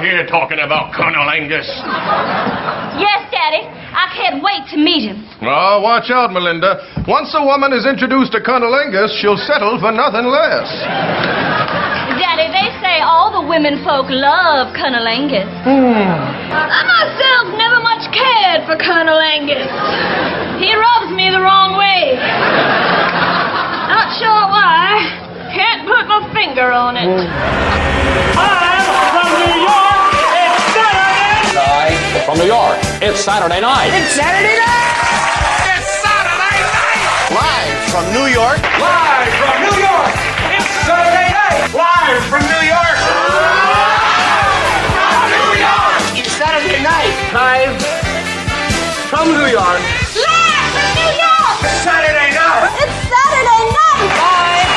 [0.00, 1.68] out here talking about Colonel Angus.
[2.96, 3.68] Yes, Daddy.
[3.68, 5.28] I can't wait to meet him.
[5.44, 7.04] Oh, watch out, Melinda.
[7.04, 10.68] Once a woman is introduced to Colonel Angus, she'll settle for nothing less.
[12.16, 15.48] Daddy, they say all the women folk love Colonel Angus.
[15.68, 16.08] Hmm.
[16.48, 19.68] I myself never much cared for Colonel Angus.
[20.64, 22.16] He rubs me the wrong way.
[23.84, 25.52] Not sure why.
[25.52, 27.04] Can't put my finger on it.
[28.40, 28.69] Live
[32.30, 33.90] from New York, it's Saturday night.
[33.90, 34.94] It's Saturday night!
[35.66, 37.02] It's Saturday night!
[37.34, 38.62] Live from New York.
[38.78, 40.14] Live from New York!
[40.54, 41.74] It's Saturday night!
[41.74, 42.98] Live from New York!
[46.14, 47.10] It's Saturday night.
[47.34, 47.74] Live
[49.10, 49.82] from New York!
[50.14, 51.58] Live from New York!
[51.82, 52.70] Saturday night!
[52.78, 54.06] It's Saturday night!
[54.22, 54.70] Live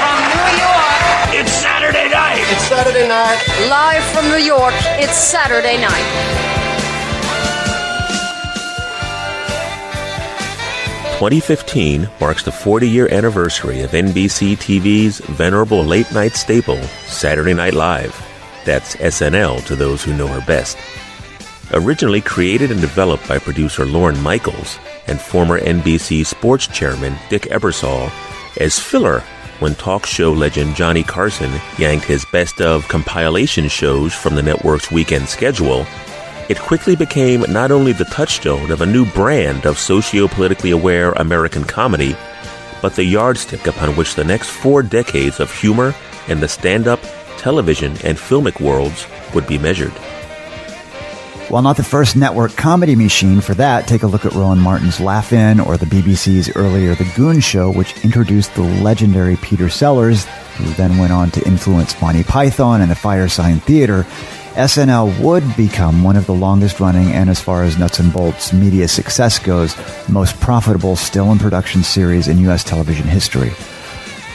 [0.00, 1.36] From New York!
[1.36, 2.40] It's Saturday night!
[2.48, 3.44] It's Saturday night.
[3.68, 6.47] Live from New York, it's Saturday night.
[11.18, 17.74] 2015 marks the 40 year anniversary of NBC TV's venerable late night staple, Saturday Night
[17.74, 18.14] Live.
[18.64, 20.78] That's SNL to those who know her best.
[21.72, 28.12] Originally created and developed by producer Lorne Michaels and former NBC sports chairman Dick Ebersol
[28.60, 29.18] as filler
[29.58, 34.92] when talk show legend Johnny Carson yanked his best of compilation shows from the network's
[34.92, 35.84] weekend schedule,
[36.48, 41.64] it quickly became not only the touchstone of a new brand of socio-politically aware American
[41.64, 42.16] comedy,
[42.80, 45.94] but the yardstick upon which the next four decades of humor
[46.28, 47.00] in the stand-up,
[47.36, 49.92] television, and filmic worlds would be measured.
[51.48, 55.00] While not the first network comedy machine for that, take a look at Rowan Martin's
[55.00, 60.26] Laugh-In or the BBC's earlier The Goon Show, which introduced the legendary Peter Sellers,
[60.56, 64.04] who then went on to influence Monty Python and the Firesign Theater.
[64.58, 68.52] SNL would become one of the longest running and, as far as nuts and bolts
[68.52, 69.76] media success goes,
[70.08, 72.64] most profitable still in production series in U.S.
[72.64, 73.52] television history.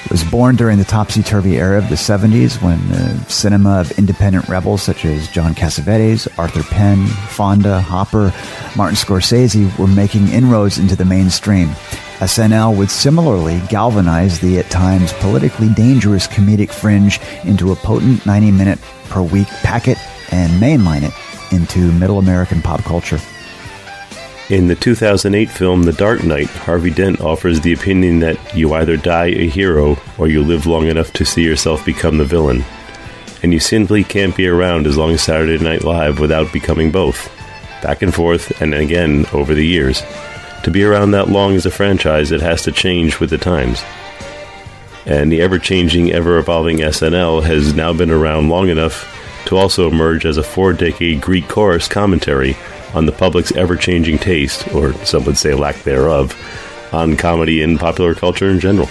[0.06, 4.47] It was born during the topsy-turvy era of the 70s when the cinema of independent
[4.47, 8.33] rebels such as John Cassavetes, Arthur Penn, Fonda, Hopper,
[8.78, 11.67] Martin Scorsese were making inroads into the mainstream.
[12.19, 18.51] SNL would similarly galvanize the at times politically dangerous comedic fringe into a potent 90
[18.51, 18.79] minute
[19.09, 19.97] per week packet
[20.31, 21.13] and mainline it
[21.53, 23.19] into middle American pop culture.
[24.50, 28.97] In the 2008 film The Dark Knight, Harvey Dent offers the opinion that you either
[28.97, 32.63] die a hero or you live long enough to see yourself become the villain.
[33.41, 37.31] And you simply can't be around as long as Saturday Night Live without becoming both.
[37.81, 40.03] Back and forth, and again over the years.
[40.63, 43.81] To be around that long as a franchise, it has to change with the times.
[45.06, 49.12] And the ever changing, ever evolving SNL has now been around long enough
[49.46, 52.56] to also emerge as a four decade Greek chorus commentary
[52.94, 56.36] on the public's ever changing taste, or some would say lack thereof,
[56.94, 58.90] on comedy and popular culture in general.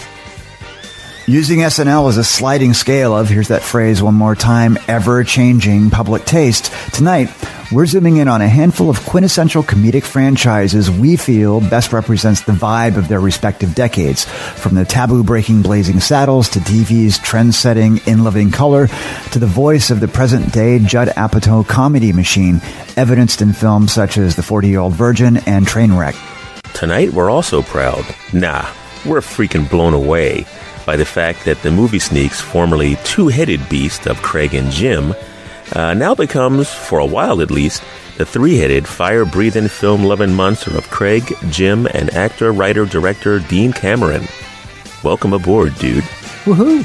[1.33, 5.89] Using SNL as a sliding scale of, here's that phrase one more time, ever changing
[5.89, 6.71] public taste.
[6.93, 7.31] Tonight,
[7.73, 12.53] we're zooming in on a handful of quintessential comedic franchises we feel best represents the
[12.53, 14.27] vibe of their respective decades.
[14.27, 18.89] From the taboo breaking Blazing Saddles to TV's trend setting In Living Color
[19.31, 22.61] to the voice of the present day Judd Apatow comedy machine,
[22.99, 26.15] evidenced in films such as The 40 Year Old Virgin and Trainwreck.
[26.75, 28.05] Tonight, we're also proud.
[28.35, 28.69] Nah,
[29.07, 30.45] we're freaking blown away
[30.93, 35.15] by the fact that the movie sneaks, formerly two-headed beast of Craig and Jim,
[35.75, 37.83] uh, now becomes, for a while at least,
[38.19, 44.27] the three-headed, fire-breathing, film-loving monster of Craig, Jim, and actor, writer, director Dean Cameron.
[45.03, 46.05] Welcome aboard, dude.
[46.45, 46.85] Woohoo!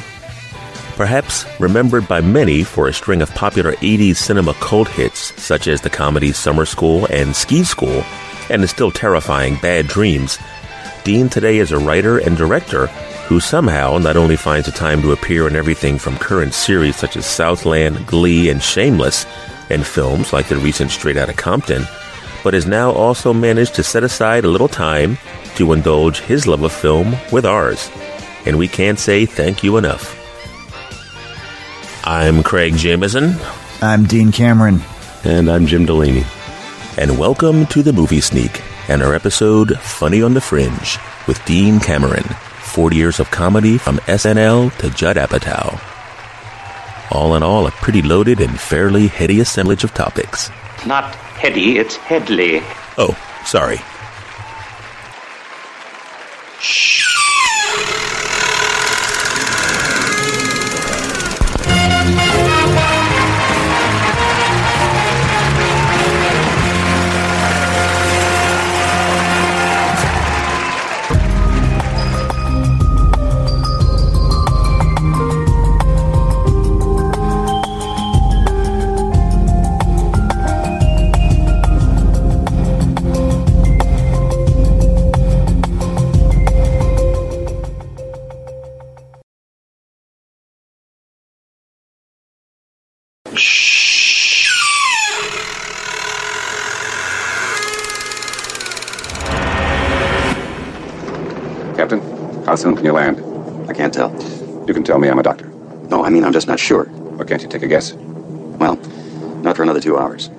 [0.96, 5.82] Perhaps remembered by many for a string of popular 80s cinema cult hits such as
[5.82, 8.06] the comedies Summer School and Ski School,
[8.50, 10.40] and the still terrifying Bad Dreams,
[11.08, 12.90] Dean today is a writer and director
[13.28, 17.18] who somehow not only finds the time to appear in everything from current series such
[17.18, 19.26] as Southland, Glee, and Shameless,
[19.70, 21.84] and films like the recent Straight Outta Compton,
[22.42, 25.18] but has now also managed to set aside a little time
[25.56, 27.92] to indulge his love of film with ours.
[28.46, 30.16] And we can't say thank you enough.
[32.06, 33.36] I'm Craig Jamison.
[33.82, 34.80] I'm Dean Cameron.
[35.26, 36.24] And I'm Jim Delaney.
[36.98, 40.98] And welcome to the Movie Sneak and our episode Funny on the Fringe
[41.28, 42.24] with Dean Cameron.
[42.78, 45.82] 40 years of comedy from SNL to Judd Apatow.
[47.12, 50.52] All in all, a pretty loaded and fairly heady assemblage of topics.
[50.86, 52.62] Not heady, it's headly.
[53.00, 53.80] Oh, sorry.
[101.76, 102.02] Captain,
[102.46, 103.22] how soon can you land?
[103.70, 104.12] I can't tell.
[104.68, 105.48] You can tell me I'm a doctor.
[105.90, 106.90] No, I mean, I'm just not sure.
[107.20, 107.94] Or can't you take a guess?
[107.94, 108.76] Well,
[109.44, 110.30] not for another two hours.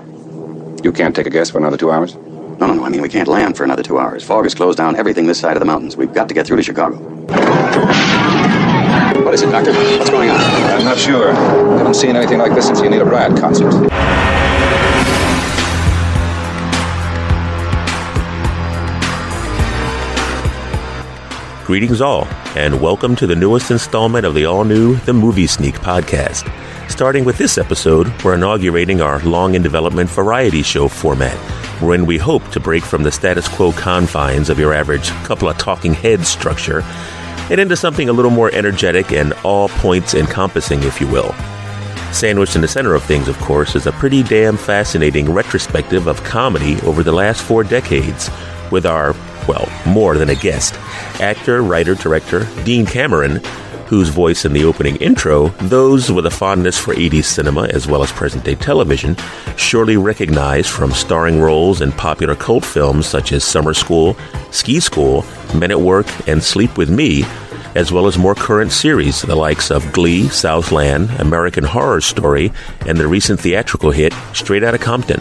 [0.83, 2.17] You can't take a guess for another two hours?
[2.17, 2.85] No, no, no.
[2.85, 4.25] I mean, we can't land for another two hours.
[4.25, 5.97] Fog has closed down everything this side of the mountains.
[5.97, 6.99] We've got to get through to Chicago.
[9.29, 9.75] What is it, Doctor?
[9.75, 10.41] What's going on?
[10.41, 11.33] I'm not sure.
[11.33, 13.73] I Haven't seen anything like this since you the Anita Bryant concert.
[21.67, 22.25] Greetings all,
[22.57, 26.51] and welcome to the newest installment of the all-new The Movie Sneak podcast.
[26.91, 31.37] Starting with this episode, we're inaugurating our long-in-development variety show format,
[31.83, 35.59] wherein we hope to break from the status quo confines of your average couple of
[35.59, 36.83] talking heads structure
[37.51, 41.35] and into something a little more energetic and all points encompassing, if you will.
[42.13, 46.23] Sandwiched in the center of things, of course, is a pretty damn fascinating retrospective of
[46.25, 48.31] comedy over the last four decades,
[48.71, 49.15] with our,
[49.47, 50.75] well, more than a guest,
[51.21, 53.43] actor, writer, director, Dean Cameron,
[53.89, 58.03] whose voice in the opening intro, those with a fondness for 80s cinema as well
[58.03, 59.17] as present day television,
[59.57, 64.17] surely recognize from starring roles in popular cult films such as Summer School,
[64.51, 65.25] Ski School,
[65.55, 67.25] Men at Work, and Sleep With Me,
[67.75, 72.53] as well as more current series, the likes of Glee, Southland, American Horror Story,
[72.87, 75.21] and the recent theatrical hit Straight Outta Compton.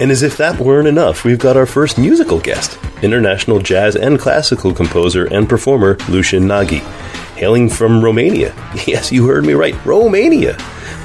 [0.00, 4.16] And as if that weren't enough, we've got our first musical guest, international jazz and
[4.16, 6.78] classical composer and performer Lucian Nagy,
[7.34, 8.54] hailing from Romania.
[8.86, 10.56] Yes, you heard me right, Romania.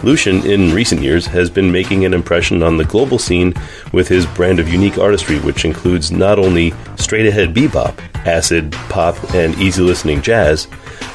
[0.04, 3.54] Lucian, in recent years, has been making an impression on the global scene
[3.94, 7.98] with his brand of unique artistry, which includes not only straight ahead bebop,
[8.28, 10.68] acid, pop, and easy listening jazz,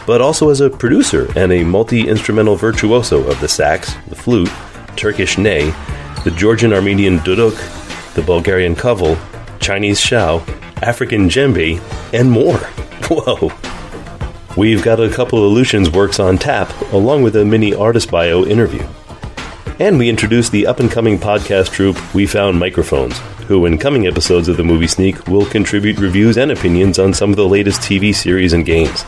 [0.05, 4.51] but also as a producer and a multi instrumental virtuoso of the sax, the flute,
[4.97, 5.73] Turkish ney,
[6.25, 7.57] the Georgian Armenian duduk,
[8.15, 9.19] the Bulgarian kaval,
[9.61, 10.47] Chinese xiao,
[10.83, 11.81] African djembe,
[12.13, 12.59] and more.
[13.09, 13.53] Whoa!
[14.57, 18.45] We've got a couple of Lucian's works on tap, along with a mini artist bio
[18.45, 18.85] interview.
[19.79, 23.17] And we introduced the up and coming podcast troupe We Found Microphones,
[23.47, 27.31] who in coming episodes of the Movie Sneak will contribute reviews and opinions on some
[27.31, 29.05] of the latest TV series and games.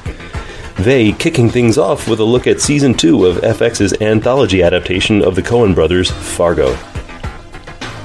[0.77, 5.35] They kicking things off with a look at season 2 of FX's anthology adaptation of
[5.35, 6.77] the Coen brothers, Fargo.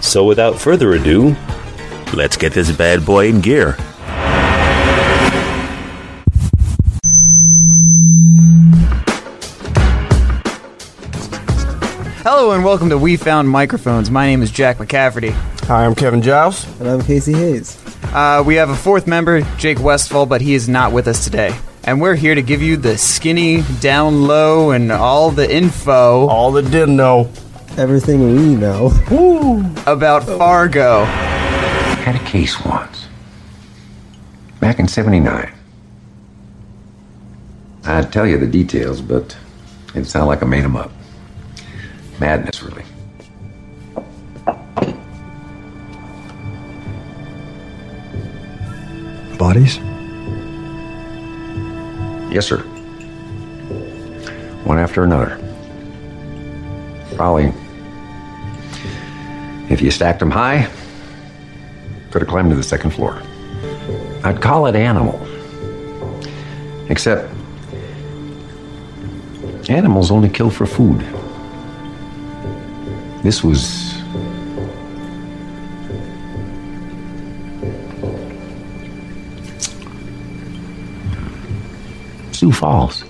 [0.05, 1.35] So without further ado,
[2.13, 3.71] let's get this bad boy in gear.
[12.21, 14.11] Hello and welcome to We Found Microphones.
[14.11, 15.31] My name is Jack McCafferty.
[15.63, 16.65] Hi, I'm Kevin Giles.
[16.79, 17.83] And I'm Casey Hayes.
[18.13, 21.57] Uh, we have a fourth member, Jake Westfall, but he is not with us today.
[21.83, 26.27] And we're here to give you the skinny, down low, and all the info.
[26.27, 27.31] All the didn't know.
[27.77, 28.87] Everything we know.
[29.85, 31.01] About Fargo.
[31.01, 31.05] I
[32.05, 33.07] Had a case once.
[34.61, 35.51] Back in 79.
[37.83, 39.35] I'd tell you the details, but
[39.89, 40.91] it'd sound like I made them up.
[42.19, 42.83] Madness, really.
[49.37, 49.77] Bodies?
[52.33, 52.59] Yes, sir.
[54.63, 55.37] One after another.
[57.15, 57.53] Probably,
[59.69, 60.69] if you stacked them high,
[62.11, 63.21] could have climbed to the second floor.
[64.23, 65.21] I'd call it animal.
[66.89, 67.29] Except,
[69.69, 71.01] animals only kill for food.
[73.23, 73.93] This was.
[82.31, 83.03] Sioux Falls.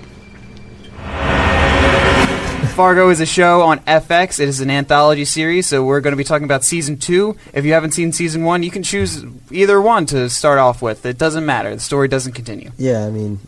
[2.76, 4.38] Fargo is a show on FX.
[4.38, 7.34] It is an anthology series, so we're going to be talking about season two.
[7.54, 11.06] If you haven't seen season one, you can choose either one to start off with.
[11.06, 11.74] It doesn't matter.
[11.74, 12.72] The story doesn't continue.
[12.76, 13.40] Yeah, I mean,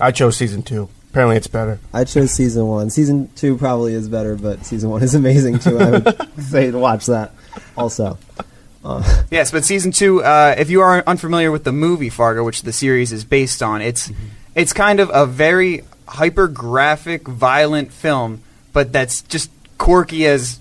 [0.00, 0.88] I chose season two.
[1.10, 1.78] Apparently, it's better.
[1.92, 2.90] I chose season one.
[2.90, 5.78] Season two probably is better, but season one is amazing too.
[5.78, 7.30] I would say to watch that
[7.76, 8.18] also.
[8.84, 9.22] Uh.
[9.30, 10.24] Yes, but season two.
[10.24, 13.82] Uh, if you are unfamiliar with the movie Fargo, which the series is based on,
[13.82, 14.24] it's mm-hmm.
[14.56, 18.42] it's kind of a very hyper graphic, violent film
[18.74, 20.60] but that's just quirky as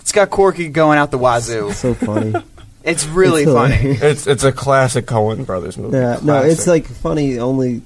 [0.00, 1.72] it's got quirky going out the wazoo.
[1.72, 2.34] so funny.
[2.84, 3.74] it's really it's funny.
[3.74, 5.96] It's it's a classic Coen Brothers movie.
[5.96, 6.24] Yeah, classic.
[6.24, 7.80] no, it's like funny only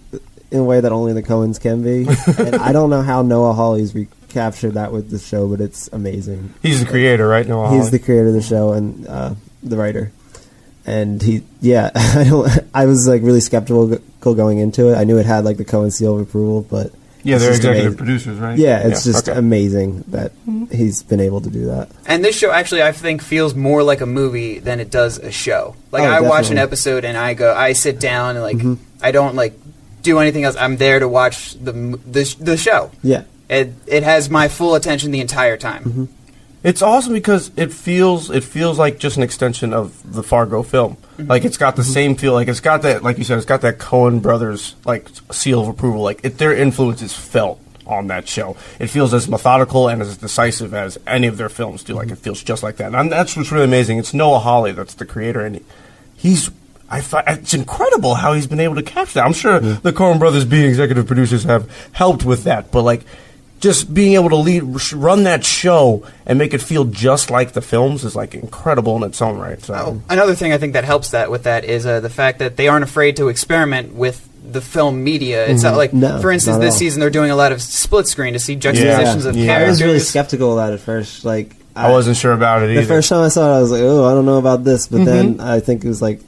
[0.50, 2.06] in a way that only the Coens can be.
[2.44, 6.54] and I don't know how Noah Hawley's recaptured that with the show, but it's amazing.
[6.62, 7.46] He's the creator, right?
[7.46, 7.70] Noah.
[7.70, 7.90] He's Hawley?
[7.90, 10.12] the creator of the show and uh, the writer.
[10.86, 12.48] And he, yeah, I don't.
[12.72, 14.96] I was like really skeptical going into it.
[14.96, 16.92] I knew it had like the Coen seal of approval, but
[17.26, 17.96] Yeah, It's they're executive amazing.
[17.98, 18.58] producers, right?
[18.58, 19.38] Yeah, it's Yeah, just okay.
[19.38, 20.32] amazing that
[20.70, 21.88] he's been able to do that.
[22.06, 25.30] And this show actually, I think, feels more like a movie than it does a
[25.30, 25.74] show.
[25.92, 28.78] Like Oh, I watch an episode and I go, I sit down and like Mhm.
[29.02, 29.54] I don't like
[30.02, 30.56] do anything else.
[30.58, 32.90] I'm there to watch the the, the show.
[33.02, 33.22] Yeah.
[33.50, 35.82] It it has my full attention the entire time.
[35.84, 36.04] Mm-hmm.
[36.62, 40.96] It's awesome because it feels it feels like just an extension of the Fargo film.
[40.96, 41.28] Mm-hmm.
[41.28, 42.32] Like it's got the same feel.
[42.32, 45.68] Like it's got that, like you said, it's got that Coen brothers like seal of
[45.68, 46.02] approval.
[46.02, 48.56] Like it, their influence is felt on that show.
[48.80, 51.94] It feels as methodical and as decisive as any of their films do.
[51.94, 52.94] Like it feels just like that.
[52.94, 53.98] And that's what's really amazing.
[53.98, 55.64] It's Noah Hawley that's the creator, and
[56.16, 56.50] he's.
[56.88, 59.26] I fi- it's incredible how he's been able to capture that.
[59.26, 63.02] I'm sure the Coen brothers being executive producers have helped with that, but like
[63.66, 67.60] just being able to lead run that show and make it feel just like the
[67.60, 69.60] films is like incredible in its own right.
[69.60, 72.56] So Another thing I think that helps that with that is uh, the fact that
[72.56, 75.44] they aren't afraid to experiment with the film media.
[75.48, 75.76] It's not Mhm.
[75.76, 76.78] like, No, for instance, not this all.
[76.78, 79.68] season they're doing a lot of split screen to see juxtapositions of I characters.
[79.70, 81.24] was really skeptical of that at first.
[81.24, 82.86] Like I wasn't sure about it The either.
[82.86, 85.04] first time I saw it, I was like, "Oh, I don't know about this." But
[85.04, 85.40] then Mhm.
[85.44, 86.20] I think it was like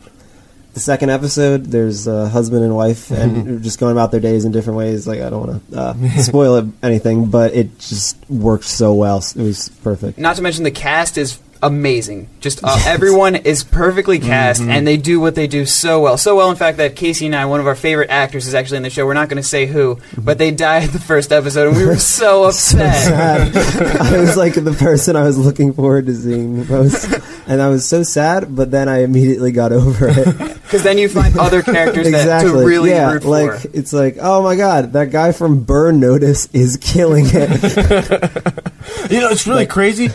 [0.74, 1.66] the second episode.
[1.66, 5.06] There's a husband and wife, and just going about their days in different ways.
[5.06, 9.18] Like I don't want to uh, spoil it, anything, but it just worked so well.
[9.18, 10.18] It was perfect.
[10.18, 12.28] Not to mention the cast is amazing.
[12.40, 14.68] Just uh, everyone is perfectly cast, Mhm.
[14.70, 16.16] and they do what they do so well.
[16.18, 18.78] So well, in fact, that Casey and I, one of our favorite actors, is actually
[18.78, 19.06] in the show.
[19.06, 21.96] We're not going to say who, but they died the first episode, and we were
[21.98, 23.52] so upset.
[23.52, 23.56] sad.
[24.00, 27.06] I was like the person I was looking forward to seeing the most,
[27.46, 28.54] and I was so sad.
[28.54, 30.54] But then I immediately got over it.
[30.68, 32.50] Because then you find other characters exactly.
[32.52, 33.70] that to really yeah, root like for.
[33.72, 37.50] it's like, oh my god, that guy from Burn Notice is killing it.
[39.10, 40.10] you know, it's really crazy.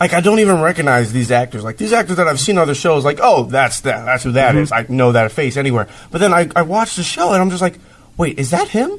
[0.00, 1.64] Like I don't even recognize these actors.
[1.64, 4.54] Like these actors that I've seen other shows, like oh, that's that, that's who that
[4.54, 4.58] Mhm.
[4.62, 4.72] is.
[4.72, 5.88] I know that face anywhere.
[6.10, 7.78] But then I, I watch the show and I'm just like,
[8.16, 8.92] wait, is that him?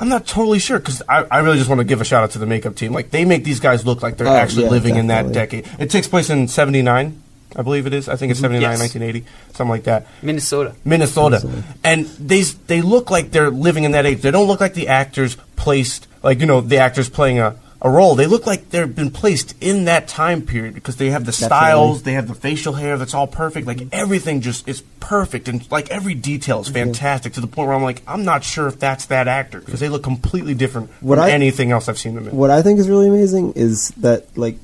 [0.00, 2.32] I'm not totally sure because I, I really just want to give a shout out
[2.32, 2.92] to the makeup team.
[2.92, 5.68] Like they make these guys look like they're Oh, actually yeah, living in that decade.
[5.78, 7.22] It takes place in '79,
[7.54, 8.08] I believe it is.
[8.08, 8.80] I think it's '79, Yes.
[8.80, 9.24] 1980,
[9.54, 10.08] something like that.
[10.20, 10.74] Minnesota.
[10.84, 11.48] Minnesota.
[11.84, 14.20] And they they look like they're living in that age.
[14.20, 17.90] They don't look like the actors placed like you know the actors playing a, a
[17.90, 18.14] role.
[18.16, 21.46] They look like they've been placed in that time period because they have the Definitely.
[21.46, 23.66] styles, they have the facial hair that's all perfect.
[23.66, 27.76] Like everything just is perfect and like every detail is fantastic to the point where
[27.76, 31.16] I'm like I'm not sure if that's that actor because they look completely different What
[31.16, 32.34] from I- anything else I've seen them in.
[32.34, 34.56] what I think is really amazing is that like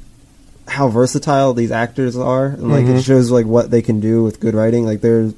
[0.67, 2.99] how versatile these actors are, and like Mhm.
[2.99, 4.87] it shows like what they can do with good writing.
[4.87, 5.31] Like they're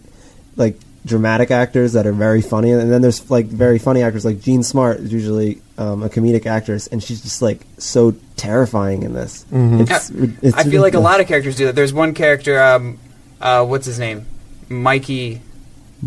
[0.57, 4.40] like dramatic actors that are very funny, and then there's like very funny actors like
[4.40, 9.12] Jean Smart is usually um, a comedic actress, and she's just like so terrifying in
[9.12, 9.44] this.
[9.52, 11.75] It's, it's I feel like a lot of characters do that.
[11.75, 12.99] There's one character, um,
[13.40, 14.26] uh, what's his name?
[14.68, 15.40] Mikey.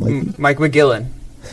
[0.02, 1.08] M- Mike McGillen.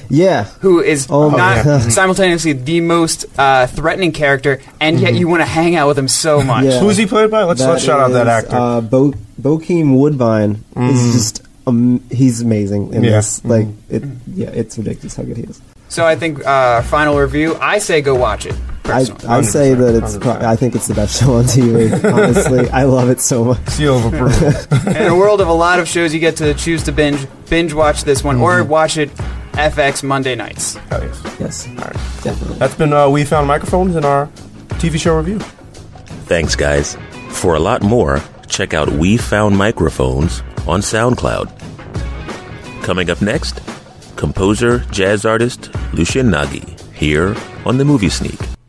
[0.09, 0.45] Yeah.
[0.61, 5.19] Who is Oh not simultaneously the most uh, threatening character, and yet Mhm.
[5.19, 6.65] you want to hang out with him so much.
[6.65, 6.81] Yeah.
[6.81, 7.43] Who's he played by?
[7.43, 8.57] Let's let's shout out that actor.
[8.57, 10.91] Uh, Bo- Bokeem Woodbine Mm.
[10.91, 13.11] is just um, he's amazing in Yeah.
[13.13, 13.45] this.
[13.45, 14.03] Like it,
[14.35, 15.61] yeah, it's ridiculous how good he is.
[15.89, 17.57] So I think uh, our final review.
[17.61, 18.55] I say go watch it.
[18.85, 19.27] I, Personally.
[19.29, 20.17] I say that it's.
[20.17, 21.93] Pro- I think it's the best show on TV.
[22.13, 23.69] Honestly, I love it so much.
[23.69, 24.91] Seal of approval.
[24.97, 27.73] in a world of a lot of shows, you get to choose to binge binge
[27.75, 29.11] watch this one or watch it
[29.53, 30.77] FX Monday nights.
[30.91, 31.37] Oh, yes.
[31.39, 31.69] Yes.
[31.69, 31.93] All right.
[32.25, 32.57] Definitely.
[32.59, 34.27] That's been uh, we found microphones in our
[34.81, 35.39] TV show review.
[36.27, 36.97] Thanks, guys.
[37.31, 41.51] For a lot more, check out We Found Microphones on SoundCloud.
[42.83, 43.61] Coming up next,
[44.17, 46.65] composer, jazz artist Lucian Nagy
[46.95, 48.62] here on the Movie Sneak.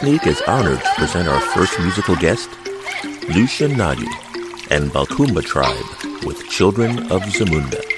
[0.00, 2.50] Sneak is honored to present our first musical guest,
[3.30, 4.04] Lucian Nagy
[4.68, 7.95] and Balkumba Tribe with Children of Zamunda.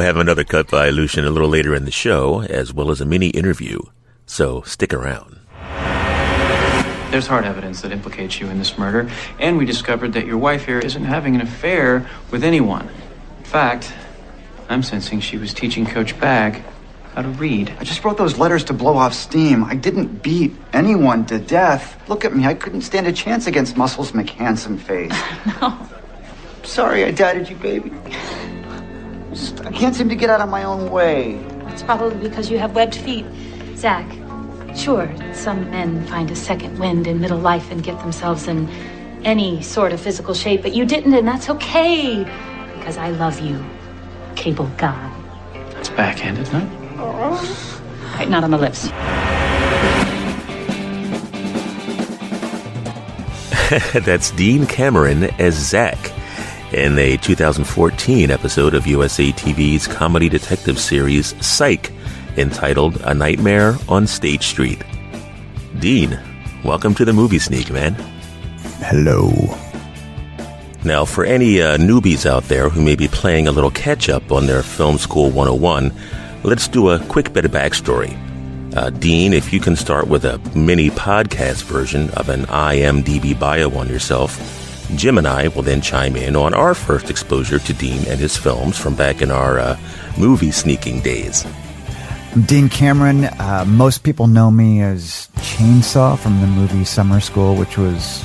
[0.00, 3.02] We'll have another cut by Lucian a little later in the show, as well as
[3.02, 3.80] a mini interview.
[4.24, 5.40] So stick around.
[7.10, 10.64] There's hard evidence that implicates you in this murder, and we discovered that your wife
[10.64, 12.88] here isn't having an affair with anyone.
[13.40, 13.92] In fact,
[14.70, 16.62] I'm sensing she was teaching Coach Bag
[17.14, 17.70] how to read.
[17.78, 19.64] I just wrote those letters to blow off steam.
[19.64, 22.08] I didn't beat anyone to death.
[22.08, 22.46] Look at me.
[22.46, 25.12] I couldn't stand a chance against Muscles McHandsome face.
[25.60, 25.76] No.
[26.62, 27.92] Sorry I doubted you, baby.
[29.80, 31.36] Just- I can't seem to get out of my own way.
[31.68, 33.24] It's probably because you have webbed feet.
[33.76, 34.04] Zach,
[34.76, 38.68] sure, some men find a second wind in middle life and get themselves in
[39.24, 42.24] any sort of physical shape, but you didn't, and that's okay.
[42.76, 43.64] Because I love you,
[44.36, 45.10] cable god.
[45.72, 46.66] That's backhanded, huh?
[48.16, 48.90] Right, not on the lips.
[54.04, 56.12] That's Dean Cameron as Zach
[56.72, 61.90] in a 2014 episode of USA TV's comedy detective series Psych,
[62.36, 64.82] entitled A Nightmare on State Street.
[65.80, 66.18] Dean,
[66.64, 67.94] welcome to the movie sneak, man.
[68.82, 69.30] Hello.
[70.84, 74.30] Now, for any uh, newbies out there who may be playing a little catch up
[74.30, 75.92] on their Film School 101,
[76.44, 78.16] let's do a quick bit of backstory.
[78.76, 83.70] Uh, Dean, if you can start with a mini podcast version of an IMDb bio
[83.76, 84.59] on yourself,
[84.96, 88.36] Jim and I will then chime in on our first exposure to Dean and his
[88.36, 89.78] films from back in our uh,
[90.18, 91.44] movie sneaking days.
[92.46, 93.24] Dean Cameron.
[93.24, 98.24] Uh, most people know me as Chainsaw from the movie Summer School, which was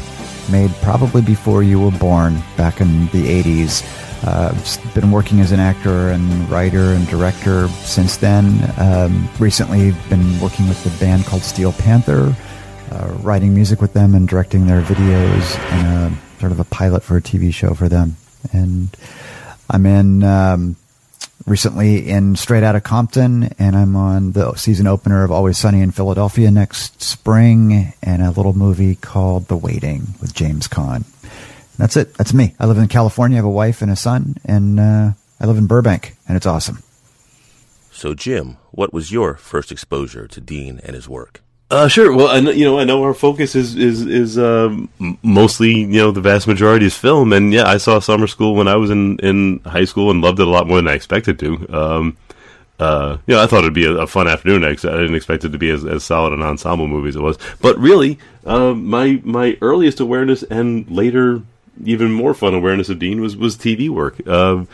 [0.51, 3.83] made probably before you were born back in the 80s.
[4.25, 8.73] Uh, I've been working as an actor and writer and director since then.
[8.77, 12.35] Um, recently, been working with a band called Steel Panther,
[12.91, 17.17] uh, writing music with them and directing their videos and sort of a pilot for
[17.17, 18.17] a TV show for them.
[18.53, 18.95] And
[19.67, 20.75] I'm in um,
[21.47, 25.89] recently in Straight Outta Compton, and I'm on the season opener of Always Sunny in
[25.89, 31.03] Philadelphia next spring, and a little movie called The Waiting with James Caan.
[31.79, 32.13] That's it.
[32.13, 32.53] That's me.
[32.59, 33.37] I live in California.
[33.37, 36.45] I have a wife and a son, and uh, I live in Burbank, and it's
[36.45, 36.77] awesome.
[37.91, 41.41] So, Jim, what was your first exposure to Dean and his work?
[41.71, 42.15] Uh, sure.
[42.15, 44.87] Well, I know, you know, I know our focus is is is um,
[45.23, 48.67] mostly you know the vast majority is film, and yeah, I saw Summer School when
[48.67, 51.39] I was in in high school and loved it a lot more than I expected
[51.39, 51.67] to.
[51.75, 52.17] Um,
[52.77, 54.63] uh, you know, I thought it'd be a, a fun afternoon.
[54.63, 57.21] I, I didn't expect it to be as, as solid an ensemble movie as it
[57.21, 57.39] was.
[57.61, 61.41] But really, um, my my earliest awareness and later
[61.83, 64.21] even more fun awareness of Dean was was TV work.
[64.27, 64.65] Uh,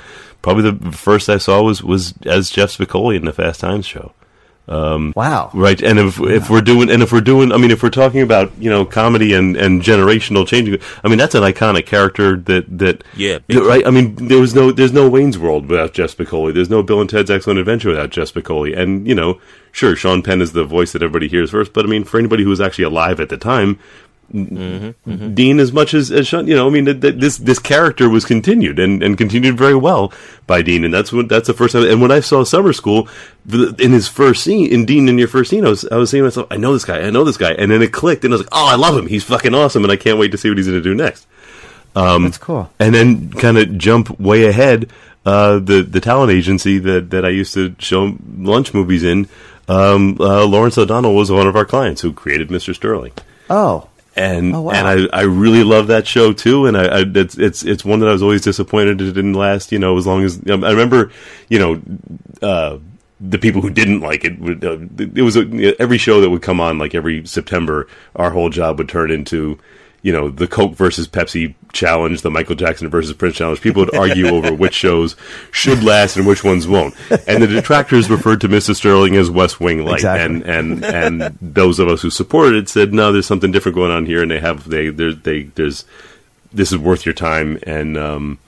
[0.41, 4.13] probably the first I saw was was as Jeff Spicoli in the Fast Times show.
[4.71, 5.49] Um, wow.
[5.53, 8.21] Right, and if if we're doing and if we're doing, I mean, if we're talking
[8.21, 12.65] about you know comedy and, and generational changing, I mean that's an iconic character that
[12.79, 13.85] that Yeah, that- right.
[13.85, 16.53] I mean, there was no there's no Wayne's World without Jeff Spicoli.
[16.53, 18.77] There's no Bill and Ted's Excellent Adventure without Jeff Spicoli.
[18.77, 19.41] And you know,
[19.73, 22.43] sure, Sean Penn is the voice that everybody hears first, but I mean, for anybody
[22.43, 23.77] who was actually alive at the time,
[24.31, 28.09] Dean as much as, as Sean, you know, I mean, that, that this this character
[28.09, 30.13] was continued and, and continued very well
[30.47, 31.83] by Dean, and that's what that's the first time.
[31.83, 33.09] And when I saw Summer School
[33.51, 36.21] in his first scene, in Dean in your first scene, I was I was saying
[36.21, 38.33] to myself, I know this guy, I know this guy, and then it clicked, and
[38.33, 40.37] I was like, oh, I love him, he's fucking awesome, and I can't wait to
[40.37, 41.27] see what he's going to do next.
[41.93, 42.71] Um, That's cool.
[42.79, 44.89] And then kind of jump way ahead.
[45.25, 49.27] Uh, the the talent agency that, that I used to show lunch movies in,
[49.67, 52.73] um, uh, Lawrence O'Donnell was one of our clients who created Mr.
[52.73, 53.11] Sterling
[53.51, 53.89] Oh.
[54.15, 54.71] And Oh, wow.
[54.73, 57.99] and I, I really love that show too, and I, I it's it's it's one
[58.01, 59.71] that I was always disappointed it didn't last.
[59.71, 61.11] You know, as long as um, I remember,
[61.49, 61.81] you know,
[62.41, 62.77] uh,
[63.19, 64.39] the people who didn't like it.
[64.39, 67.87] Would, uh, it was a, every show that would come on like every September.
[68.15, 69.57] Our whole job would turn into.
[70.03, 73.61] You know the Coke versus Pepsi challenge, the Michael Jackson versus Prince challenge.
[73.61, 75.15] People would argue over which shows
[75.51, 76.95] should last and which ones won't.
[77.27, 78.77] And the detractors referred to Mrs.
[78.77, 80.25] Sterling as West Wing light, Exactly.
[80.25, 83.91] and and and those of us who supported it said, no, there's something different going
[83.91, 85.85] on here, and they have they there they there's
[86.51, 88.39] this is worth your time, and um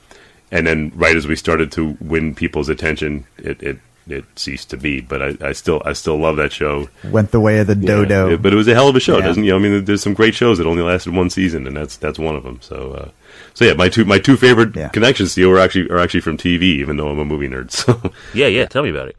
[0.52, 4.78] and then right as we started to win people's attention, it it it ceased to
[4.78, 5.02] be.
[5.02, 6.89] But I, I still I still love that show.
[7.06, 8.30] Went the way of the Yeah, dodo.
[8.32, 9.26] it- but it was a hell of a show, Yeah.
[9.26, 9.52] doesn't you?
[9.52, 12.20] know, I mean, there's some great shows that only lasted one season, and that's that's
[12.20, 12.60] one of them.
[12.62, 13.10] So, uh,
[13.54, 16.38] so yeah, my two my two favorite connections to you are actually are actually from
[16.38, 17.72] TV, even though I'm a movie nerd.
[17.72, 18.66] So, Yeah, yeah.
[18.66, 19.16] Tell me about it.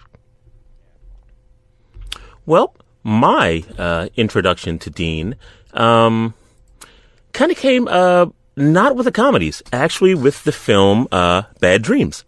[2.47, 5.37] Well, my uh, introduction to Dean
[5.73, 6.35] um,
[7.33, 12.25] kind of came uh, not with the comedies, actually with the film uh, Bad Dreams.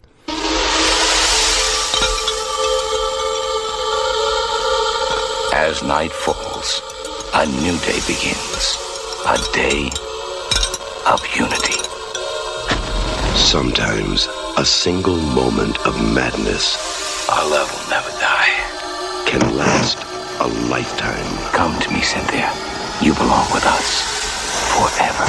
[5.59, 6.83] As night falls,
[7.33, 8.77] a new day begins.
[9.25, 9.89] A day
[11.07, 11.81] of unity.
[13.35, 16.77] Sometimes a single moment of madness
[17.27, 18.53] Our love will never die.
[19.25, 19.97] can last
[20.39, 21.25] a lifetime.
[21.53, 22.53] Come to me, Cynthia.
[23.01, 24.05] You belong with us
[24.77, 25.25] forever.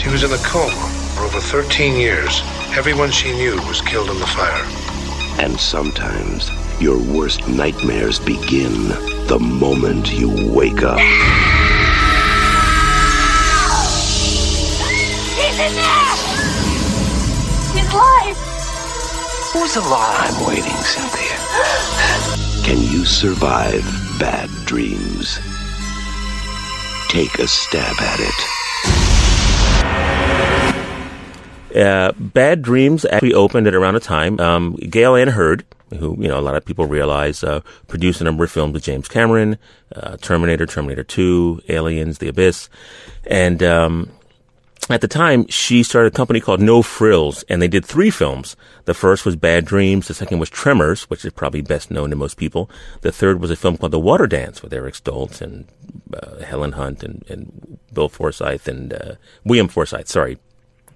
[0.00, 2.42] She was in a coma for over 13 years.
[2.76, 4.85] Everyone she knew was killed in the fire.
[5.38, 8.88] And sometimes your worst nightmares begin
[9.26, 10.98] the moment you wake up.
[15.36, 16.16] He's in there!
[17.74, 18.36] He's alive!
[19.52, 20.30] Who's alive?
[20.30, 21.36] I'm waiting, Cynthia.
[22.64, 23.84] Can you survive
[24.18, 25.38] bad dreams?
[27.08, 28.56] Take a stab at it.
[31.76, 34.40] Uh, Bad Dreams actually opened at around a time.
[34.40, 35.64] Um, Gale Anne Hurd,
[35.98, 38.84] who you know a lot of people realize, uh, produced a number of films with
[38.84, 39.58] James Cameron,
[39.94, 42.68] uh, Terminator, Terminator Two, Aliens, The Abyss,
[43.26, 44.10] and um,
[44.88, 48.56] at the time she started a company called No Frills, and they did three films.
[48.84, 50.08] The first was Bad Dreams.
[50.08, 52.70] The second was Tremors, which is probably best known to most people.
[53.00, 55.66] The third was a film called The Water Dance with Eric Stoltz and
[56.14, 60.08] uh, Helen Hunt and, and Bill Forsyth and uh, William Forsyth.
[60.08, 60.38] Sorry,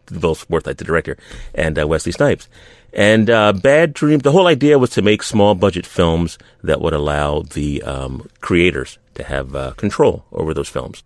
[0.06, 1.16] Bill Forsyth, the director,
[1.54, 2.48] and uh, Wesley Snipes.
[2.92, 6.92] And uh, Bad Dreams, the whole idea was to make small budget films that would
[6.92, 11.02] allow the um, creators to have uh, control over those films.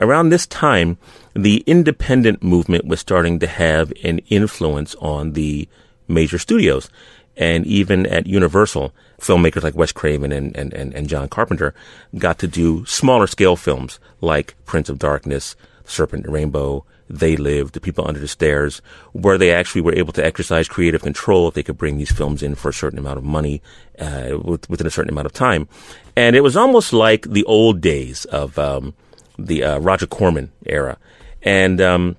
[0.00, 0.98] Around this time,
[1.34, 5.68] the independent movement was starting to have an influence on the
[6.08, 6.90] major studios.
[7.36, 11.74] And even at Universal, filmmakers like Wes Craven and, and, and, and John Carpenter
[12.18, 17.74] got to do smaller scale films like Prince of Darkness, Serpent and Rainbow, They lived,
[17.74, 18.80] The People Under the Stairs,
[19.12, 22.42] where they actually were able to exercise creative control if they could bring these films
[22.42, 23.62] in for a certain amount of money
[23.98, 25.68] uh, with, within a certain amount of time.
[26.16, 28.94] And it was almost like the old days of um,
[29.38, 30.96] the uh, Roger Corman era.
[31.42, 32.16] And um,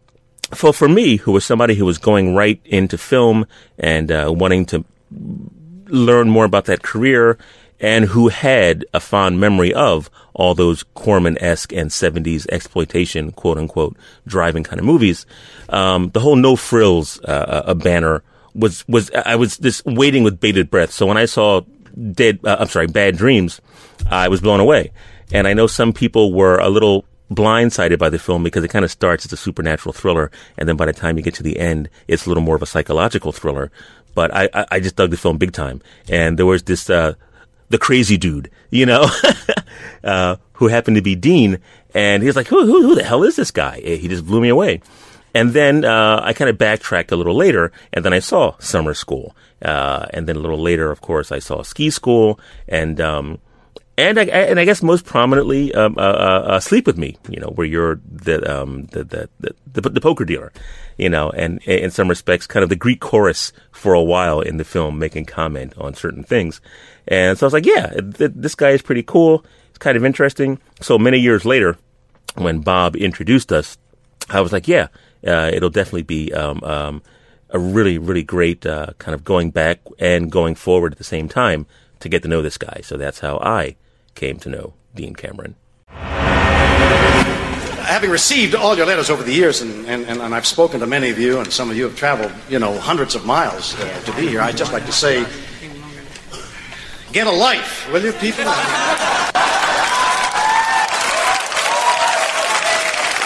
[0.53, 3.47] for for me, who was somebody who was going right into film
[3.79, 4.85] and uh, wanting to
[5.87, 7.37] learn more about that career,
[7.79, 13.57] and who had a fond memory of all those Corman esque and '70s exploitation, quote
[13.57, 15.25] unquote, driving kind of movies,
[15.69, 20.39] um, the whole no frills uh, uh, banner was was I was just waiting with
[20.39, 20.91] bated breath.
[20.91, 21.61] So when I saw
[22.11, 23.61] Dead, uh, I'm sorry, Bad Dreams,
[24.09, 24.91] I was blown away.
[25.31, 28.85] And I know some people were a little blindsided by the film because it kind
[28.85, 31.59] of starts as a supernatural thriller, and then by the time you get to the
[31.59, 33.71] end, it's a little more of a psychological thriller.
[34.13, 37.13] But I, I, I just dug the film big time, and there was this uh,
[37.69, 39.09] the crazy dude, you know,
[40.03, 41.59] uh, who happened to be Dean,
[41.93, 43.81] and he was like, who, who, who the hell is this guy?
[43.83, 44.81] Eh, He just blew me away.
[45.33, 48.93] And then uh, I kind of backtracked a little later, and then I saw summer
[48.93, 49.35] school.
[49.61, 53.39] Uh, and then a little later, of course, I saw ski school, and um,
[53.97, 57.17] and I, and I guess most prominently, um, uh, uh, uh, sleep with me.
[57.29, 60.51] You know, where you're the um, the, the, the the poker dealer.
[60.97, 64.57] You know, and in some respects, kind of the Greek chorus for a while in
[64.57, 66.61] the film, making comment on certain things.
[67.07, 69.45] And so I was like, yeah, th- this guy is pretty cool.
[69.69, 70.59] It's kind of interesting.
[70.81, 71.77] So many years later,
[72.35, 73.77] when Bob introduced us,
[74.29, 74.87] I was like, yeah,
[75.27, 77.01] uh, it'll definitely be um, um,
[77.49, 81.27] a really, really great uh, kind of going back and going forward at the same
[81.27, 81.65] time
[81.99, 82.81] to get to know this guy.
[82.83, 83.75] So that's how I
[84.15, 85.55] came to know Dean Cameron.
[87.85, 91.11] Having received all your letters over the years, and, and, and I've spoken to many
[91.11, 94.11] of you, and some of you have traveled, you know, hundreds of miles uh, to
[94.13, 95.23] be here, I'd just like to say,
[97.11, 98.45] get a life, will you, people?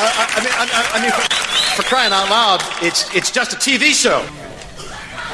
[0.02, 3.94] I, I, mean, I, I mean for, crying out loud, it's, it's just a TV
[3.94, 4.26] show.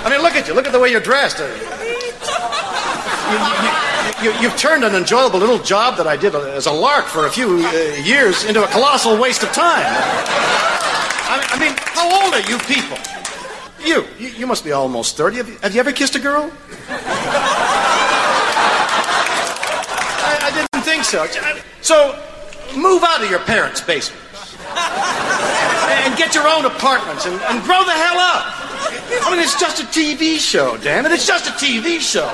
[0.06, 0.54] I mean, look at you.
[0.54, 1.40] Look at the way you're dressed.
[1.40, 1.46] Uh,
[3.34, 3.75] you,
[4.16, 7.30] have you, turned an enjoyable little job that I did as a lark for a
[7.30, 7.72] few uh,
[8.04, 9.86] years into a colossal waste of time.
[11.28, 12.98] I mean, how old are you people?
[13.84, 15.38] You, you, you must be almost 30.
[15.38, 16.52] Have you, have you ever kissed a girl?
[20.18, 21.28] I, I didn't think so.
[21.82, 22.22] So,
[22.76, 24.22] move out of your parents' basement
[24.76, 28.54] and get your own apartments and, and grow the hell up.
[29.26, 31.12] I mean, it's just a TV show, damn it.
[31.12, 32.32] It's just a TV show.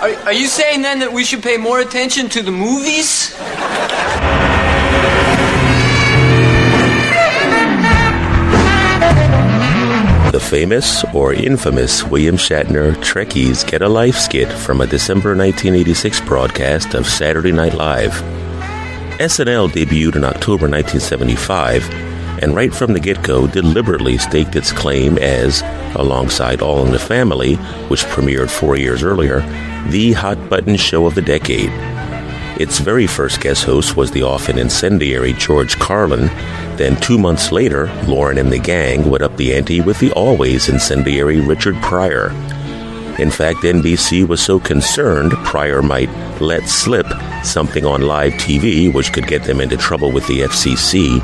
[0.00, 3.30] Are, are you saying then that we should pay more attention to the movies?
[10.32, 16.20] The famous or infamous William Shatner Trekkies Get a Life skit from a December 1986
[16.20, 18.12] broadcast of Saturday Night Live.
[19.18, 25.18] SNL debuted in October 1975 and right from the get go deliberately staked its claim
[25.18, 25.62] as,
[25.94, 27.54] alongside All in the Family,
[27.88, 29.40] which premiered four years earlier,
[29.88, 31.70] the hot button show of the decade.
[32.58, 36.26] Its very first guest host was the often incendiary George Carlin.
[36.76, 40.68] Then, two months later, Lorne and the gang would up the ante with the always
[40.68, 42.30] incendiary Richard Pryor.
[43.18, 47.06] In fact, NBC was so concerned Pryor might let slip
[47.42, 51.20] something on live TV which could get them into trouble with the FCC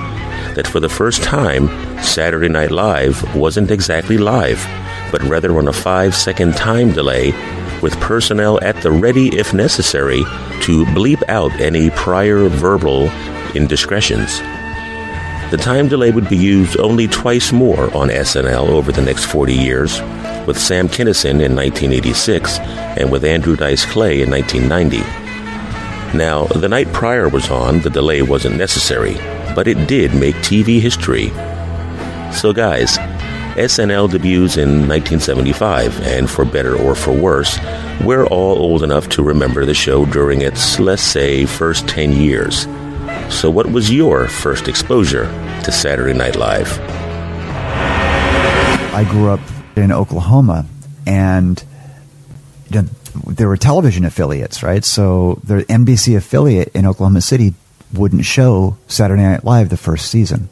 [0.54, 1.68] that for the first time,
[2.02, 4.64] Saturday Night Live wasn't exactly live,
[5.10, 7.32] but rather on a five second time delay
[7.82, 10.22] with personnel at the ready if necessary
[10.62, 13.10] to bleep out any Pryor verbal
[13.54, 14.40] indiscretions.
[15.50, 19.52] The time delay would be used only twice more on SNL over the next 40
[19.52, 20.00] years,
[20.46, 25.22] with Sam Kinison in 1986 and with Andrew Dice Clay in 1990.
[26.16, 29.16] Now, the night Pryor was on, the delay wasn't necessary,
[29.54, 31.28] but it did make TV history.
[32.32, 32.98] So, guys,
[33.56, 37.58] SNL debuts in 1975, and for better or for worse,
[38.02, 42.66] we're all old enough to remember the show during its, let's say, first 10 years.
[43.28, 45.26] So, what was your first exposure
[45.64, 46.78] to Saturday Night Live?
[48.94, 49.40] I grew up
[49.76, 50.66] in Oklahoma,
[51.06, 51.62] and
[52.70, 54.84] there were television affiliates, right?
[54.84, 57.54] So, the NBC affiliate in Oklahoma City
[57.92, 60.48] wouldn't show Saturday Night Live the first season.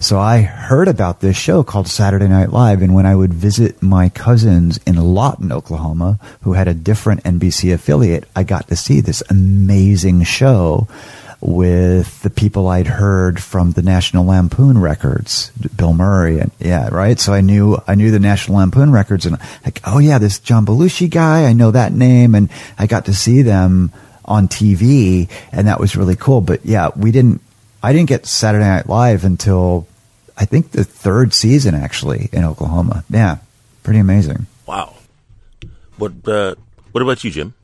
[0.00, 3.82] So I heard about this show called Saturday Night Live, and when I would visit
[3.82, 9.00] my cousins in Lawton, Oklahoma, who had a different NBC affiliate, I got to see
[9.00, 10.88] this amazing show
[11.40, 17.18] with the people I'd heard from the National Lampoon records, Bill Murray, and yeah, right.
[17.18, 20.66] So I knew I knew the National Lampoon records, and like, oh yeah, this John
[20.66, 23.92] Belushi guy, I know that name, and I got to see them
[24.28, 26.40] on TV, and that was really cool.
[26.40, 27.40] But yeah, we didn't
[27.82, 29.88] I didn't get Saturday Night Live until
[30.36, 33.04] I think the third season actually in Oklahoma.
[33.10, 33.38] Yeah,
[33.82, 34.46] pretty amazing.
[34.66, 34.94] Wow.
[35.96, 36.54] What uh,
[36.92, 37.54] What about you, Jim?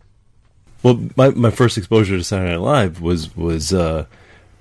[0.83, 4.07] Well, my my first exposure to Saturday Night Live was was uh,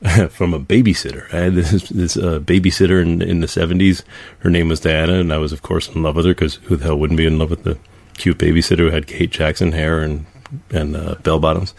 [0.29, 1.33] from a babysitter.
[1.33, 4.03] I had this this uh, babysitter in in the seventies.
[4.39, 6.75] Her name was Diana, and I was of course in love with her because who
[6.75, 7.77] the hell wouldn't be in love with the
[8.15, 10.25] cute babysitter who had Kate Jackson hair and
[10.69, 11.73] and uh, bell bottoms.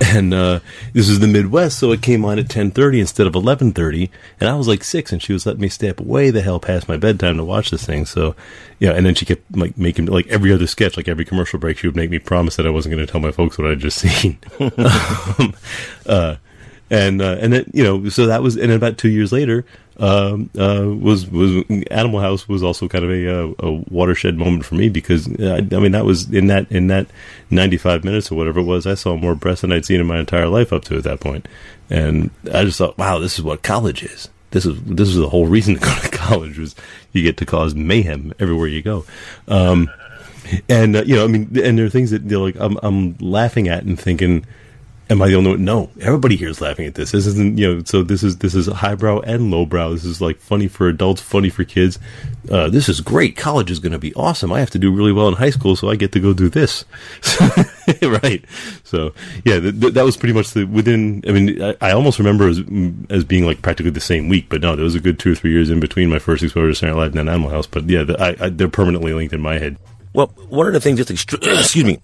[0.00, 0.60] And uh,
[0.92, 4.10] this was the Midwest, so it came on at ten thirty instead of eleven thirty.
[4.40, 6.58] And I was like six, and she was letting me stay up way the hell
[6.58, 8.04] past my bedtime to watch this thing.
[8.06, 8.34] So
[8.78, 11.78] yeah, and then she kept like making like every other sketch, like every commercial break,
[11.78, 13.78] she would make me promise that I wasn't going to tell my folks what I'd
[13.78, 14.38] just seen.
[14.58, 15.54] um,
[16.06, 16.36] uh,
[16.90, 19.64] and uh, and then you know, so that was, and about two years later,
[19.98, 24.64] um, uh, was was Animal House was also kind of a, uh, a watershed moment
[24.64, 27.06] for me because uh, I, I, mean that was in that in that
[27.50, 30.06] ninety five minutes or whatever it was I saw more breasts than I'd seen in
[30.06, 31.46] my entire life up to at that point,
[31.90, 34.28] and I just thought, wow, this is what college is.
[34.50, 36.74] this is this is the whole reason to go to college was
[37.12, 39.04] you get to cause mayhem everywhere you go.
[39.46, 39.88] Um,
[40.68, 42.78] and uh, you know, I mean, and there are things that you know, like I'm
[42.82, 44.44] I'm laughing at and thinking,
[45.10, 45.64] am I the only one?
[45.64, 47.12] No, everybody here is laughing at this.
[47.12, 49.90] This isn't you know, so this is this is highbrow and lowbrow.
[49.92, 51.98] This is like funny for adults, funny for kids.
[52.50, 53.36] Uh, this is great.
[53.36, 54.52] College is going to be awesome.
[54.52, 56.48] I have to do really well in high school, so I get to go do
[56.48, 56.84] this.
[58.02, 58.44] right.
[58.84, 59.14] So
[59.44, 61.22] yeah, th- th- that was pretty much the within.
[61.26, 62.62] I mean, I, I almost remember as
[63.10, 65.34] as being like practically the same week, but no, there was a good two or
[65.34, 67.66] three years in between my first exposure to Saturday Night Live and Animal House.
[67.66, 69.76] But yeah, the, I, I, they're permanently linked in my head.
[70.12, 72.00] Well, one of the things extre- excuse me.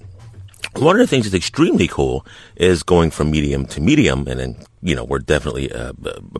[0.76, 2.24] One of the things that's extremely cool
[2.56, 5.92] is going from medium to medium, and then you know we're definitely uh,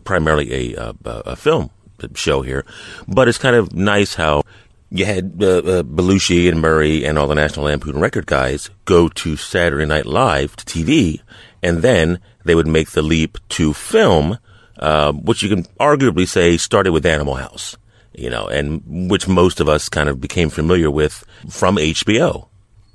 [0.03, 1.69] primarily a, uh, a film
[2.15, 2.65] show here,
[3.07, 4.41] but it's kind of nice how
[4.89, 9.07] you had uh, uh, Belushi and Murray and all the National Lampoon record guys go
[9.07, 11.21] to Saturday Night Live to TV,
[11.63, 14.37] and then they would make the leap to film,
[14.79, 17.77] uh, which you can arguably say started with Animal House,
[18.13, 22.47] you know, and which most of us kind of became familiar with from HBO.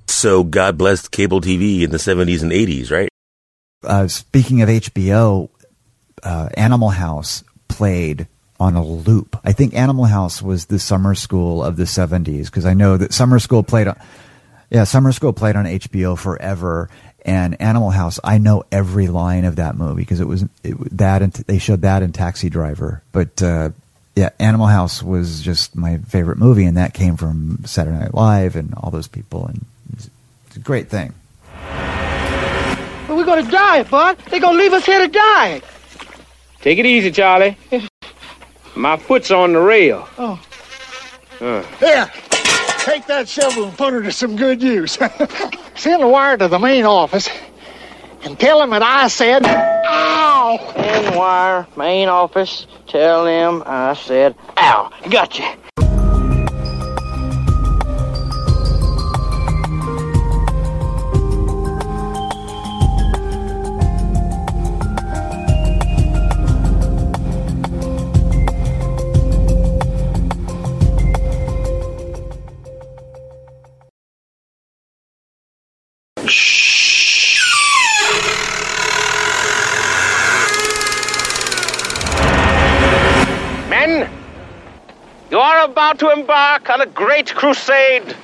[0.09, 3.09] So God bless cable TV in the 70s and 80s, right?
[3.85, 5.49] Uh, speaking of HBO,
[6.23, 8.27] uh, Animal House played
[8.59, 9.39] on a loop.
[9.45, 13.13] I think Animal House was the summer school of the 70s because I know that
[13.13, 14.01] summer school played on
[14.71, 16.89] yeah, summer school played on HBO forever
[17.25, 21.23] and Animal House I know every line of that movie because it was it, that
[21.23, 23.03] and they showed that in Taxi Driver.
[23.13, 23.71] But uh,
[24.15, 28.57] yeah, Animal House was just my favorite movie and that came from Saturday Night Live
[28.57, 29.65] and all those people and
[30.57, 31.15] it's, it's a great thing.
[33.09, 34.19] Well, we're gonna die, Bud.
[34.31, 35.63] They're gonna leave us here to die.
[36.61, 37.57] Take it easy, Charlie.
[38.75, 40.09] My foot's on the rail.
[40.19, 40.41] Oh.
[41.41, 41.63] Uh.
[41.79, 42.11] Here,
[42.79, 44.99] take that shovel and put her to some good use.
[45.77, 47.29] Send a wire to the main office
[48.23, 50.73] and tell them that I said, ow!
[50.75, 54.91] Send wire, main office, tell them I said, ow.
[55.11, 55.57] Gotcha.
[85.77, 88.17] About to embark on a great crusade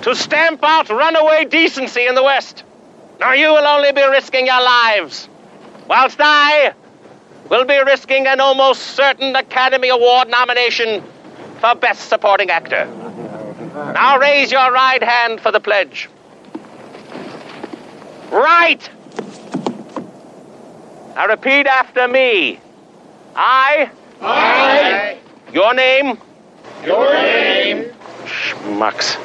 [0.00, 2.64] to stamp out runaway decency in the West.
[3.20, 5.28] Now, you will only be risking your lives,
[5.86, 6.72] whilst I
[7.50, 11.04] will be risking an almost certain Academy Award nomination
[11.60, 12.86] for Best Supporting Actor.
[13.92, 16.08] Now, raise your right hand for the pledge.
[18.30, 18.88] Right!
[21.14, 22.58] Now, repeat after me.
[23.36, 23.90] I.
[24.22, 25.18] I.
[25.52, 26.16] Your name?
[26.82, 27.92] Your name.
[28.24, 29.18] Schmucks.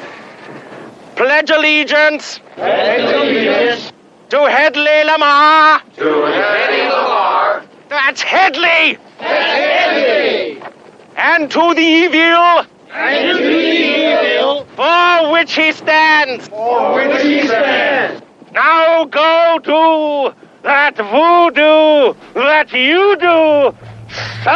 [1.16, 2.40] Pledge allegiance.
[2.54, 3.92] Pledge allegiance.
[4.28, 5.80] To Hedley Lamarr.
[5.96, 7.64] To Hedley Lamarr.
[7.88, 8.98] That's Hedley.
[9.18, 10.62] That's Hedley.
[11.16, 12.66] And to the evil.
[12.92, 14.66] And to the evil.
[14.76, 16.46] For which he stands.
[16.48, 18.22] For which he stands.
[18.52, 23.74] Now go do that voodoo that you do
[24.44, 24.50] so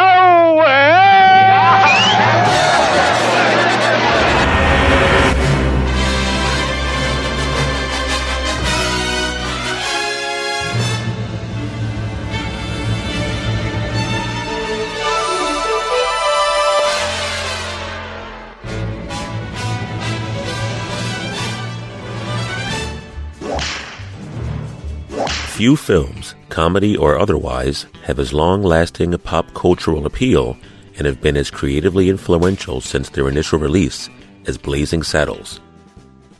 [25.63, 30.57] Few films, comedy or otherwise, have as long lasting a pop cultural appeal
[30.97, 34.09] and have been as creatively influential since their initial release
[34.45, 35.59] as Blazing Saddles.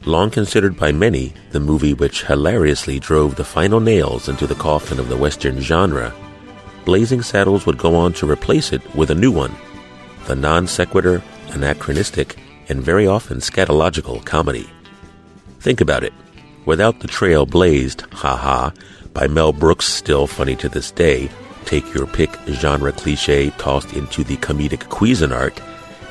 [0.05, 4.99] Long considered by many the movie which hilariously drove the final nails into the coffin
[4.99, 6.13] of the Western genre,
[6.85, 9.55] Blazing Saddles would go on to replace it with a new one,
[10.25, 12.37] the non sequitur, anachronistic,
[12.67, 14.69] and very often scatological comedy.
[15.59, 16.13] Think about it.
[16.65, 18.71] Without the trail blazed, haha,
[19.13, 21.29] by Mel Brooks, still funny to this day,
[21.63, 25.57] take your pick genre cliche tossed into the comedic Cuisinart,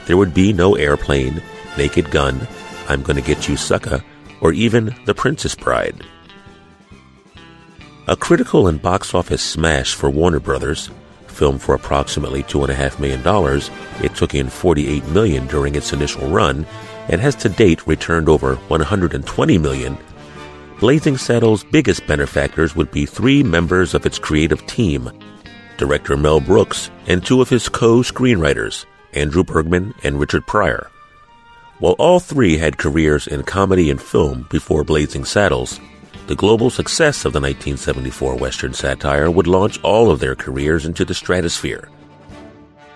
[0.06, 1.42] there would be no airplane,
[1.78, 2.46] naked gun,
[2.88, 4.02] I'm gonna get you sucker,
[4.40, 6.04] or even The Princess Bride.
[8.08, 10.90] A critical and box office smash for Warner Brothers,
[11.28, 13.22] filmed for approximately $2.5 million,
[14.02, 16.66] it took in 48 million during its initial run,
[17.08, 19.96] and has to date returned over 120 million
[20.82, 25.08] Blazing Saddles' biggest benefactors would be three members of its creative team
[25.82, 30.88] director Mel Brooks, and two of his co screenwriters, Andrew Bergman and Richard Pryor.
[31.80, 35.80] While all three had careers in comedy and film before Blazing Saddles,
[36.28, 41.04] the global success of the 1974 Western satire would launch all of their careers into
[41.04, 41.88] the stratosphere.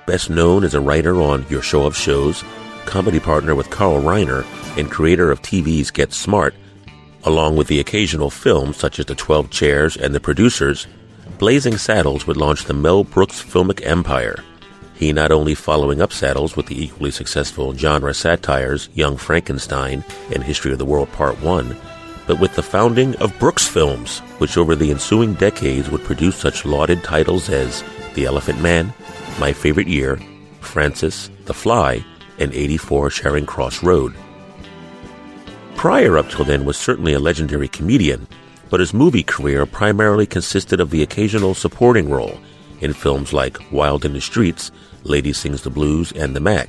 [0.06, 2.44] Best known as a writer on Your Show of Shows,
[2.84, 4.46] comedy partner with Carl Reiner,
[4.78, 6.54] and creator of TV's Get Smart,
[7.24, 10.86] along with the occasional films such as The Twelve Chairs and The Producers,
[11.38, 14.42] Blazing Saddles would launch the Mel Brooks filmic empire.
[14.94, 20.02] He not only following up Saddles with the equally successful genre satires Young Frankenstein
[20.32, 21.76] and History of the World Part 1,
[22.26, 26.64] but with the founding of Brooks Films, which over the ensuing decades would produce such
[26.64, 28.94] lauded titles as The Elephant Man,
[29.38, 30.18] My Favorite Year,
[30.60, 32.02] Frances, The Fly,
[32.38, 34.14] and 84 Charing Cross Road.
[35.76, 38.26] Pryor up till then was certainly a legendary comedian,
[38.70, 42.38] but his movie career primarily consisted of the occasional supporting role
[42.80, 44.70] in films like Wild in the Streets,
[45.04, 46.68] Lady Sings the Blues, and The Mack.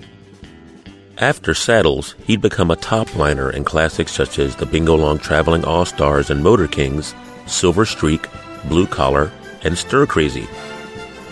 [1.17, 5.65] After Saddles, he'd become a top liner in classics such as The Bingo Long Traveling
[5.65, 7.15] All Stars and Motor Kings,
[7.47, 8.27] Silver Streak,
[8.65, 9.31] Blue Collar,
[9.63, 10.47] and Stir Crazy.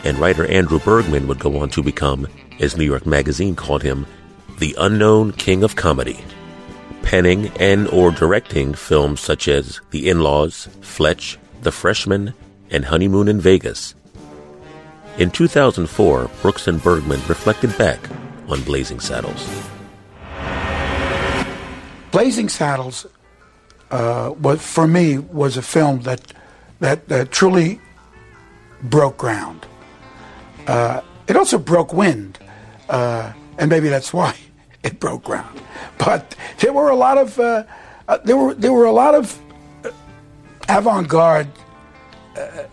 [0.03, 2.27] And writer Andrew Bergman would go on to become,
[2.59, 4.07] as New York Magazine called him,
[4.59, 6.23] the unknown king of comedy
[7.05, 12.33] penning and or directing films such as The In-Laws, Fletch, The Freshman,
[12.71, 13.93] and Honeymoon in Vegas.
[15.17, 17.99] In 2004, Brooks and Bergman reflected back
[18.49, 19.47] on Blazing Saddles.
[22.11, 23.05] Blazing Saddles
[23.91, 26.33] uh, was for me was a film that
[26.79, 27.79] that, that truly
[28.83, 29.65] broke ground.
[30.67, 32.39] Uh, it also broke wind,
[32.89, 34.35] uh, and maybe that's why
[34.85, 35.59] it broke ground.
[35.97, 37.63] But there were a lot of uh,
[38.07, 39.37] uh, there were there were a lot of
[39.83, 39.91] uh,
[40.69, 41.49] avant-garde
[42.37, 42.63] uh,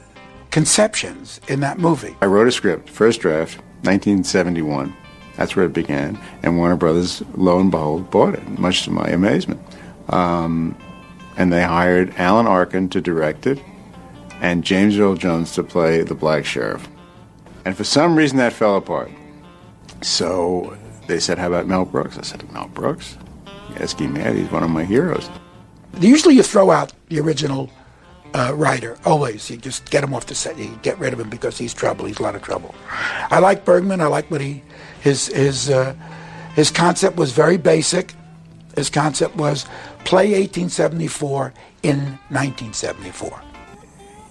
[0.51, 2.15] conceptions in that movie.
[2.21, 4.95] I wrote a script, first draft, 1971.
[5.37, 8.47] That's where it began, and Warner Brothers, lo and behold, bought it.
[8.59, 9.61] Much to my amazement,
[10.11, 10.77] um,
[11.39, 13.59] and they hired Alan Arkin to direct it,
[14.43, 16.87] and James Earl Jones to play the black sheriff.
[17.65, 19.11] And for some reason, that fell apart.
[20.03, 20.77] So
[21.13, 22.17] they said, How about Mel Brooks?
[22.17, 23.19] I said, Mel Brooks?
[23.79, 24.35] Yes, he mad.
[24.35, 25.29] He's one of my heroes.
[26.01, 27.71] Usually you throw out the original
[28.35, 28.97] uh, writer.
[29.05, 29.51] Always.
[29.51, 30.57] You just get him off the set.
[30.57, 32.07] You get rid of him because he's trouble.
[32.07, 32.75] He's a lot of trouble.
[33.31, 34.01] I like Bergman.
[34.01, 34.63] I like what he,
[35.03, 35.95] his, his, uh,
[36.55, 38.15] his concept was very basic.
[38.75, 39.67] His concept was
[40.05, 41.53] play 1874
[41.83, 41.99] in
[42.31, 43.43] 1974.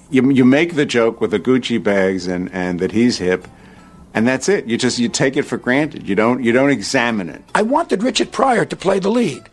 [0.10, 3.48] You, you make the joke with the Gucci bags and, and that he's hip,
[4.14, 4.66] and that's it.
[4.66, 6.08] You just you take it for granted.
[6.08, 7.42] You don't you don't examine it.
[7.56, 9.44] I wanted Richard Pryor to play the lead,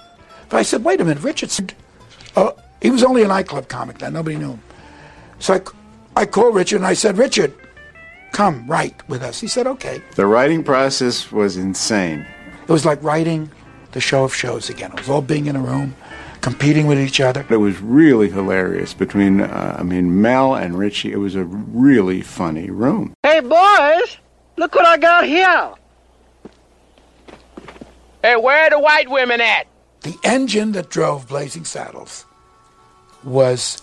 [0.48, 1.74] but I said, wait a minute, Richard.
[2.36, 4.12] Uh, he was only a nightclub comic then.
[4.12, 4.62] Nobody knew him.
[5.38, 5.61] So I,
[6.22, 7.52] I called Richard and I said, Richard,
[8.32, 9.40] come write with us.
[9.40, 10.02] He said, okay.
[10.14, 12.24] The writing process was insane.
[12.62, 13.50] It was like writing
[13.92, 14.92] the show of shows again.
[14.92, 15.96] It was all being in a room,
[16.40, 17.44] competing with each other.
[17.48, 21.12] It was really hilarious between, uh, I mean, Mel and Richie.
[21.12, 23.14] It was a really funny room.
[23.22, 24.18] Hey, boys,
[24.59, 25.72] look what I got here.
[28.22, 29.66] Hey, where are the white women at?
[30.00, 32.24] The engine that drove Blazing Saddles
[33.24, 33.82] was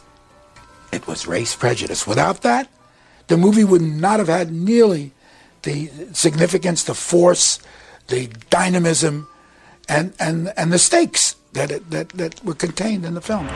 [0.91, 2.05] it was race prejudice.
[2.05, 2.69] Without that,
[3.27, 5.11] the movie would not have had nearly
[5.63, 7.59] the significance, the force,
[8.07, 9.27] the dynamism,
[9.89, 13.47] and and and the stakes that it, that that were contained in the film.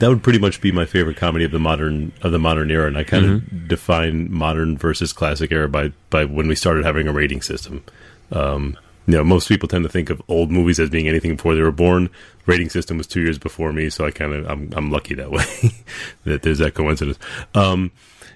[0.00, 2.86] That would pretty much be my favorite comedy of the modern of the modern era,
[2.88, 7.06] and I kind of define modern versus classic era by by when we started having
[7.06, 7.84] a rating system.
[8.32, 8.76] Um,
[9.06, 11.62] you know, most people tend to think of old movies as being anything before they
[11.62, 12.10] were born.
[12.46, 15.30] Rating system was two years before me, so I kind of I'm I'm lucky that
[15.30, 15.44] way
[16.24, 17.18] that there's that coincidence.
[17.54, 17.90] Um,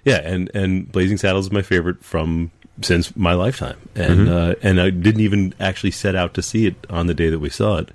[0.05, 2.51] yeah, and and Blazing Saddles is my favorite from
[2.83, 4.29] since my lifetime, and Mhm.
[4.29, 7.39] uh, and I didn't even actually set out to see it on the day that
[7.39, 7.89] we saw it.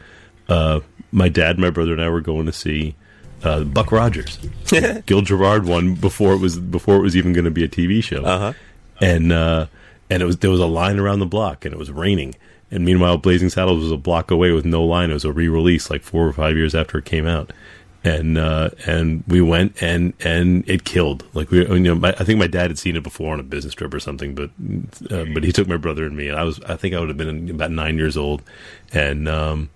[0.47, 0.79] Uh,
[1.11, 2.95] my dad, my brother, and I were going to see
[3.43, 4.37] uh, Buck Rogers,
[5.05, 8.03] Gil Gerard one before it was before it was even going to be a TV
[8.03, 8.53] show, uh-huh.
[8.99, 9.67] and uh,
[10.09, 12.35] and it was there was a line around the block, and it was raining.
[12.71, 15.09] And meanwhile, Blazing Saddles was a block away with no line.
[15.09, 17.51] It was a re-release, like four or five years after it came out,
[18.03, 21.25] and uh, and we went and and it killed.
[21.33, 23.43] Like we, you know, my, I think my dad had seen it before on a
[23.43, 24.51] business trip or something, but
[25.11, 27.09] uh, but he took my brother and me, and I was I think I would
[27.09, 28.43] have been about nine years old,
[28.93, 29.69] and um,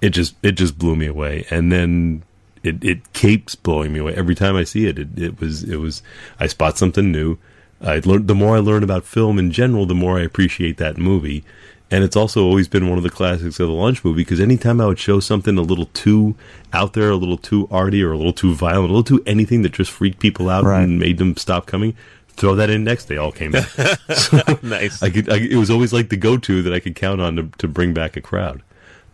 [0.00, 1.46] it just it just blew me away.
[1.50, 2.22] And then
[2.64, 4.98] it it keeps blowing me away every time I see it.
[4.98, 6.02] It it was it was
[6.40, 7.38] I spot something new.
[7.80, 10.96] I learned the more I learn about film in general, the more I appreciate that
[10.96, 11.44] movie.
[11.90, 14.80] And it's also always been one of the classics of the lunch movie because anytime
[14.80, 16.34] I would show something a little too
[16.72, 19.62] out there, a little too arty, or a little too violent, a little too anything
[19.62, 21.94] that just freaked people out and made them stop coming,
[22.30, 23.04] throw that in next.
[23.04, 23.68] They all came back.
[24.14, 25.02] So Nice.
[25.02, 27.42] I could, I, it was always like the go-to that I could count on to,
[27.58, 28.62] to bring back a crowd.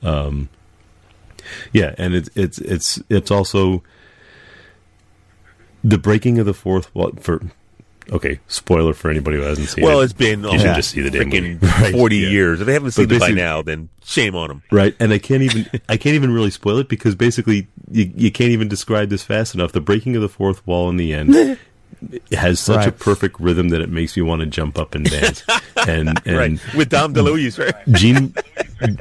[0.03, 0.49] Um,
[1.73, 3.83] yeah, and it's it's it's it's also
[5.83, 7.43] the breaking of the fourth wall for.
[8.13, 9.87] Okay, spoiler for anybody who hasn't seen it.
[9.87, 11.63] Well, it's been you should just see the freaking.
[11.81, 12.29] Right, 40 yeah.
[12.29, 12.61] years.
[12.61, 14.63] If they haven't But seen it by now, then shame on them.
[14.73, 18.33] Right, and I can't even I can't even really spoil it because basically you, you
[18.33, 19.71] can't even describe this fast enough.
[19.71, 21.57] The breaking of the fourth wall in the end
[22.11, 25.05] it has such a perfect rhythm that it makes me want to jump up and
[25.09, 25.43] dance.
[25.89, 26.75] and and right.
[26.77, 27.75] With Dom DeLuise, right?
[27.97, 28.35] Gene,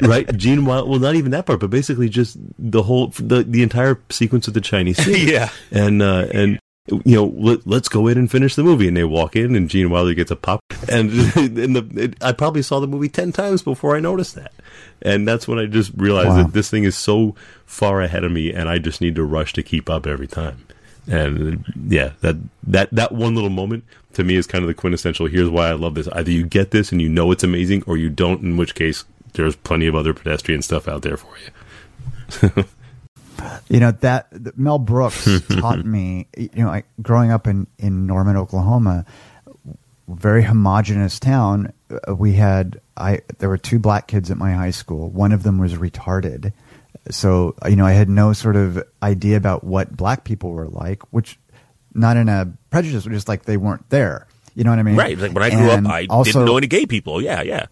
[0.02, 0.36] right?
[0.38, 0.90] Gene Wild.
[0.90, 4.54] Well, not even that part, but basically just the whole the the entire sequence of
[4.54, 4.98] the Chinese.
[5.04, 5.20] theater.
[5.32, 5.50] Yeah.
[5.72, 6.60] and uh, and
[7.06, 8.88] you know, let, let's go in and finish the movie.
[8.88, 10.60] And they walk in, and Gene Wilder gets a pop.
[10.92, 14.54] And in the, it, I probably saw the movie ten times before I noticed that.
[15.02, 16.44] And that's when I just realized Wow.
[16.44, 17.36] that this thing is so
[17.66, 20.66] far ahead of me, and I just need to rush to keep up every time.
[21.10, 23.84] And yeah, that that that one little moment
[24.14, 25.26] to me is kind of the quintessential.
[25.28, 27.98] Here's why I love this: either you get this and you know it's amazing, or
[27.98, 28.42] you don't.
[28.44, 32.64] In which case, there's plenty of other pedestrian stuff out there for you.
[33.70, 36.28] You know that Mel Brooks taught me.
[36.38, 39.06] You know, I, growing up in in Norman, Oklahoma,
[40.08, 41.72] very homogenous town.
[42.08, 45.10] uh, We had I there were two black kids at my high school.
[45.10, 46.52] One of them was retarded,
[47.10, 51.02] so you know I had no sort of idea about what black people were like,
[51.12, 51.40] which
[51.94, 54.28] not in a prejudice, but just like they weren't there.
[54.56, 54.96] You know what I mean?
[54.96, 55.18] Right.
[55.18, 57.22] Like when I grew And up, I also- didn't know any gay people.
[57.22, 57.66] Yeah, yeah.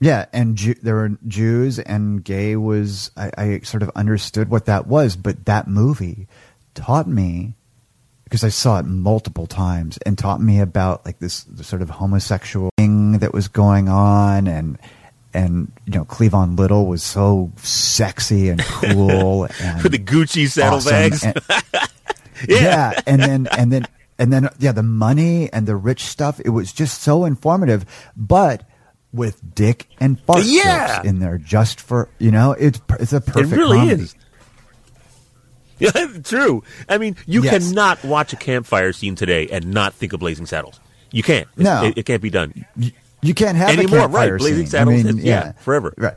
[0.00, 4.66] yeah, and Jew, there were Jews and gay was I, I sort of understood what
[4.66, 6.26] that was, but that movie
[6.74, 7.54] taught me
[8.24, 11.90] because I saw it multiple times and taught me about like this, this sort of
[11.90, 14.78] homosexual thing that was going on and
[15.34, 21.24] and you know Cleavon Little was so sexy and cool and With the Gucci saddlebags.
[21.24, 21.42] awesome.
[21.50, 22.92] And- yeah.
[23.06, 23.86] and then and then
[24.18, 26.40] and then yeah, the money and the rich stuff.
[26.44, 27.84] It was just so informative,
[28.16, 28.68] but
[29.12, 30.96] with dick and fart Yeah.
[30.96, 33.52] jokes in there, just for you know, it's it's a perfect.
[33.52, 34.02] it really comedy.
[34.04, 34.14] is.
[35.78, 36.62] Yeah, true.
[36.88, 37.68] I mean, you Yes.
[37.68, 40.78] cannot watch a campfire scene today and not think of Blazing Saddles.
[41.10, 41.48] You can't.
[41.58, 41.88] It's- No.
[41.88, 42.64] it, it can't be done
[43.24, 43.98] You can't have anymore.
[43.98, 44.38] a campfire right?
[44.38, 44.66] Blazing.
[44.66, 44.92] Saddles.
[44.92, 45.52] I mean, it's- yeah.
[45.52, 45.94] forever.
[45.96, 46.14] Right.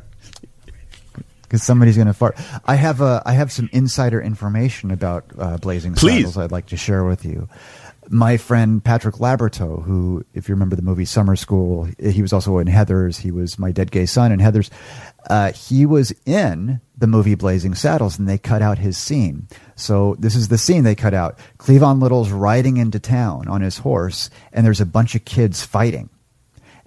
[1.44, 2.38] Because somebody's going to fart.
[2.66, 6.18] I have a I have some insider information about uh, Blazing Please.
[6.18, 6.38] Saddles.
[6.38, 7.48] I'd like to share with you.
[8.10, 12.58] My friend Patrick Labyorteaux, who, if you remember the movie Summer School, he was also
[12.58, 13.18] in Heather's.
[13.18, 14.70] He was my dead gay son in Heather's.
[15.30, 19.48] Uh, he was in the movie Blazing Saddles, and they cut out his scene.
[19.76, 21.38] So this is the scene they cut out.
[21.60, 26.10] Cleavon Little's riding into town on his horse, and there's a bunch of kids fighting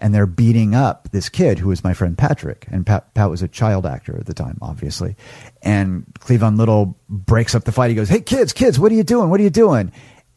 [0.00, 2.66] and they're beating up this kid who was my friend Patrick.
[2.70, 5.14] And Pat, Pat was a child actor at the time, obviously.
[5.62, 7.90] And Cleavon Little breaks up the fight.
[7.90, 9.28] He goes, Hey, kids, kids, what are you doing?
[9.30, 9.92] What are you doing?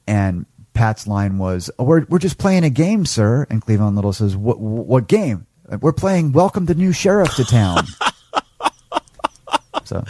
[0.06, 3.48] And Pat's line was, oh, we're, we're just playing a game, sir.
[3.50, 5.48] And Cleavon Little says, What, what game?
[5.80, 7.86] We're playing Welcome the New Sheriff to Town.
[9.86, 10.04] so,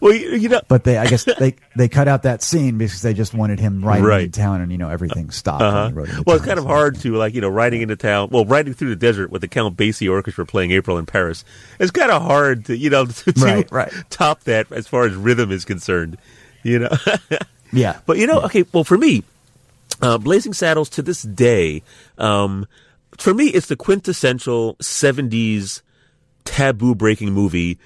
[0.00, 3.02] Well, you, you know, but they, I guess they, they cut out that scene because
[3.02, 4.24] they just wanted him riding Right.
[4.24, 5.62] into town and, you know, everything stopped.
[5.62, 5.90] Uh-huh.
[5.92, 8.28] rode into Well, it's kind of hard to like you know riding into town.
[8.30, 11.44] Well, riding through the desert with the Count Basie Orchestra playing April in Paris.
[11.80, 13.92] It's kind of hard to you know to, to Right, right.
[14.10, 16.18] top that as far as rhythm is concerned.
[16.62, 16.90] You know.
[17.74, 18.00] Yeah.
[18.04, 18.64] But you know, okay.
[18.70, 19.24] Well, for me,
[20.02, 21.82] uh, Blazing Saddles to this day,
[22.18, 22.66] um,
[23.16, 25.80] for me, it's the quintessential '70s
[26.44, 27.78] taboo breaking movie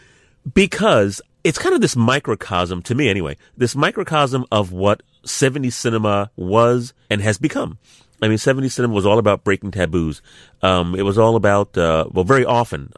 [0.55, 3.37] because it's kind of this microcosm to me, anyway.
[3.57, 7.79] This microcosm of what '70s cinema was and has become.
[8.23, 10.23] I mean, '70s cinema was all about breaking taboos.
[10.63, 12.93] Um, it was all about, uh, well, very often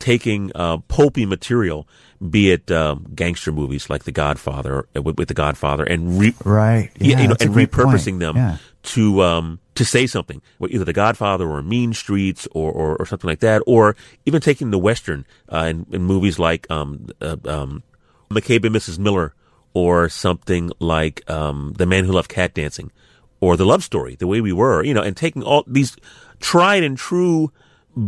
[0.00, 1.86] taking uh, pulpy material,
[2.28, 6.34] be it um, gangster movies like The Godfather, uh, with, with The Godfather, and re-
[6.44, 6.90] Right.
[6.98, 7.88] yeah, you know, and great point.
[7.88, 8.56] repurposing them Yeah.
[8.94, 13.28] to um to say something, either The Godfather or Mean Streets or or, or something
[13.28, 13.94] like that, or
[14.26, 17.82] even taking the western uh, in, in movies like um uh, um
[18.30, 18.98] McCabe and Mrs.
[18.98, 19.34] Miller,
[19.72, 22.90] or something like um The Man Who Loved Cat Dancing,
[23.40, 25.96] or The Love Story, The Way We Were, you know, and taking all these
[26.40, 27.52] tried and true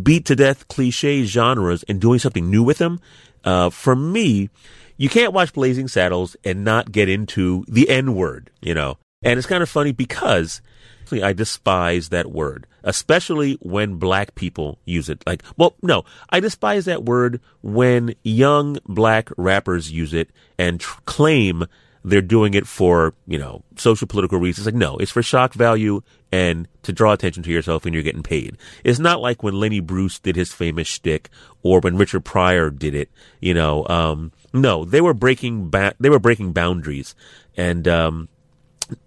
[0.03, 3.01] beat to death cliche genres and doing something new with them.
[3.45, 4.51] Uh, for me,
[4.97, 8.99] you can't watch Blazing Saddles and not get into the N word, you know.
[9.23, 10.61] And it's kind of funny because
[11.13, 15.23] I despise that word, especially when black people use it.
[15.27, 21.01] Like, well, no, I despise that word when young black rappers use it and tr-
[21.05, 21.67] claim
[22.05, 24.67] they're doing it for, you know, social political reasons.
[24.67, 28.23] Like, no, it's for shock value and to draw attention to yourself when you're getting
[28.23, 28.57] paid.
[28.85, 31.31] It's not like when Lenny Bruce did his famous shtick
[31.65, 36.09] or when Richard Pryor did it, you know, um, no, they were breaking ba- they
[36.09, 37.17] were breaking boundaries.
[37.57, 38.29] And, um,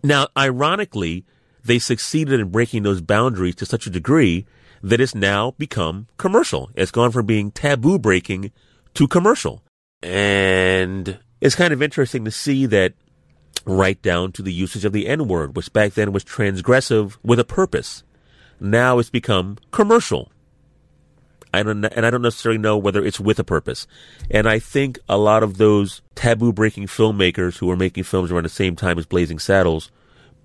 [0.03, 1.23] now, ironically,
[1.64, 4.45] they succeeded in breaking those boundaries to such a degree
[4.82, 6.70] that it's now become commercial.
[6.76, 8.51] It's gone from being taboo breaking
[8.93, 9.64] to commercial.
[10.01, 12.93] And it's kind of interesting to see that
[13.66, 17.39] right down to the usage of the N word, which back then was transgressive with
[17.39, 18.03] a purpose.
[18.60, 20.32] Now it's become commercial.
[21.53, 23.88] I don't, and I don't necessarily know whether it's with a purpose.
[24.30, 28.43] And I think a lot of those taboo breaking filmmakers who were making films around
[28.43, 29.91] the same time as Blazing Saddles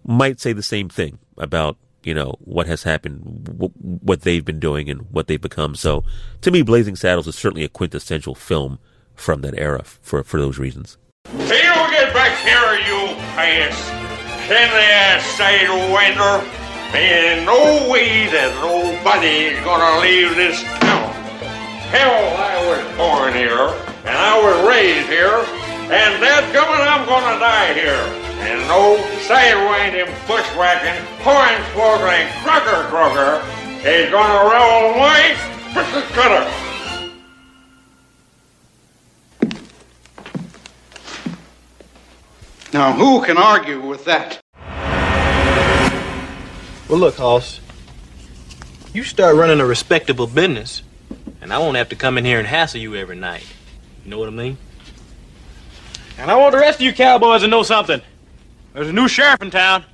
[0.04, 4.60] might say the same thing about, you know, what has happened, w- what they've been
[4.60, 5.74] doing and what they've become.
[5.74, 6.04] So
[6.42, 8.78] to me, Blazing Saddles is certainly a quintessential film
[9.14, 10.98] from that era for, for those reasons.
[11.28, 13.78] Hey, you get back here, you pious,
[14.46, 16.44] friendly ass sidewinder.
[16.94, 21.10] Ain't no way that nobody's gonna leave this town.
[21.90, 23.66] Hell, I was born here,
[24.06, 25.42] and I was raised here,
[25.90, 28.33] and that gummit I'm gonna die here.
[28.46, 33.42] And no sidewinding, bushwhacking, hornswoggling, crucker crocker
[33.88, 35.34] is gonna roll my
[35.72, 36.50] pickle cutter.
[42.74, 44.40] Now, who can argue with that?
[46.88, 47.60] Well, look, Hoss.
[48.92, 50.82] You start running a respectable business,
[51.40, 53.46] and I won't have to come in here and hassle you every night.
[54.04, 54.58] You know what I mean?
[56.18, 58.02] And I want the rest of you cowboys to know something.
[58.74, 59.84] There's a new sheriff in town,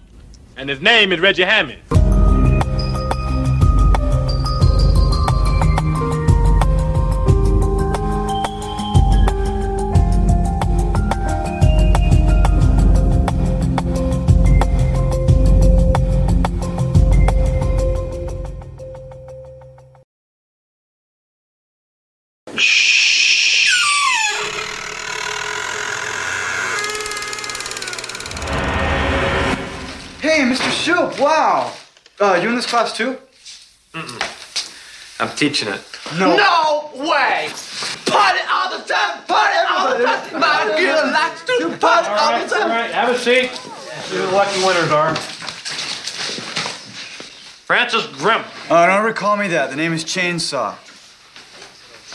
[0.56, 1.82] and his name is Reggie Hammond.
[32.20, 32.34] Wow.
[32.34, 33.16] Uh, you in this class too?
[33.94, 35.20] Mm-mm.
[35.20, 35.80] I'm teaching it.
[36.18, 36.36] No.
[36.36, 37.48] No way!
[38.06, 39.22] Party all the time!
[39.24, 40.40] Party all the time!
[40.40, 42.62] My girl likes to party all, the time!
[42.62, 43.50] All right, have a seat.
[43.50, 45.14] See who the lucky winners are.
[47.66, 48.44] Francis Gremp.
[48.70, 49.70] Oh, don't recall me that.
[49.70, 50.74] The name is Chainsaw.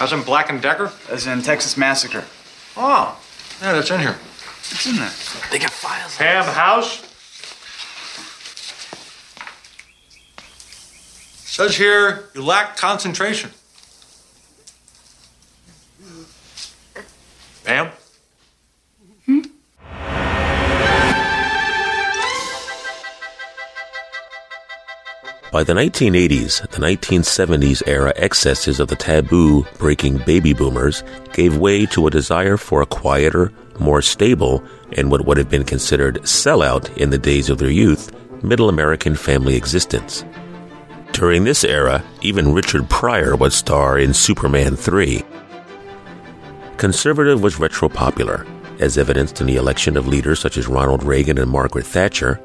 [0.01, 0.91] As in Black and Decker?
[1.09, 2.25] As in Texas Massacre.
[2.75, 3.19] Oh,
[3.61, 4.17] yeah, that's in here.
[4.59, 5.11] It's in there.
[5.51, 6.15] They got files.
[6.17, 7.14] Pam House.
[11.55, 13.49] Says here you lack concentration.
[17.65, 17.91] Ma'am?
[19.25, 19.39] Hmm?
[25.53, 31.85] By the 1980s, the 1970s era excesses of the taboo breaking baby boomers gave way
[31.85, 34.61] to a desire for a quieter, more stable,
[34.97, 38.11] and what would have been considered sellout in the days of their youth,
[38.43, 40.25] middle American family existence.
[41.15, 45.23] During this era, even Richard Pryor would star in Superman 3.
[46.75, 48.45] Conservative was retro popular,
[48.81, 52.41] as evidenced in the election of leaders such as Ronald Reagan and Margaret Thatcher.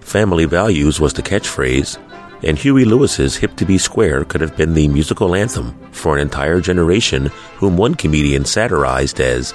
[0.00, 1.96] Family values was the catchphrase,
[2.42, 6.20] and Huey Lewis's Hip to Be Square could have been the musical anthem for an
[6.20, 9.54] entire generation whom one comedian satirized as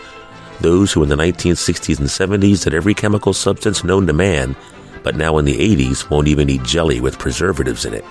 [0.61, 4.55] those who in the 1960s and 70s had every chemical substance known to man,
[5.03, 8.03] but now in the 80s won't even eat jelly with preservatives in it.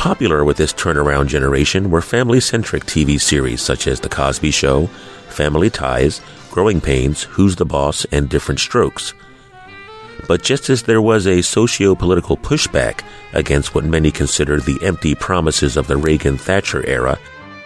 [0.00, 4.86] Popular with this turnaround generation were family centric TV series such as The Cosby Show,
[5.28, 9.12] Family Ties, Growing Pains, Who's the Boss, and Diff'rent Strokes.
[10.26, 15.14] But just as there was a socio political pushback against what many considered the empty
[15.14, 17.18] promises of the Reagan Thatcher era,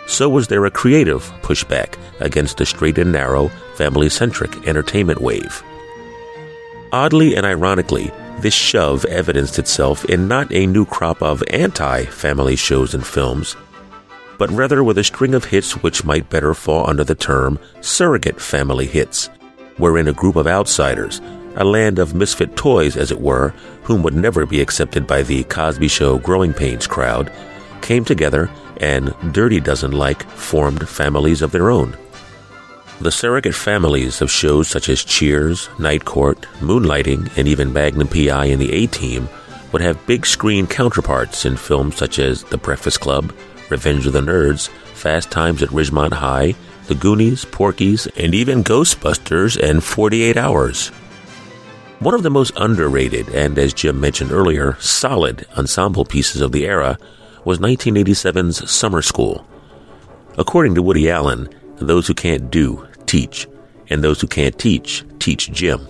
[0.08, 5.62] so was there a creative pushback against the straight and narrow, family centric entertainment wave.
[6.90, 8.10] Oddly and ironically,
[8.40, 13.56] this shove evidenced itself in not a new crop of anti family shows and films,
[14.38, 18.40] but rather with a string of hits which might better fall under the term surrogate
[18.40, 19.30] family hits,
[19.76, 21.20] wherein a group of outsiders,
[21.56, 23.50] a land of misfit toys as it were,
[23.84, 27.32] whom would never be accepted by the Cosby Show Growing Pains crowd,
[27.80, 31.96] came together and, Dirty Dozen like, formed families of their own.
[33.00, 38.46] The surrogate families of shows such as Cheers, Night Court, Moonlighting, and even Magnum PI
[38.46, 39.28] and the A Team
[39.72, 43.34] would have big screen counterparts in films such as The Breakfast Club,
[43.68, 46.54] Revenge of the Nerds, Fast Times at Ridgemont High,
[46.86, 50.88] The Goonies, Porky's, and even Ghostbusters and 48 Hours.
[51.98, 56.66] One of the most underrated and, as Jim mentioned earlier, solid ensemble pieces of the
[56.66, 56.96] era
[57.44, 59.44] was 1987's Summer School.
[60.38, 63.46] According to Woody Allen, those who can't do, teach,
[63.90, 65.80] and those who can't teach, teach gym,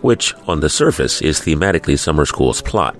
[0.00, 2.96] which, on the surface, is thematically Summer School's plot,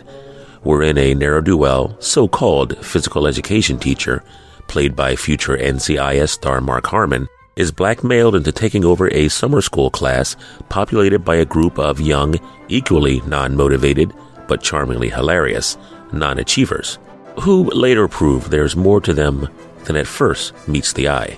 [0.62, 4.24] wherein a do well, so called physical education teacher,
[4.68, 9.90] played by future NCIS star Mark Harmon, is blackmailed into taking over a summer school
[9.90, 10.36] class
[10.68, 12.34] populated by a group of young,
[12.68, 14.12] equally non motivated,
[14.48, 15.76] but charmingly hilarious,
[16.12, 16.98] non achievers,
[17.40, 19.48] who later prove there's more to them
[19.84, 21.36] than at first meets the eye.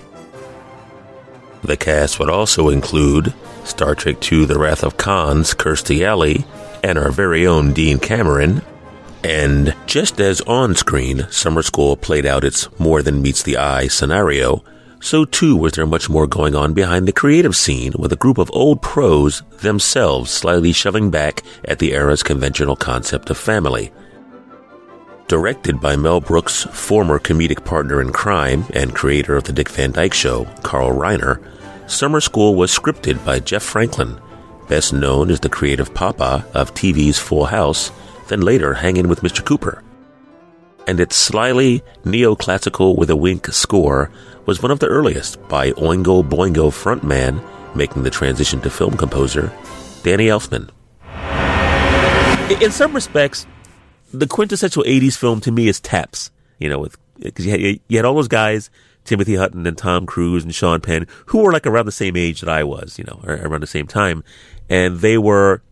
[1.67, 3.33] The cast would also include
[3.65, 6.45] Star Trek II The Wrath of Khan's Kirstie Alley
[6.81, 8.61] and our very own Dean Cameron.
[9.21, 13.89] And just as on screen, Summer School played out its more than meets the eye
[13.89, 14.63] scenario,
[15.01, 18.37] so too was there much more going on behind the creative scene with a group
[18.37, 23.91] of old pros themselves slightly shoving back at the era's conventional concept of family.
[25.27, 29.91] Directed by Mel Brooks' former comedic partner in crime and creator of The Dick Van
[29.91, 31.43] Dyke Show, Carl Reiner,
[31.87, 34.19] Summer School was scripted by Jeff Franklin,
[34.67, 37.91] best known as the creative papa of TV's Full House,
[38.27, 39.43] then later Hanging with Mr.
[39.43, 39.81] Cooper.
[40.85, 44.11] And its slyly neoclassical with a wink score
[44.45, 47.41] was one of the earliest by Oingo Boingo frontman
[47.73, 49.53] making the transition to film composer,
[50.03, 50.69] Danny Elfman.
[52.61, 53.47] In some respects,
[54.13, 56.31] the quintessential 80s film to me is Taps.
[56.59, 58.69] You know, with because you you had all those guys,
[59.07, 62.41] Timothy Hutton and Tom Cruise and Sean Penn, who were like around the same age
[62.41, 64.23] that I was, you know, around the same time.
[64.69, 65.63] And they were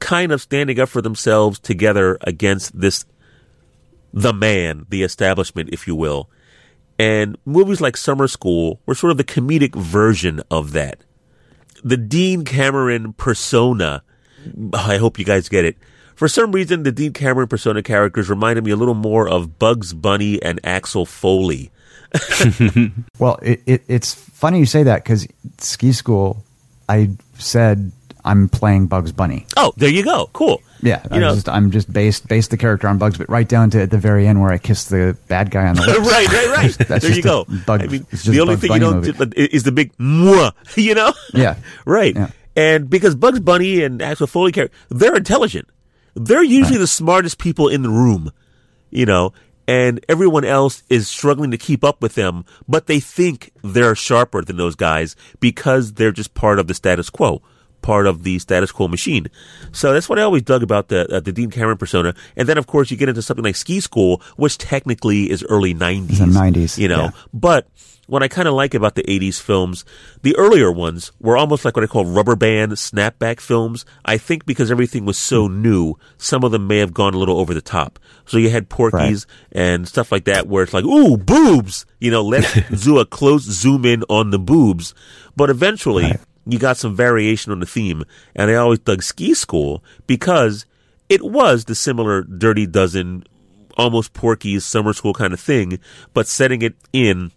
[0.00, 3.06] kind of standing up for themselves together against this,
[4.12, 6.28] the man, the establishment, if you will.
[6.98, 11.04] And movies like Summer School were sort of the comedic version of that.
[11.84, 14.02] The Dean Cameron persona,
[14.72, 15.76] I hope you guys get it.
[16.16, 19.92] For some reason, the Dean Cameron persona characters reminded me a little more of Bugs
[19.92, 21.70] Bunny and Axel Foley.
[23.18, 25.26] well, it, it, it's funny you say that because
[25.58, 26.42] ski school,
[26.88, 27.92] I said
[28.24, 29.46] I'm playing Bugs Bunny.
[29.56, 30.28] Oh, there you go.
[30.32, 30.60] Cool.
[30.82, 33.48] Yeah, You I'm know- just I'm just based based the character on Bugs, but right
[33.48, 35.98] down to at the very end where I kiss the bad guy on the lips.
[36.10, 36.78] right, right, right.
[36.88, 37.46] That's there you go.
[37.66, 39.30] Bug, I mean, the only Bugs thing you Bunny don't movie.
[39.30, 41.12] do is the big mwah, you know?
[41.32, 41.56] Yeah.
[41.84, 42.16] right.
[42.54, 45.68] And because Bugs Bunny and Axel Foley character, they're intelligent.
[46.14, 48.30] They're usually the smartest people in the room,
[48.90, 49.32] you know,
[49.68, 54.42] and everyone else is struggling to keep up with them, but they think they're sharper
[54.42, 57.42] than those guys because they're just part of the status quo,
[57.82, 59.26] part of the status quo machine.
[59.72, 62.14] So that's what I always dug about the uh, the Dean Cameron persona.
[62.36, 65.74] And then of course you get into something like Ski School, which technically is early
[65.74, 66.10] 90s.
[66.10, 67.10] It's the 90s, You know, yeah.
[67.34, 67.66] but
[68.06, 69.84] what I kind of like about the 80s films,
[70.22, 73.84] the earlier ones were almost like what I call rubber band snapback films.
[74.04, 77.38] I think because everything was so new, some of them may have gone a little
[77.38, 77.98] over the top.
[78.24, 81.84] So you had Porky's and stuff like that where it's like, ooh, boobs!
[82.00, 82.54] You know, let's
[82.84, 84.94] do a close zoom in on the boobs.
[85.34, 86.12] But eventually,
[86.46, 88.04] you got some variation on the theme.
[88.34, 90.64] And I always dug Ski School because
[91.08, 93.24] it was the similar Dirty Dozen,
[93.76, 95.78] almost Porky's summer school kind of thing,
[96.14, 97.32] but setting it in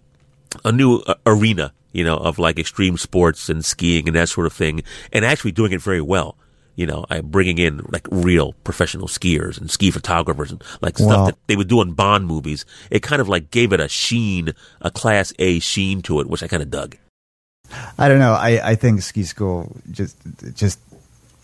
[0.65, 4.47] a new uh, arena, you know, of like extreme sports and skiing and that sort
[4.47, 6.35] of thing, and actually doing it very well.
[6.75, 11.25] You know, I bringing in like real professional skiers and ski photographers and like stuff
[11.25, 12.65] that they would do in Bond movies.
[12.89, 16.41] It kind of like gave it a sheen, a class A sheen to it, which
[16.41, 16.95] I kind of dug.
[17.97, 18.33] I don't know.
[18.33, 20.15] I, I think ski school just
[20.55, 20.79] just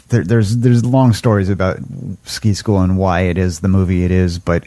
[0.09, 1.79] there, there's there's long stories about
[2.23, 4.65] ski school and why it is the movie it is, but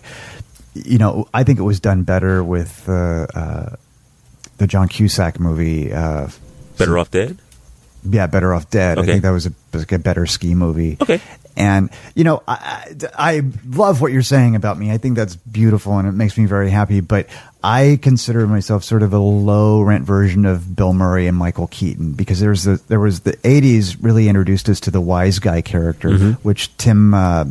[0.75, 3.77] you know I think it was done better with uh, uh,
[4.59, 5.93] the John Cusack movie.
[5.93, 6.29] Uh,
[6.77, 7.39] Better Off Dead.
[8.09, 8.99] yeah, Better Off Dead.
[8.99, 9.09] Okay.
[9.09, 10.97] I think that was a, was a better ski movie.
[11.01, 11.21] Okay.
[11.57, 14.93] And you know, I, I love what you're saying about me.
[14.93, 17.01] I think that's beautiful, and it makes me very happy.
[17.01, 17.27] But
[17.65, 22.13] I consider myself sort of a low rent version of Bill Murray and Michael Keaton
[22.13, 26.11] because there's the there was the '80s really introduced us to the wise guy character,
[26.11, 26.35] Mhm.
[26.45, 27.47] which Tim uh,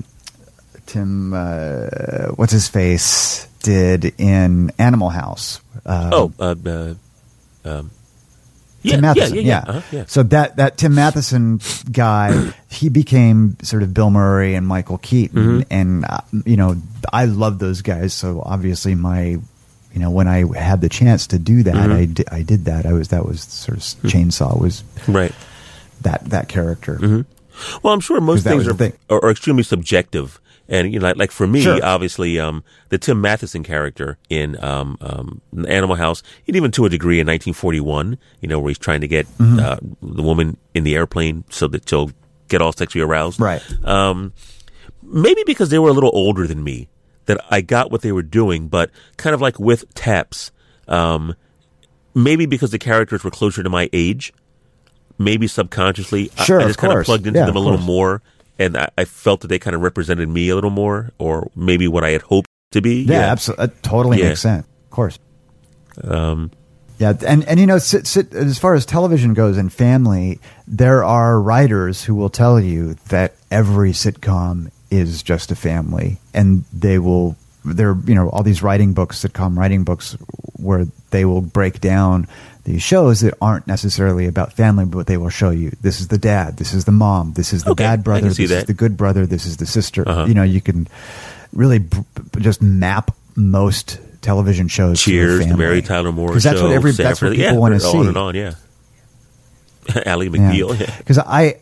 [0.85, 5.59] Tim uh, what's his face did in Animal House.
[5.85, 6.93] Uh, oh, uh, uh,
[7.65, 7.91] um,
[8.81, 9.63] yeah, Tim Matheson, yeah, yeah, yeah.
[9.67, 10.03] Uh-huh, yeah.
[10.07, 11.59] So that that Tim Matheson
[11.91, 15.65] guy, he became sort of Bill Murray and Michael Keaton, Mhm.
[15.69, 16.75] and uh, you know
[17.11, 18.13] I love those guys.
[18.13, 19.21] So obviously my,
[19.93, 21.93] you know, when I had the chance to do that, Mhm.
[21.95, 22.85] I did, I did that.
[22.85, 25.33] I was that was sort of Chainsaw was right
[26.01, 26.95] that that character.
[26.95, 27.21] hmm
[27.83, 28.93] Well, I'm sure most things are, thing.
[29.09, 30.39] are, are extremely subjective.
[30.69, 31.79] And, you know, like, like for me, Sure.
[31.83, 36.89] obviously, um, the Tim Matheson character in, um, um, Animal House, and even to a
[36.89, 39.59] degree in 1941, you know, where he's trying to get, Mhm.
[39.61, 42.11] uh, the woman in the airplane so that she'll
[42.49, 43.39] get all sexually aroused.
[43.39, 43.61] Right.
[43.85, 44.33] Um,
[45.01, 46.89] maybe because they were a little older than me,
[47.27, 50.51] that I got what they were doing, but kind of like with Taps,
[50.87, 51.33] um,
[52.13, 54.33] maybe because the characters were closer to my age,
[55.17, 57.79] maybe subconsciously, I- Sure, I, of just kind of plugged into Yeah, them a little
[57.79, 58.21] more,
[58.59, 61.87] and I, I felt that they kind of represented me a little more, or maybe
[61.87, 63.03] what I had hoped to be.
[63.03, 63.65] Yeah, absolutely.
[63.67, 64.29] That totally Yeah.
[64.29, 64.65] makes sense.
[64.85, 65.19] Of course.
[66.03, 66.51] Um,
[66.99, 71.03] Yeah, and and you know, sit, sit, as far as television goes and family, there
[71.03, 76.97] are writers who will tell you that every sitcom is just a family, and they
[76.99, 77.35] will.
[77.75, 80.17] There, you know, all these writing books, sitcom writing books,
[80.53, 82.27] where they will break down
[82.63, 86.17] these shows that aren't necessarily about family, but they will show you this is the
[86.17, 88.97] dad, this is the mom, this is the Okay, bad brother, this is the good
[88.97, 90.07] brother, this is the sister.
[90.07, 90.25] Uh-huh.
[90.25, 90.87] You know, you can
[91.53, 91.97] really b-
[92.39, 95.01] just map most television shows.
[95.03, 95.57] to Cheers, family.
[95.57, 97.97] Mary Tyler Moore 'Cause that's what every that's what Sanford- people yeah, want to see.
[97.97, 98.53] On and on, yeah.
[99.87, 100.93] McBeal, yeah.
[100.97, 101.55] Because I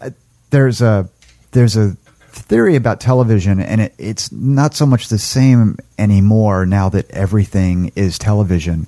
[0.50, 1.08] there's a
[1.52, 1.96] there's a
[2.36, 7.92] theory about television, and it, it's not so much the same anymore now that everything
[7.96, 8.88] is television.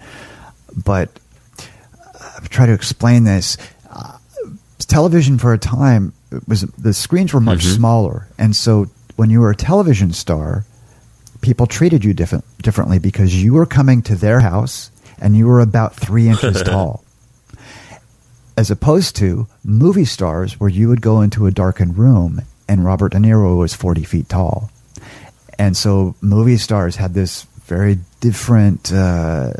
[0.86, 1.10] But
[1.60, 3.58] uh, try to explain this.
[3.90, 4.18] Uh,
[4.80, 7.76] television for a time it was the screens were much Mhm.
[7.76, 10.66] smaller, and so when you were a television star,
[11.42, 15.60] people treated you different differently because you were coming to their house and you were
[15.62, 17.04] about three inches tall
[18.58, 23.14] as opposed to movie stars where you would go into a darkened room and Robert
[23.14, 24.70] De Niro was 40 feet tall.
[25.60, 29.52] And so movie stars had this very different uh,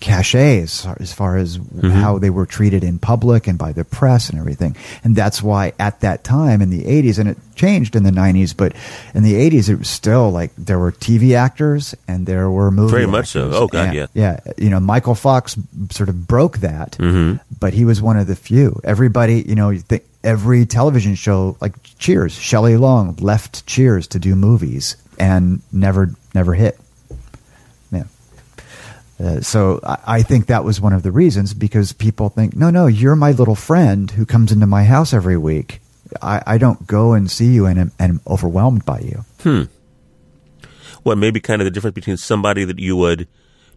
[0.00, 4.30] cachet as, as far as how they were treated in public and by the press
[4.30, 4.76] and everything.
[5.02, 8.56] And that's why at that time in the 80s, and it changed in the 90s,
[8.56, 8.74] but
[9.12, 12.92] in the 80s, it was still like there were TV actors and there were movie
[12.92, 13.50] Very much so.
[13.52, 14.06] Oh, God, And- yeah.
[14.14, 14.40] Yeah.
[14.56, 15.56] You know, Michael Fox
[15.90, 17.40] sort of broke that Mhm.
[17.58, 18.80] but he was one of the few.
[18.84, 24.18] Everybody, you know, you think every television show like Cheers, Shelley Long left Cheers to
[24.18, 26.78] do movies and never never hit.
[27.90, 28.04] Yeah.
[29.20, 32.70] Uh, so I, I think that was one of the reasons because people think, no,
[32.70, 35.80] no, you're my little friend who comes into my house every week.
[36.22, 39.24] I, I don't go and see you and am, and am overwhelmed by you.
[39.40, 39.62] Hmm.
[41.04, 43.28] Well, maybe kind of the difference between somebody that you would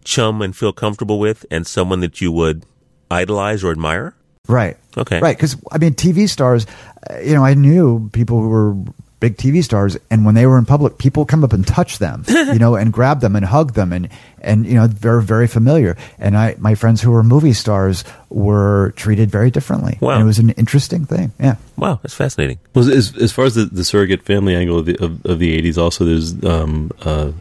[0.04, 2.66] chum and feel comfortable with and someone that you would
[3.10, 4.16] idolize or admire.
[4.48, 4.78] Right.
[4.98, 5.20] Okay.
[5.20, 5.36] Right.
[5.38, 6.66] Because, I mean, TV stars,
[7.10, 8.76] uh, you know, I knew people who were
[9.20, 12.26] big TV stars, and when they were in public, people come up and touch them,
[12.28, 14.10] you know, and grab them and hug them, and,
[14.42, 15.96] and you know, they're very familiar.
[16.18, 20.00] And I, my friends who were movie stars were treated very differently.
[20.02, 20.14] Wow.
[20.14, 21.32] And it was an interesting thing.
[21.40, 21.58] Yeah.
[21.78, 22.58] Wow, that's fascinating.
[22.74, 25.54] Well, as as far as the, the surrogate family angle of the of, of the
[25.54, 27.32] eighties, also there's um, uh,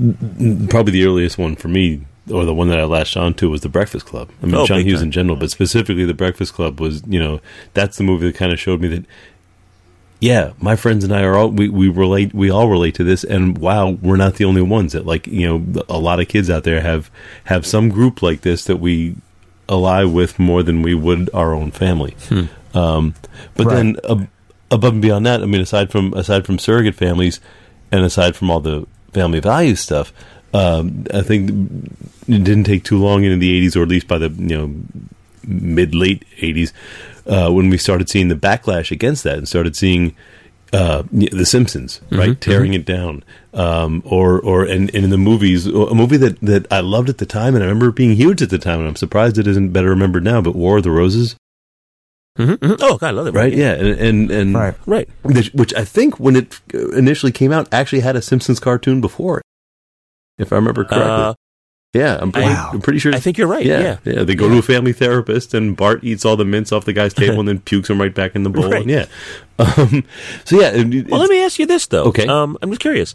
[0.00, 3.34] n- n- probably the earliest one for me, or the one that I latched on
[3.34, 4.30] to was The Breakfast Club.
[4.42, 5.06] I mean, Oh, John Hughes time.
[5.08, 7.40] in general, but specifically The Breakfast Club was, you know,
[7.74, 9.04] that's the movie that kind of showed me that.
[10.20, 13.24] Yeah, my friends and I are all we, we relate we all relate to this
[13.24, 16.48] and wow, we're not the only ones that like, you know, a lot of kids
[16.48, 17.10] out there have
[17.44, 19.16] have some group like this that we
[19.68, 22.14] ally with more than we would our own family.
[22.72, 23.14] Um,
[23.56, 23.74] but Right.
[23.74, 24.28] then ab-
[24.70, 27.40] above and beyond that, I mean, aside from aside from surrogate families,
[27.90, 30.12] and aside from all the family values stuff,
[30.54, 31.50] um, I think
[32.28, 34.74] it didn't take too long into the '80s, or at least by the you know
[35.44, 36.72] mid late '80s,
[37.26, 40.14] uh, when we started seeing the backlash against that, and started seeing.
[40.74, 45.18] Uh, the Simpsons, right, Mhm, tearing it down, um, or or and, and in the
[45.18, 48.40] movies, a movie that, that I loved at the time, and I remember being huge
[48.40, 50.40] at the time, and I'm surprised it isn't better remembered now.
[50.40, 51.36] But War of the Roses,
[52.38, 53.34] Mm-hmm, Oh, God, I love that.
[53.34, 53.52] right?
[53.52, 54.74] Yeah, and and, and Right.
[54.86, 55.08] Right.
[55.22, 59.40] which, which I think when it initially came out actually had a Simpsons cartoon before
[59.40, 59.44] it,
[60.38, 61.24] if I remember correctly.
[61.24, 61.34] Uh,
[61.92, 62.70] yeah, I'm pretty, Wow.
[62.72, 63.14] I'm pretty sure.
[63.14, 63.98] I think you're right, yeah.
[64.04, 64.22] yeah.
[64.24, 67.12] They go to a family therapist, and Bart eats all the mints off the guy's
[67.14, 68.70] table, and then pukes them right back in the bowl.
[68.70, 68.82] Right.
[68.82, 69.06] And yeah.
[69.58, 70.04] Um,
[70.44, 70.70] so yeah.
[70.74, 72.04] it- Well, let me ask you this though.
[72.04, 72.26] Okay.
[72.26, 73.14] Um, I'm just curious.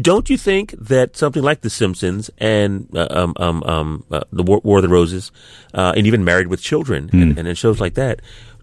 [0.00, 4.42] Don't you think that something like The Simpsons and uh, um, um, um, uh, the
[4.42, 5.30] War, War of the Roses,
[5.74, 7.22] uh, and even Married with Children, Hmm.
[7.22, 8.20] and, and then shows like that,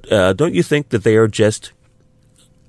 [0.09, 1.71] uh, don't you think that they are just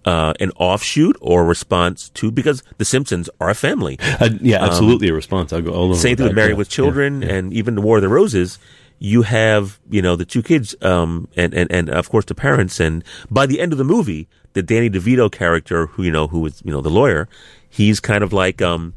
[0.05, 3.99] uh, an offshoot or response to because The Simpsons are a family?
[4.01, 5.53] Uh, yeah, Um, absolutely a response.
[5.53, 7.81] I'll go all over Same thing with Married yeah, with yeah, Children and even the
[7.83, 8.59] War of the Roses.
[8.99, 12.81] You have, you know, the two kids, um, and, and, and of course the parents.
[12.81, 16.45] And by the end of the movie, the Danny DeVito character, who, you know, who
[16.47, 17.27] is, you know, the lawyer,
[17.69, 18.93] he's kind of like, um,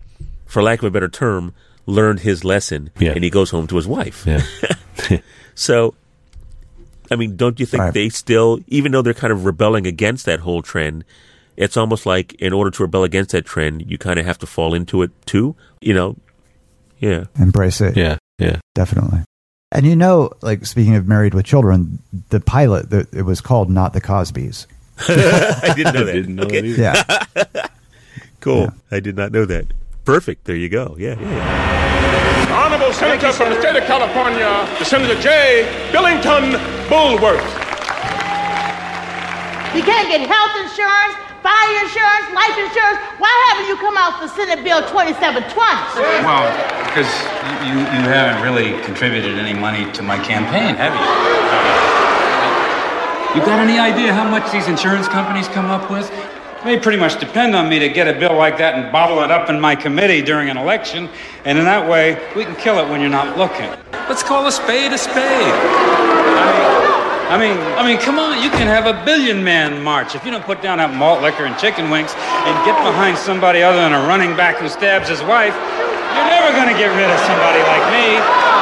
[0.45, 1.53] for lack of a better term,
[1.85, 3.11] learned his lesson Yeah.
[3.13, 4.25] and he goes home to his wife.
[4.27, 4.41] Yeah.
[5.55, 5.93] So,
[7.13, 7.93] I mean, don't you think Right.
[7.93, 11.05] they still, even though they're kind of rebelling against that whole trend,
[11.55, 14.45] it's almost like in order to rebel against that trend, you kind of have to
[14.47, 16.17] fall into it too, you know?
[16.99, 17.25] Yeah.
[17.39, 17.95] Embrace it.
[17.95, 18.57] yeah, yeah.
[18.75, 19.19] Definitely.
[19.71, 21.99] And you know, like speaking of Married with Children,
[22.29, 24.65] the pilot, the, it was called Not the Cosbys.
[25.07, 26.13] I didn't know that.
[26.13, 26.61] Didn't know okay.
[26.61, 26.81] that either.
[26.81, 27.65] Yeah.
[28.39, 28.73] Cool.
[28.91, 29.67] I did not know that.
[30.05, 30.45] Perfect.
[30.45, 30.95] There you go.
[30.99, 32.53] Yeah, yeah, yeah.
[32.53, 35.63] Honorable Senator from the state of California, the Senator J.
[35.91, 36.59] Billington
[36.91, 37.41] Bulworth.
[39.73, 42.99] You can't get health insurance, fire insurance, life insurance.
[43.17, 45.57] Why haven't you come out for Senate Bill 2720?
[46.21, 46.45] Well,
[46.85, 47.09] because
[47.65, 51.01] you, you haven't really contributed any money to my campaign, have you?
[53.33, 56.05] You got any idea how much these insurance companies come up with?
[56.63, 59.29] They pretty much depend on me to get a bill like that and bottle it
[59.29, 61.09] up in my committee during an election,
[61.43, 63.67] and in that way, we can kill it when you're not looking.
[64.07, 65.51] Let's call a spade a spade.
[67.27, 70.15] I mean, I mean, come on, you can have a billion man march.
[70.15, 73.61] If you don't put down that malt liquor and chicken wings and get behind somebody
[73.61, 75.55] other than a running back who stabs his wife,
[76.15, 78.52] you're never going to get rid of somebody like me.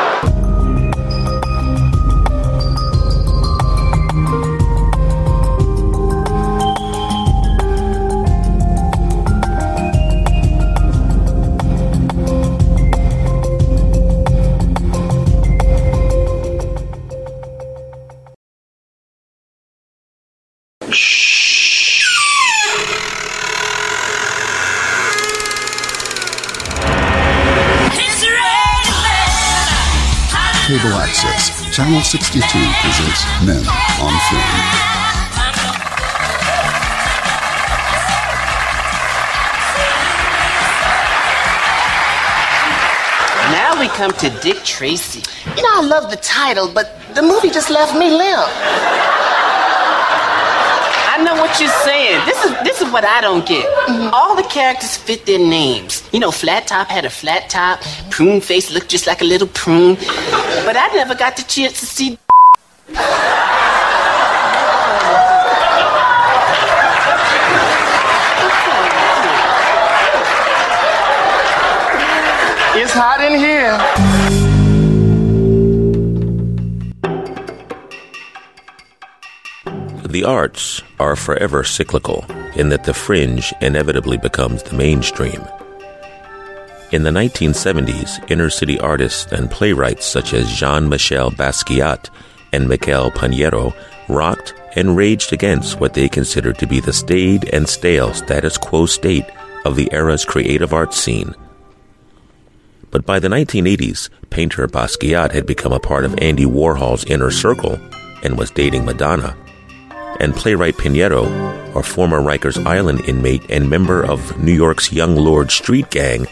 [31.71, 32.41] Channel 62
[32.81, 33.63] presents Men
[34.03, 34.43] on Film.
[43.53, 45.23] Now we come to Dick Tracy.
[45.55, 48.49] You know, I love the title, but the movie just left me limp.
[51.07, 52.25] I know what you're saying.
[52.25, 53.65] This is this is what I don't get.
[53.87, 54.13] Mm-hmm.
[54.13, 56.03] All the characters fit their names.
[56.11, 59.47] You know, Flat Top had a flat top, Prune Face looked just like a little
[59.47, 59.95] prune.
[60.71, 62.17] But I never got the chance to see
[72.73, 73.77] It's hot in here.
[80.07, 82.23] The arts are forever cyclical
[82.55, 85.45] in that the fringe inevitably becomes the mainstream.
[86.91, 92.09] In the 1970s, inner city artists and playwrights such as Jean Michel Basquiat
[92.51, 93.73] and Miguel Piñero
[94.09, 98.85] rocked and raged against what they considered to be the staid and stale status quo
[98.85, 99.25] state
[99.63, 101.33] of the era's creative arts scene.
[102.89, 107.79] But by the 1980s, painter Basquiat had become a part of Andy Warhol's inner circle
[108.21, 109.37] and was dating Madonna.
[110.19, 111.25] And playwright Piñero,
[111.75, 116.25] a former Rikers Island inmate and member of New York's Young Lord street gang,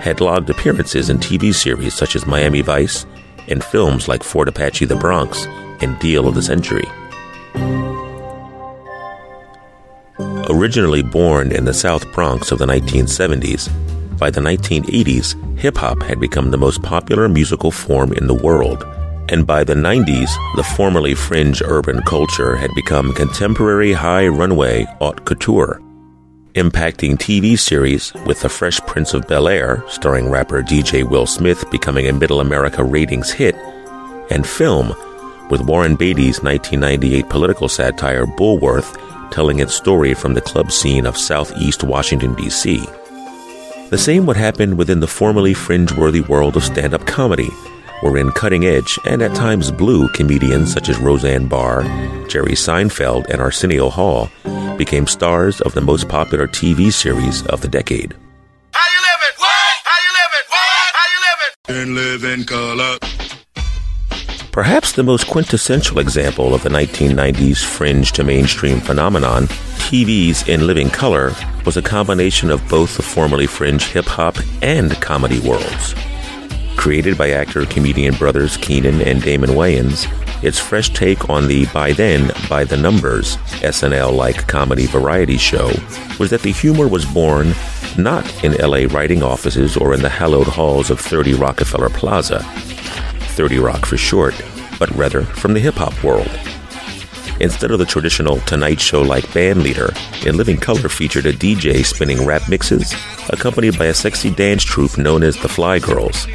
[0.00, 3.06] had logged appearances in TV series such as Miami Vice
[3.48, 5.46] and films like Fort Apache the Bronx
[5.80, 6.86] and Deal of the Century.
[10.50, 13.68] Originally born in the South Bronx of the 1970s,
[14.18, 18.84] by the 1980s, hip hop had become the most popular musical form in the world.
[19.30, 25.24] And by the 90s, the formerly fringe urban culture had become contemporary high runway haute
[25.26, 25.80] couture,
[26.54, 31.70] impacting TV series with The Fresh Prince of Bel Air, starring rapper DJ Will Smith
[31.70, 33.54] becoming a middle America ratings hit,
[34.30, 34.94] and film
[35.50, 38.96] with Warren Beatty's 1998 political satire Bulworth
[39.30, 42.84] telling its story from the club scene of southeast Washington, D.C.
[43.90, 47.48] The same would happen within the formerly fringe-worthy world of stand-up comedy,
[48.00, 51.82] wherein cutting-edge and at times blue comedians such as Roseanne Barr,
[52.28, 54.30] Jerry Seinfeld, and Arsenio Hall
[54.76, 58.14] became stars of the most popular TV series of the decade.
[58.72, 59.34] How you living?
[59.38, 59.76] What?
[59.84, 60.46] How you living?
[60.48, 60.94] What?
[60.94, 62.98] How And live in color.
[64.52, 69.46] Perhaps the most quintessential example of the 1990s fringe to mainstream phenomenon,
[69.88, 71.32] TV's In Living Color,
[71.64, 75.94] was a combination of both the formerly fringe hip hop and comedy worlds.
[76.78, 80.06] Created by actor comedian brothers Keenen and Damon Wayans,
[80.44, 85.72] its fresh take on the by then, by the numbers SNL like comedy variety show
[86.20, 87.52] was that the humor was born
[87.98, 92.44] not in LA writing offices or in the hallowed halls of 30 Rockefeller Plaza,
[93.34, 94.40] 30 Rock for short,
[94.78, 96.30] but rather from the hip hop world.
[97.40, 99.92] Instead of the traditional Tonight Show like band leader,
[100.24, 102.94] In Living Color featured a DJ spinning rap mixes,
[103.30, 106.26] accompanied by a sexy dance troupe known as the Fly Girls,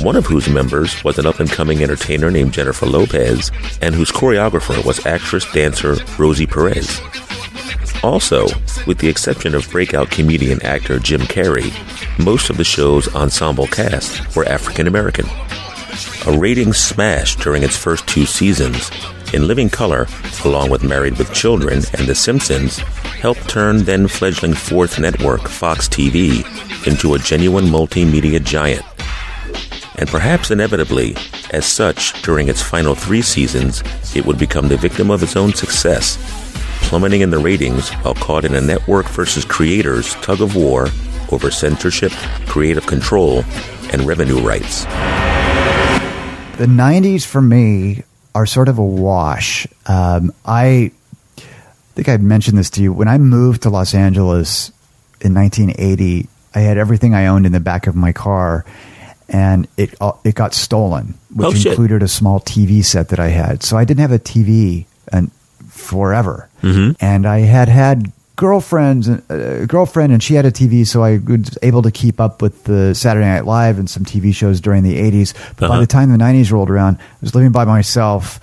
[0.00, 4.12] one of whose members was an up and coming entertainer named Jennifer Lopez, and whose
[4.12, 7.00] choreographer was actress dancer Rosie Perez.
[8.02, 8.46] Also,
[8.86, 11.72] with the exception of breakout comedian actor Jim Carrey,
[12.24, 15.26] most of the show's ensemble cast were African American.
[16.26, 18.90] A ratings smash during its first two seasons,
[19.32, 20.06] In Living Color,
[20.44, 25.88] along with Married with Children and The Simpsons, helped turn then fledgling fourth network Fox
[25.88, 26.44] TV
[26.86, 28.84] into a genuine multimedia giant.
[29.98, 31.16] And perhaps inevitably,
[31.50, 33.82] as such, during its final three seasons,
[34.14, 36.18] it would become the victim of its own success,
[36.82, 40.88] plummeting in the ratings while caught in a network versus creators tug of war
[41.32, 42.12] over censorship,
[42.46, 43.42] creative control,
[43.92, 44.84] and revenue rights.
[46.58, 48.02] The 90s for me
[48.34, 49.66] are sort of a wash.
[49.86, 50.92] Um, I
[51.94, 52.92] think I mentioned this to you.
[52.92, 54.70] When I moved to Los Angeles
[55.22, 58.64] in 1980, I had everything I owned in the back of my car,
[59.28, 63.28] and it uh, it got stolen, which Oh, included a small TV set that I
[63.28, 63.62] had.
[63.62, 65.30] So I didn't have a TV and
[65.68, 66.96] forever, Mhm.
[67.00, 71.56] and I had had girlfriends, uh, girlfriend, and she had a TV, so I was
[71.62, 74.98] able to keep up with the Saturday Night Live and some TV shows during the
[74.98, 75.32] 80s.
[75.56, 75.80] But by Uh-huh.
[75.80, 78.38] the time the 90s rolled around, I was living by myself.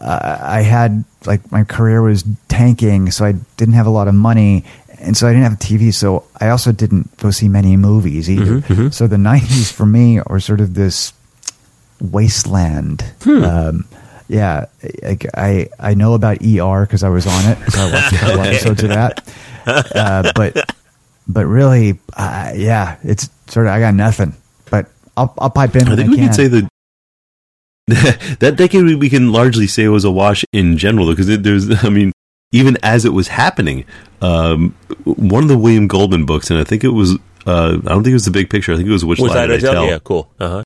[0.00, 4.14] Uh, I had like my career was tanking, so I didn't have a lot of
[4.14, 4.64] money,
[5.04, 5.92] and so I didn't have a TV.
[5.92, 8.60] So I also didn't go see many movies either.
[8.60, 8.94] Mhm, mhm.
[8.94, 11.12] So the 90s for me are sort of this
[12.00, 13.02] wasteland.
[13.22, 13.44] Hmm.
[13.44, 13.84] Um,
[14.28, 14.66] yeah,
[15.02, 17.58] like I I know about ER because I was on it.
[17.76, 19.22] I watched a couple episodes of that.
[19.66, 20.56] Uh, but
[21.28, 24.34] but really, uh, yeah, it's sort of I got nothing.
[24.70, 25.88] But I'll I'll pipe in.
[25.88, 26.68] I think we can can say that
[28.40, 31.90] that decade we- we can largely say was a wash in general because there's, I
[31.90, 32.12] mean,
[32.54, 33.84] even as it was happening,
[34.22, 37.14] um, one of the William Goldman books, and I think it was,
[37.46, 38.72] uh, I don't think it was the big picture.
[38.72, 39.86] I think it was which Was lie did I tell?
[39.86, 40.30] Yeah, cool.
[40.38, 40.62] Uh huh.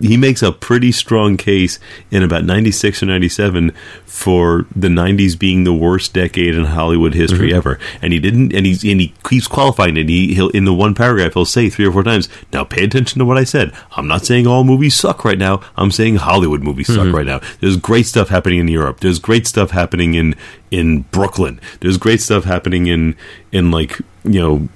[0.00, 1.78] He makes a pretty strong case
[2.10, 3.72] in about 96 or 97
[4.06, 7.54] for the 90s being the worst decade in Hollywood history Mhm.
[7.56, 7.78] ever.
[8.00, 10.08] And he didn't, and he's, and he keeps qualifying it.
[10.08, 13.18] He, he'll, in the one paragraph, he'll say three or four times, now pay attention
[13.18, 13.72] to what I said.
[13.96, 15.60] I'm not saying all movies suck right now.
[15.76, 17.12] I'm saying Hollywood movies suck Mhm.
[17.14, 17.40] right now.
[17.60, 19.00] There's great stuff happening in Europe.
[19.00, 20.34] There's great stuff happening in,
[20.70, 21.60] in Brooklyn.
[21.80, 23.14] There's great stuff happening in,
[23.52, 24.68] in like, you know,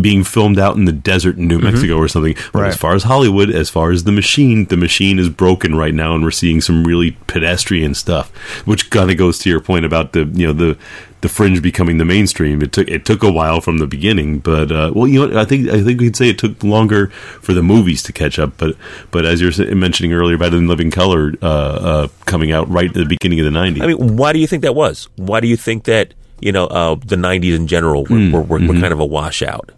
[0.00, 1.64] being filmed out in the desert in New Mhm.
[1.64, 2.34] Mexico or something.
[2.52, 5.94] But as far as Hollywood, as far as the machine, the machine is broken right
[5.94, 8.30] now, and we're seeing some really pedestrian stuff,
[8.64, 10.76] which kind of goes to your point about the you know the
[11.22, 12.62] the fringe becoming the mainstream.
[12.62, 15.44] It took it took a while from the beginning, but uh, well, you know, I
[15.44, 17.08] think I think we'd say it took longer
[17.40, 18.52] for the movies to catch up.
[18.58, 18.76] But
[19.10, 22.94] but as you're mentioning earlier about In Living Color uh, uh, coming out right at
[22.94, 23.82] the beginning of the '90s.
[23.82, 25.08] I mean, why do you think that was?
[25.16, 28.42] Why do you think that you know uh, the '90s in general were, Mm, were,
[28.42, 28.68] were, mm-hmm.
[28.68, 29.70] were kind of a washout?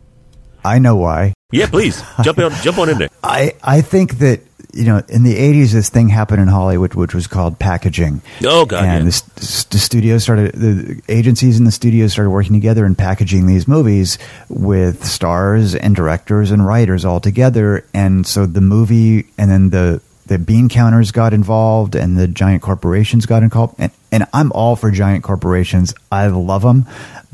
[0.64, 1.34] I know why.
[1.52, 3.08] Yeah, please jump on jump on in there.
[3.22, 4.40] I I think that
[4.72, 8.22] you know in the 80s this thing happened in Hollywood which was called packaging.
[8.44, 9.10] Oh god, and yeah.
[9.36, 13.68] the, the studios started the agencies and the studios started working together and packaging these
[13.68, 14.18] movies
[14.48, 20.00] with stars and directors and writers all together and so the movie and then the
[20.26, 23.74] the bean counters got involved and the giant corporations got involved.
[23.78, 25.94] And, and i'm all for giant corporations.
[26.10, 26.86] I love them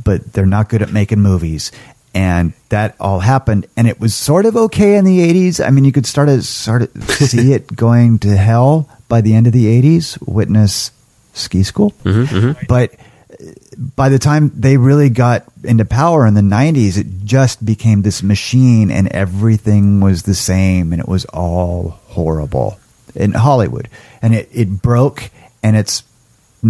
[0.02, 1.72] but they're not good at making movies.
[2.12, 5.84] And that all happened and it was sort of okay in the 80s i mean
[5.84, 9.52] you could start to sort of see it going to hell by the end of
[9.52, 10.90] the 80s witness
[11.32, 11.92] ski school.
[12.04, 12.66] Mm-hmm, mm-hmm.
[12.68, 13.52] But uh,
[13.94, 18.22] by the time they really got into power in the 90s it just became this
[18.22, 22.78] machine and everything was the same and it was all horrible
[23.14, 23.88] in hollywood
[24.22, 25.30] and it, it broke
[25.62, 26.02] and it's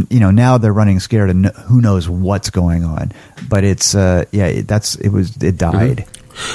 [0.08, 3.10] you know now they're running scared and who knows what's going on
[3.48, 6.06] but it's uh yeah that's it was it died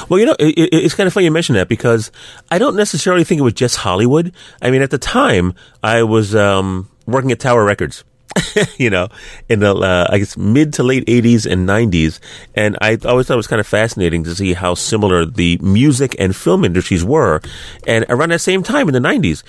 [0.10, 2.10] Well, you know, it, it's kind of funny you mention that because
[2.50, 4.34] I don't necessarily think it was just Hollywood.
[4.62, 5.54] I mean, at the time,
[5.84, 8.04] I was um, working at Tower Records.
[8.78, 9.08] you know,
[9.50, 12.20] in the uh, I guess mid to late '80s and '90s,
[12.54, 16.16] and I always thought it was kind of fascinating to see how similar the music
[16.20, 17.42] and film industries were.
[17.88, 19.44] And around that same time in the '90s,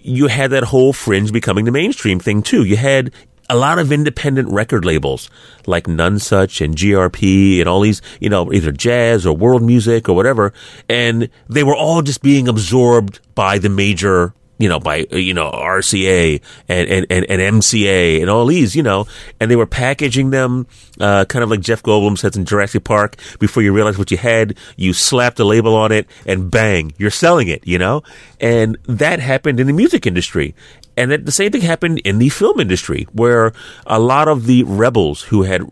[0.00, 2.64] you had that whole fringe becoming the mainstream thing too.
[2.64, 3.12] You had
[3.50, 5.28] a lot of independent record labels
[5.66, 10.14] like Nonesuch and GRP and all these, you know, either jazz or world music or
[10.14, 10.52] whatever.
[10.88, 15.32] And they were all just being absorbed by the major, you know, by, uh, you
[15.32, 19.06] know, RCA and, and, and, and MCA and all these, you know,
[19.40, 20.66] and they were packaging them,
[21.00, 23.16] uh, kind of like Jeff Goldblum says in Jurassic Park.
[23.38, 27.10] Before you realize what you had, you slapped a label on it and bang, you're
[27.10, 28.02] selling it, you know?
[28.38, 30.54] And that happened in the music industry.
[30.94, 33.54] And that the same thing happened in the film industry, where
[33.86, 35.62] a lot of the rebels who had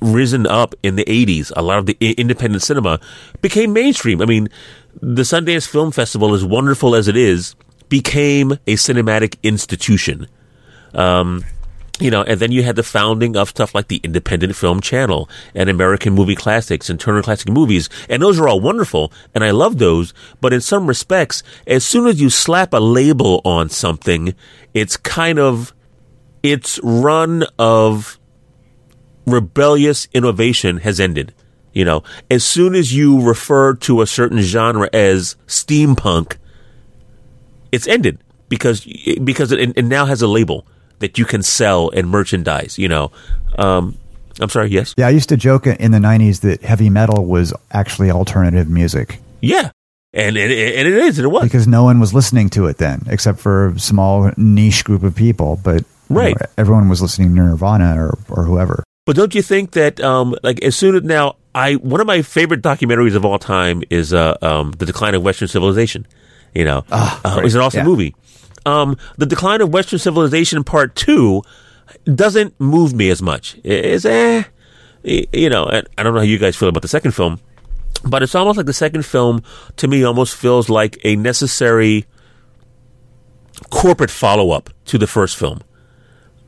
[0.00, 3.00] risen up in the 80s, a lot of the independent cinema
[3.42, 4.22] became mainstream.
[4.22, 4.48] I mean,
[5.00, 7.56] the Sundance Film Festival, as wonderful as it is,
[7.88, 10.28] became a cinematic institution.
[10.94, 11.44] Um,
[12.00, 15.28] you know, and then you had the founding of stuff like the Independent Film Channel
[15.54, 17.88] and American Movie Classics and Turner Classic Movies.
[18.08, 20.14] And those are all wonderful, and I love those.
[20.40, 24.34] But in some respects, as soon as you slap a label on something,
[24.74, 25.74] it's kind of,
[26.42, 28.18] its run of
[29.26, 31.34] rebellious innovation has ended.
[31.72, 36.36] You know, as soon as you refer to a certain genre as steampunk,
[37.72, 38.18] it's ended
[38.48, 38.84] because
[39.24, 40.66] because it, it now has a label
[41.00, 42.78] that you can sell and merchandise.
[42.78, 43.10] You know,
[43.58, 43.96] um,
[44.40, 44.70] I'm sorry.
[44.70, 44.94] Yes.
[44.96, 49.20] Yeah, I used to joke in the '90s that heavy metal was actually alternative music
[49.40, 49.70] Yeah.
[50.14, 51.18] And and, and it is.
[51.18, 51.42] And it was.
[51.44, 55.14] because no one was listening to it then, except for a small niche group of
[55.14, 55.60] people.
[55.62, 56.36] But you know, Right.
[56.56, 58.82] everyone was listening to Nirvana or or whoever.
[59.04, 62.22] But don't you think that, um, like, as soon as now, I one of my
[62.22, 66.06] favorite documentaries of all time is uh, um, the Decline of Western Civilization.
[66.58, 67.46] You know, uh, great.
[67.46, 67.84] it's an awesome Yeah.
[67.84, 68.14] movie.
[68.66, 71.42] Um, the Decline of Western Civilization Part Two
[72.04, 73.56] doesn't move me as much.
[73.62, 74.42] It's eh,
[75.04, 77.38] you know, I don't know how you guys feel about the second film,
[78.04, 79.42] but it's almost like the second film
[79.76, 82.04] to me almost feels like a necessary
[83.70, 85.60] corporate follow up to the first film.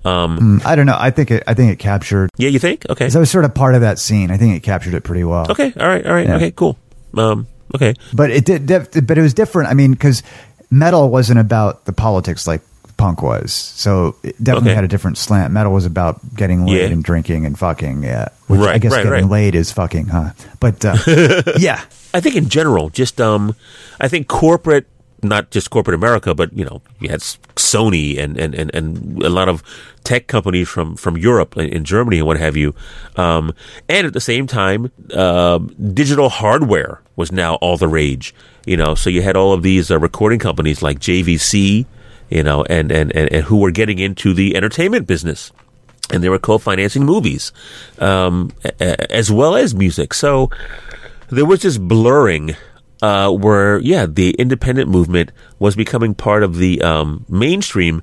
[0.04, 0.96] Um, Mm, I don't know.
[0.98, 1.42] I think it.
[1.46, 2.30] I think it captured.
[2.36, 2.86] Yeah, you think?
[2.90, 3.08] Okay.
[3.14, 4.30] I was sort of part of that scene.
[4.30, 5.46] I think it captured it pretty well.
[5.50, 5.72] Okay.
[5.78, 6.04] All right.
[6.06, 6.26] All right.
[6.26, 6.36] Yeah.
[6.36, 6.50] Okay.
[6.50, 6.76] Cool.
[7.16, 7.94] Um, okay.
[8.12, 8.66] But it did.
[8.66, 9.70] But it was different.
[9.70, 10.22] I mean, because
[10.70, 12.62] metal wasn't about the politics like
[12.96, 13.52] punk was.
[13.52, 14.74] So it definitely Okay.
[14.76, 15.52] had a different slant.
[15.54, 16.92] Metal was about getting laid Yeah.
[16.92, 18.02] and drinking and fucking.
[18.02, 18.28] Yeah.
[18.46, 19.30] Which I guess right, getting right.
[19.30, 20.30] laid is fucking, huh?
[20.60, 20.96] But uh,
[21.58, 21.80] yeah.
[22.12, 23.54] I think in general, just um,
[24.00, 24.86] I think corporate,
[25.22, 29.30] not just corporate America, but you know, you had Sony and and, and, and a
[29.30, 29.62] lot of
[30.04, 32.74] tech companies from from Europe and, Germany and what have you,
[33.16, 33.54] um,
[33.88, 38.34] and at the same time, um digital hardware was now all the rage.
[38.66, 41.86] You know, so you had all of these uh, recording companies like JVC,
[42.28, 45.52] you know, and, and and and who were getting into the entertainment business
[46.12, 47.52] and they were co-financing movies
[47.98, 50.12] um, as well as music.
[50.12, 50.50] So
[51.28, 52.56] there was this blurring
[53.02, 58.02] uh, where, yeah, the independent movement was becoming part of the um, mainstream.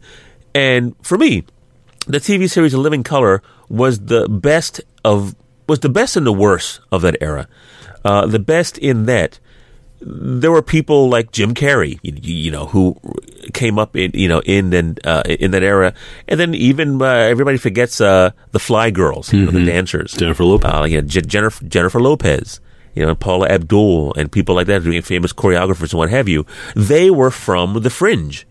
[0.55, 1.45] And for me,
[2.07, 5.35] the TV series *In Living Color* was the best of
[5.67, 7.47] was the best and the worst of that era.
[8.05, 9.39] Uh, the best in that
[9.99, 12.95] there were people like Jim Carrey, you, you know, who
[13.53, 15.93] came up in you know in and uh, in that era,
[16.27, 20.43] and then even uh, everybody forgets uh, the Fly Girls, you know, the dancers, Jennifer
[20.43, 22.59] Lopez, uh, yeah, J- Jennifer Jennifer Lopez,
[22.97, 26.45] you know, Paula Abdul, and people like that doing famous choreographers and what have you.
[26.75, 28.45] They were from the Fringe.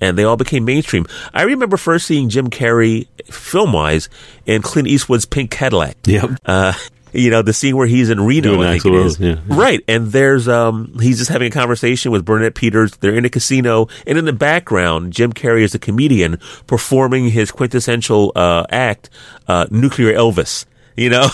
[0.00, 1.06] And they all became mainstream.
[1.34, 4.08] I remember first seeing Jim Carrey film wise
[4.46, 5.96] in Clint Eastwood's Pink Cadillac.
[6.04, 6.30] Yep.
[6.46, 6.72] Uh,
[7.12, 9.40] you know, the scene where he's in Reno, Doing I think it Rose, yeah.
[9.48, 9.82] Right.
[9.88, 12.92] And there's, um, he's just having a conversation with Bernadette Peters.
[12.98, 13.88] They're in a casino.
[14.06, 16.38] And in the background, Jim Carrey is a comedian
[16.68, 19.10] performing his quintessential, uh, act,
[19.48, 20.64] uh, Nuclear Elvis.
[20.98, 21.28] You know?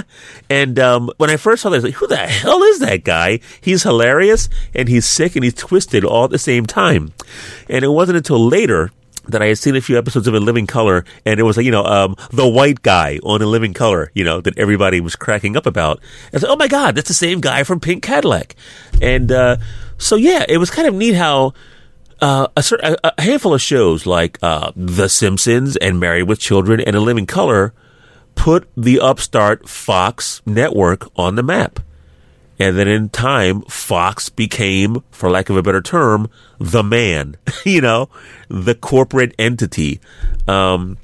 [0.50, 3.40] and, um, when I first saw was like, who the hell is that guy?
[3.60, 7.12] He's hilarious and he's sick and he's twisted all at the same time.
[7.68, 8.92] And it wasn't until later
[9.28, 11.66] that I had seen a few episodes of In Living Color, and it was like,
[11.66, 15.16] you know, um, the white guy on In Living Color, you know, that everybody was
[15.16, 15.98] cracking up about.
[15.98, 18.54] I was like, oh my God, that's the same guy from Pink Cadillac.
[19.00, 19.58] And, uh,
[19.98, 21.52] so yeah, it was kind of neat how,
[22.20, 26.96] uh, a, a handful of shows like, uh, The Simpsons and Married with Children and
[26.96, 27.74] In Living Color
[28.38, 31.80] put the upstart Fox network on the map.
[32.60, 37.80] And then in time, Fox became, for lack of a better term, the man, you
[37.80, 38.08] know,
[38.48, 40.00] the corporate entity.
[40.46, 40.98] Um,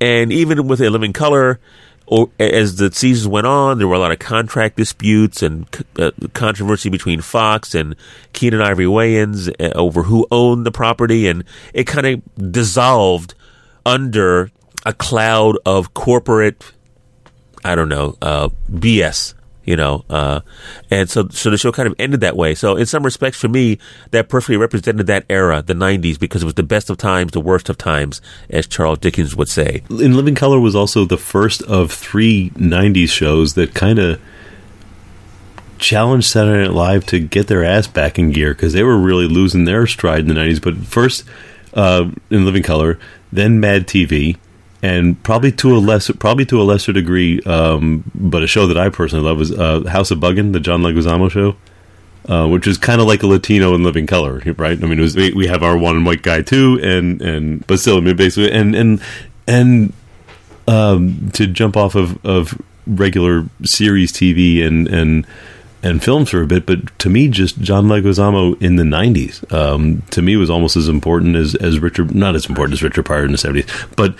[0.00, 1.60] and even with In Living Color,
[2.06, 5.66] or, as the seasons went on, there were a lot of contract disputes and
[5.98, 7.96] uh, controversy between Fox and
[8.32, 11.28] Keenen Ivory Wayans uh, over who owned the property.
[11.28, 11.44] And
[11.74, 13.34] it kind of dissolved
[13.84, 14.50] under
[14.84, 16.72] a cloud of corporate
[17.64, 19.34] I don't know, uh, BS,
[19.64, 20.40] you know, uh,
[20.90, 22.54] and so, so the show kind of ended that way.
[22.54, 23.78] So in some respects for me,
[24.10, 27.40] that perfectly represented that era, the nineties, because it was the best of times, the
[27.40, 29.82] worst of times, as Charles Dickens would say.
[29.90, 34.20] In Living Color was also the first of three 90s shows that kind of
[35.78, 39.26] challenged Saturday Night Live to get their ass back in gear because they were really
[39.28, 40.60] losing their stride in the 90s.
[40.62, 41.24] But first,
[41.74, 42.98] uh, in Living Color,
[43.30, 44.36] then Mad TV,
[44.82, 48.76] and probably to a lesser, probably to a lesser degree, um, but a show that
[48.76, 51.56] I personally love was uh, House of Buggin', the John Leguizamo show.
[52.28, 54.80] Uh, which is kind of like a Latino in Living Color, right?
[54.80, 57.80] I mean, it was, we, we have our one white guy too, and and but
[57.80, 59.02] still, I mean, basically, and and
[59.48, 59.92] and
[60.68, 65.26] um, to jump off of, of regular series TV and and
[65.82, 70.02] and films for a bit, but to me, just John Leguizamo in the '90s, um,
[70.10, 73.24] to me, was almost as important as as Richard, not as important as Richard Pryor
[73.24, 74.14] in the '70s, but.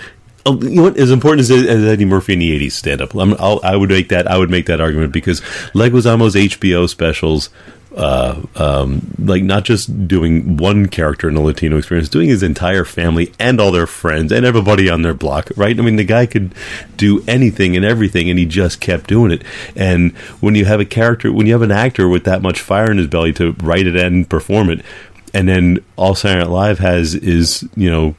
[0.45, 0.97] Uh, You know what?
[0.97, 4.27] As important as, as Eddie Murphy in the '80s stand-up, I would make that.
[4.27, 5.41] I would make that argument because
[5.73, 7.49] Leguizamo's HBO specials,
[7.95, 12.85] uh, um, like not just doing one character in a Latino experience, doing his entire
[12.85, 15.77] family and all their friends and everybody on their block, right?
[15.77, 16.53] I mean, the guy could
[16.97, 19.43] do anything and everything, and he just kept doing it.
[19.75, 20.11] And
[20.41, 22.97] when you have a character, when you have an actor with that much fire in
[22.97, 24.83] his belly to write it and perform it,
[25.33, 28.15] and then all Saturday Night Live has is you know.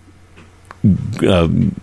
[1.26, 1.74] Um,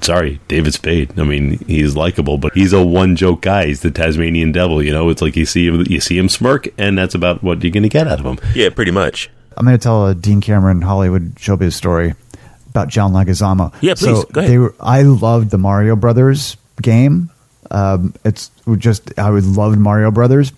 [0.00, 1.18] sorry, David Spade.
[1.18, 3.66] I mean, he's likable, but he's a one joke guy.
[3.66, 4.82] He's the Tasmanian devil.
[4.82, 7.62] You know, it's like you see him, you see him smirk, and that's about what
[7.62, 8.38] you're going to get out of him.
[8.54, 9.30] Yeah, pretty much.
[9.56, 12.14] I'm going to tell a Dean Cameron Hollywood showbiz story
[12.70, 13.72] about John Leguizamo.
[13.80, 14.50] Yeah, please, So go ahead.
[14.50, 17.30] They were, I loved the Mario Brothers game.
[17.70, 20.52] Um, it's just I would loved Mario Brothers,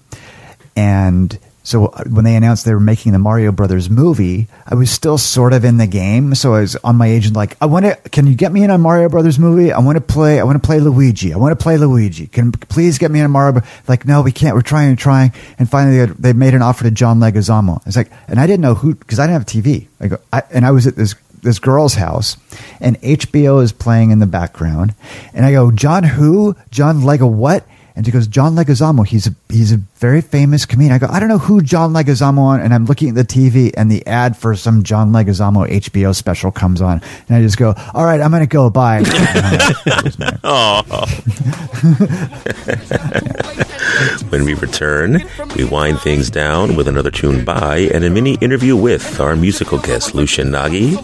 [0.76, 4.90] and so uh, when they announced they were making the Mario Brothers movie, I was
[4.90, 6.34] still sort of in the game.
[6.34, 7.96] So I was on my agent like, I want to.
[8.10, 9.72] Can you get me in a Mario Brothers movie?
[9.72, 10.38] I want to play.
[10.38, 11.32] I want to play Luigi.
[11.32, 12.26] I want to play Luigi.
[12.26, 13.62] Can please get me in a Mario?
[13.88, 14.54] Like, no, we can't.
[14.54, 15.32] We're trying and trying.
[15.58, 17.84] And finally, they, they made an offer to John Leguizamo.
[17.86, 19.86] It's like, and I didn't know who because I didn't have TV.
[20.00, 22.36] I go, I, and I was at this this girl's house,
[22.78, 24.94] and HBO is playing in the background,
[25.32, 26.56] and I go, John who?
[26.70, 27.66] John Lego what?
[27.96, 29.06] And she goes, John Leguizamo.
[29.06, 30.94] He's a he's a very famous comedian.
[30.94, 33.72] I go, I don't know who John Leguizamo on, and I'm looking at the TV,
[33.76, 37.72] and the ad for some John Leguizamo HBO special comes on, and I just go,
[37.94, 38.68] all right, I'm gonna go.
[38.68, 39.04] Bye.
[44.30, 45.24] when we return,
[45.56, 49.78] we wind things down with another tune by and a mini interview with our musical
[49.78, 50.96] guest, Lucian Nagy.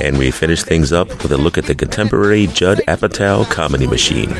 [0.00, 4.30] And we finish things up with a look at the contemporary Judd Apatow comedy machine.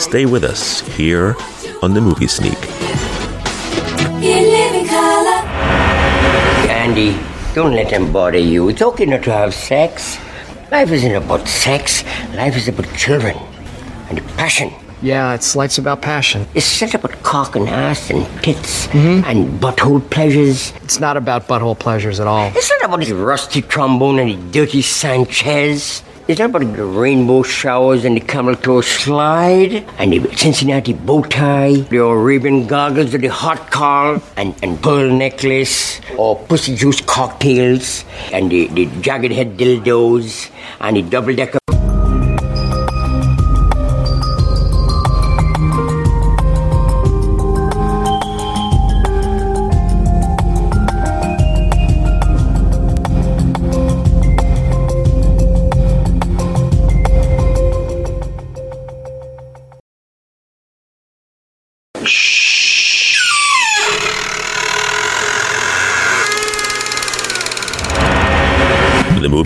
[0.00, 1.36] Stay with us here
[1.82, 2.56] on the Movie Sneak.
[6.70, 7.18] Andy,
[7.54, 8.70] don't let them bother you.
[8.70, 10.18] It's okay not to have sex.
[10.70, 12.02] Life isn't about sex.
[12.34, 13.36] Life is about children
[14.08, 14.72] and passion.
[15.02, 16.46] Yeah, it's life's about passion.
[16.54, 19.28] It's not about cock and ass and tits mm-hmm.
[19.28, 20.72] and butthole pleasures.
[20.82, 22.50] It's not about butthole pleasures at all.
[22.56, 26.02] It's not about the rusty trombone and the dirty Sanchez.
[26.30, 31.22] It's not about the rainbow showers and the camel toe slide and the Cincinnati bow
[31.22, 37.00] tie, the Arabian goggles or the hot car and, and pearl necklace or pussy juice
[37.00, 41.58] cocktails and the, the jagged head dildos and the double decker.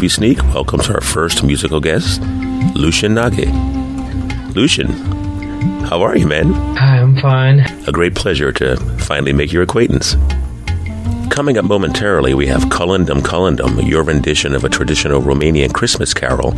[0.05, 2.20] Movie Sneak welcomes our first musical guest,
[2.74, 3.47] Lucian Nagy.
[4.52, 4.89] Lucian,
[5.86, 6.52] how are you, man?
[6.52, 7.60] Hi, I'm fine.
[7.86, 10.14] A great pleasure to finally make your acquaintance.
[11.31, 16.52] Coming up momentarily, we have Cullendum Cullendum, your rendition of a traditional Romanian Christmas carol.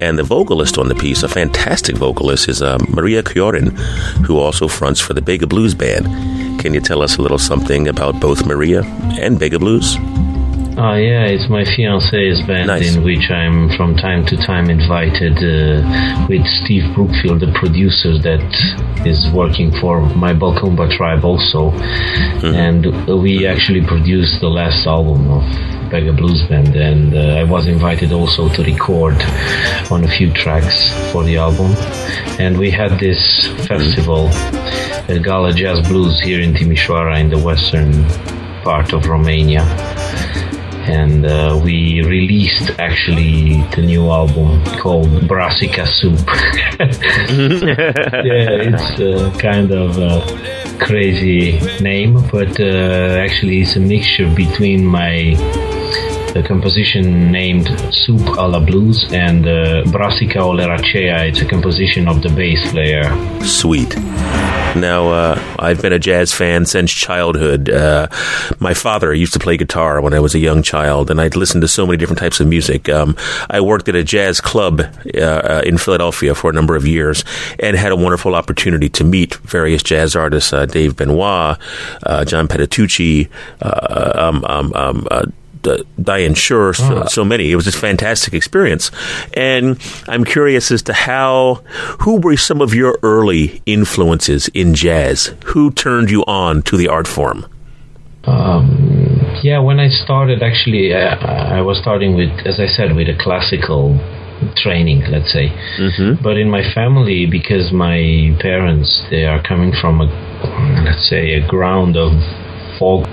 [0.00, 3.72] And the vocalist on the piece, a fantastic vocalist, is uh, Maria Kiorin,
[4.26, 6.06] who also fronts for the Bega Blues Band.
[6.60, 8.84] Can you tell us a little something about both Maria
[9.18, 9.96] and Bega Blues?
[10.74, 16.26] Oh yeah, it's my fiance's band in which I'm from time to time invited uh,
[16.30, 18.40] with Steve Brookfield, the producer that
[19.04, 21.72] is working for my Balcomba tribe also,
[22.42, 22.86] and
[23.22, 25.42] we actually produced the last album of
[25.90, 29.20] Bega Blues Band, and uh, I was invited also to record
[29.90, 31.72] on a few tracks for the album,
[32.40, 37.92] and we had this festival, uh, Gala Jazz Blues here in Timișoara in the western
[38.64, 39.66] part of Romania
[40.88, 46.18] and uh, we released actually the new album called Brassica Soup.
[46.78, 54.84] yeah, it's uh, kind of a crazy name, but uh, actually it's a mixture between
[54.84, 55.34] my
[56.34, 61.28] the composition named Soup a la Blues and uh, Brassica Oleracea.
[61.28, 63.04] It's a composition of the bass player.
[63.42, 63.96] Sweet.
[64.74, 67.68] Now, uh, I've been a jazz fan since childhood.
[67.68, 68.08] Uh,
[68.58, 71.60] my father used to play guitar when I was a young child, and I'd listened
[71.60, 72.88] to so many different types of music.
[72.88, 73.14] Um,
[73.50, 77.22] I worked at a jazz club uh, in Philadelphia for a number of years
[77.58, 81.58] and had a wonderful opportunity to meet various jazz artists uh, Dave Benoit,
[82.04, 83.28] uh, John Patitucci,
[83.60, 85.06] uh, um, um, um,
[85.62, 87.50] Diane Schuur, so, so many.
[87.50, 88.90] It was a fantastic experience,
[89.34, 89.78] and
[90.08, 91.62] I'm curious as to how,
[92.00, 95.34] who were some of your early influences in jazz?
[95.46, 97.46] Who turned you on to the art form?
[98.24, 103.08] Um, yeah, when I started, actually, I, I was starting with, as I said, with
[103.08, 103.98] a classical
[104.56, 105.48] training, let's say.
[105.78, 106.22] Mm-hmm.
[106.22, 110.06] But in my family, because my parents they are coming from a,
[110.84, 112.12] let's say, a ground of
[112.82, 113.06] folk.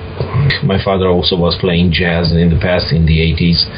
[0.66, 3.70] My father also was playing jazz in the past in the 80s.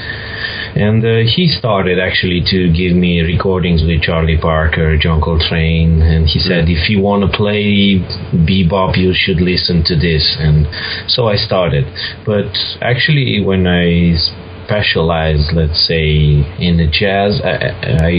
[0.71, 6.27] And uh, he started actually to give me recordings with Charlie Parker, John Coltrane, and
[6.31, 7.99] he said, if you want to play
[8.31, 10.23] bebop, you should listen to this.
[10.39, 10.65] And
[11.11, 11.83] so I started.
[12.25, 14.15] But actually, when I
[14.71, 17.41] specialized, let's say, in the jazz.
[17.43, 17.75] I,
[18.07, 18.15] I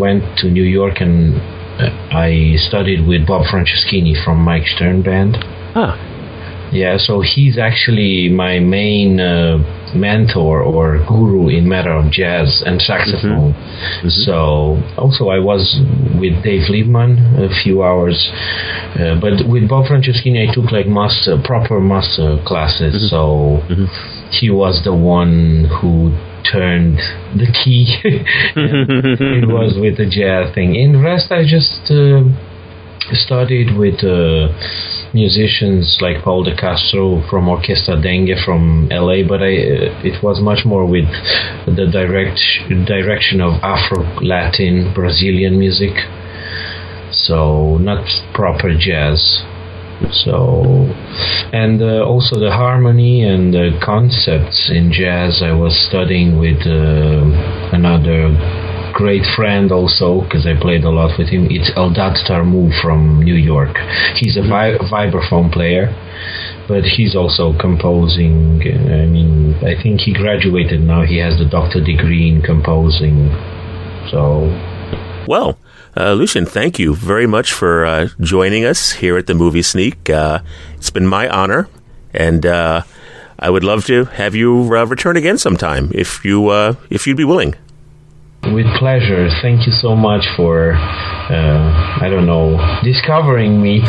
[0.00, 1.36] went to New York and
[1.76, 5.36] uh, I studied with Bob Franceschini from Mike Stern Band.
[5.76, 6.09] Ah.
[6.72, 9.58] Yeah, so he's actually my main uh,
[9.94, 13.54] mentor or guru in matter of jazz and saxophone.
[13.54, 14.08] Mm-hmm.
[14.08, 15.80] So also I was
[16.18, 18.30] with Dave Liebman a few hours,
[18.94, 23.10] uh, but with Bob Franceschini I took like master proper master classes.
[23.10, 23.84] Mm-hmm.
[23.86, 26.14] So he was the one who
[26.50, 26.98] turned
[27.34, 27.98] the key.
[28.04, 30.76] it was with the jazz thing.
[30.76, 32.22] In the rest I just uh,
[33.12, 34.04] studied with.
[34.04, 34.48] Uh,
[35.12, 40.40] musicians like Paul de Castro from Orquesta Dengue from LA, but I uh, it was
[40.40, 41.08] much more with
[41.66, 42.38] the direct
[42.86, 45.94] direction of Afro Latin Brazilian music.
[47.12, 49.42] So not proper jazz.
[50.12, 50.88] So
[51.52, 57.74] and uh, also the harmony and the concepts in jazz I was studying with uh,
[57.74, 58.32] another
[59.00, 61.48] great friend also because I played a lot with him.
[61.50, 63.74] It's Eldad Tarmu from New York.
[64.20, 65.88] He's a vi- vibraphone player,
[66.68, 68.60] but he's also composing.
[68.60, 71.02] I mean, I think he graduated now.
[71.06, 73.30] He has the doctor degree in composing.
[74.10, 74.52] So,
[75.26, 75.58] Well,
[75.96, 80.10] uh, Lucian, thank you very much for uh, joining us here at the Movie Sneak.
[80.10, 80.40] Uh,
[80.76, 81.68] it's been my honor,
[82.12, 82.82] and uh,
[83.38, 87.16] I would love to have you uh, return again sometime if you uh, if you'd
[87.16, 87.54] be willing.
[88.52, 89.28] With pleasure.
[89.42, 93.80] Thank you so much for, uh, I don't know, discovering me.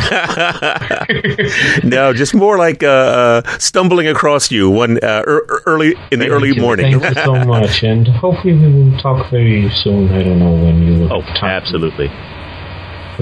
[1.84, 6.26] no, just more like uh, uh, stumbling across you one uh, er- early in the
[6.26, 6.60] Thank early you.
[6.60, 7.00] morning.
[7.00, 10.08] Thank you so much, and hopefully we will talk very soon.
[10.12, 11.12] I don't know when you will.
[11.12, 12.08] Oh, absolutely.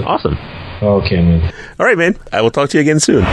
[0.05, 0.37] Awesome.
[0.81, 1.53] Okay, man.
[1.79, 2.17] All right, man.
[2.31, 3.23] I will talk to you again soon.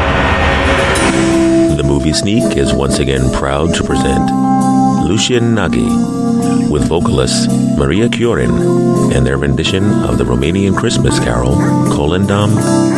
[1.76, 4.30] The Movie Sneak is once again proud to present
[5.05, 6.27] Lucian Nagy
[6.70, 11.54] with vocalist Maria Kiorin and their rendition of the Romanian Christmas carol
[11.92, 12.97] Kolendam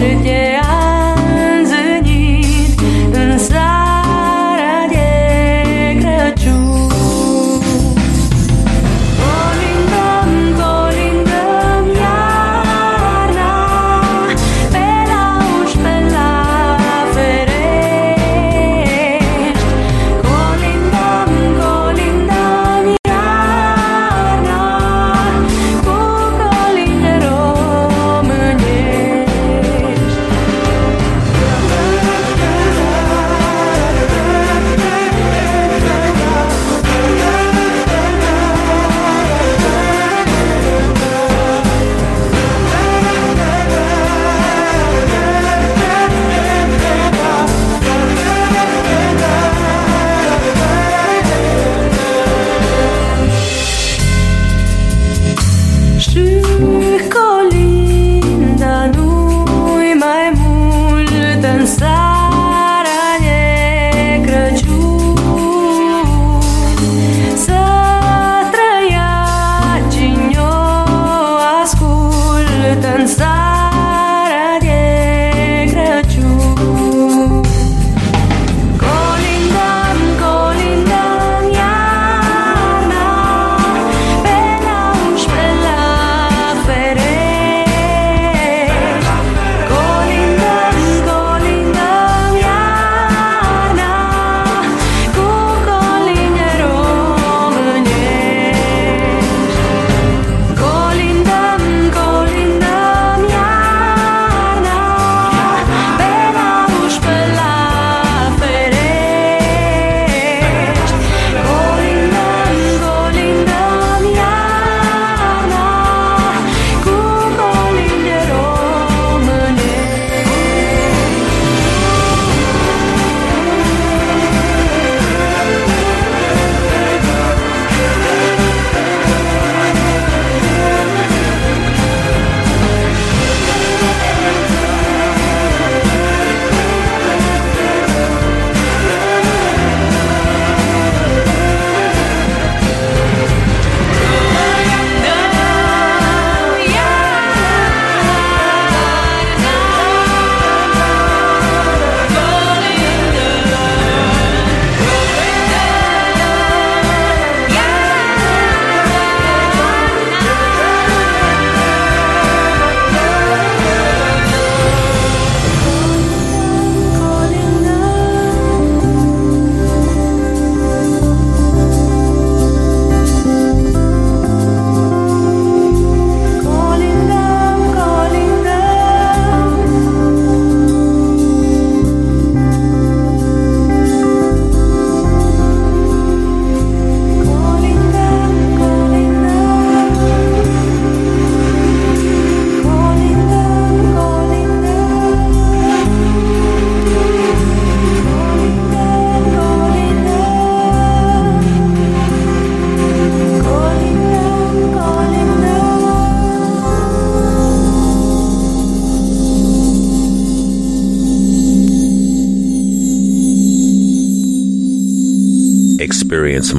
[0.00, 0.39] людей.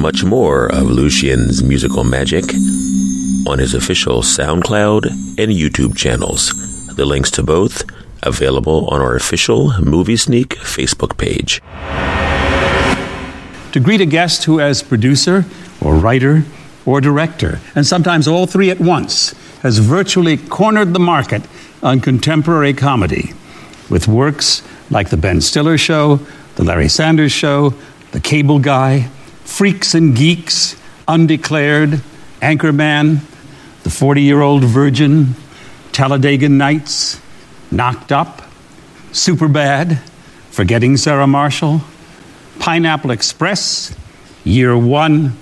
[0.02, 2.42] Much more of Lucian's musical magic
[3.46, 5.06] on his official SoundCloud
[5.38, 6.50] and YouTube channels.
[6.96, 7.84] The links to both
[8.24, 11.62] available on our official Movie Sneak Facebook page.
[13.70, 15.44] to greet a guest who, as producer
[15.80, 16.42] or writer
[16.84, 19.30] or director, and sometimes all three at once,
[19.62, 21.42] has virtually cornered the market
[21.80, 23.34] on contemporary comedy
[23.88, 26.16] with works like The Ben Stiller Show,
[26.56, 27.72] The Larry Sanders Show,
[28.10, 29.08] The Cable Guy,
[29.52, 32.00] Freaks and Geeks, Undeclared,
[32.40, 33.20] Anchorman,
[33.82, 35.34] The 40 Year Old Virgin,
[35.92, 37.20] Talladega Nights,
[37.70, 38.40] Knocked Up,
[39.10, 39.98] Superbad,
[40.50, 41.82] Forgetting Sarah Marshall,
[42.60, 43.94] Pineapple Express,
[44.42, 45.36] Year One,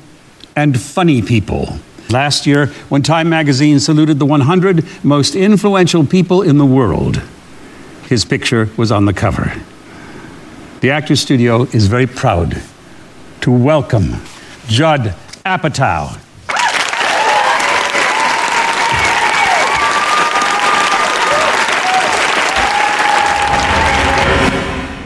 [0.56, 1.78] and Funny People.
[2.10, 7.22] Last year, when Time magazine saluted the 100 most influential people in the world,
[8.08, 9.52] his picture was on the cover.
[10.80, 12.60] The Actors Studio is very proud
[13.40, 14.16] to welcome
[14.68, 15.14] Judd
[15.46, 16.18] Apatow.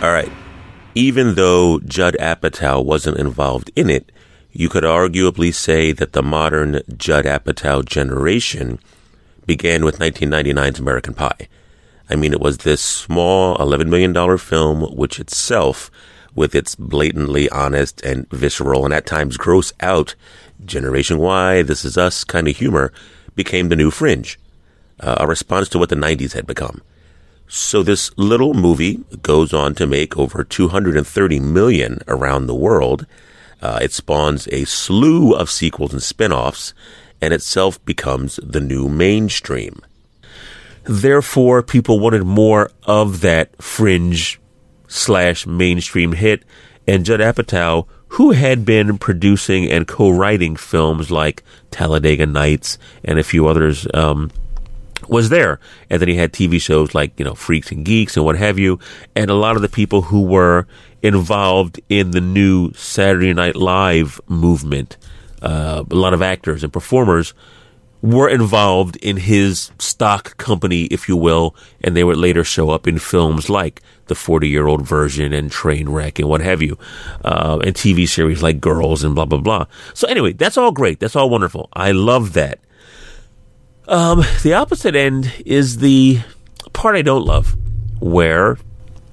[0.03, 0.31] All right.
[0.95, 4.13] Even though Judd Apatow wasn't involved in it,
[4.53, 8.79] you could arguably say that the modern Judd Apatow generation
[9.47, 11.49] began with 1999's American Pie.
[12.11, 15.91] I mean, it was this small $11 million film, which itself,
[16.35, 20.15] with its blatantly honest and visceral and at times gross out
[20.65, 22.93] Generation Y, This Is Us kind of humor,
[23.35, 24.39] became the new fringe,
[25.01, 26.81] uh, a response to what the 90s had become.
[27.47, 33.07] So this little movie goes on to make over 230 million around the world.
[33.61, 36.75] Uh, it spawns a slew of sequels and spin-offs
[37.21, 39.81] and itself becomes the new mainstream.
[40.85, 44.39] Therefore, people wanted more of that fringe
[44.95, 46.45] slash mainstream hit
[46.87, 51.43] and Judd Apatow, who had been producing and co-writing films like
[51.73, 54.31] Talladega Nights and a few others, um,
[55.09, 55.59] was there.
[55.91, 58.57] And then he had TV shows like, you know, Freaks and Geeks and what have
[58.57, 58.79] you.
[59.17, 60.67] And a lot of the people who were
[61.03, 64.97] involved in the new Saturday Night Live movement,
[65.43, 67.35] uh, a lot of actors and performers
[68.01, 72.87] were involved in his stock company, if you will, and they would later show up
[72.87, 76.79] in films like the 40 year old Virgin and Trainwreck and what have you,
[77.25, 79.67] uh, and TV series like Girls and blah, blah, blah.
[79.95, 81.01] So anyway, that's all great.
[81.01, 81.69] That's all wonderful.
[81.73, 82.61] I love that.
[83.87, 86.21] Um, the opposite end is the
[86.73, 87.57] part I don't love,
[88.01, 88.57] where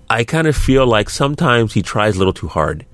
[0.09, 2.85] I kind of feel like sometimes he tries a little too hard.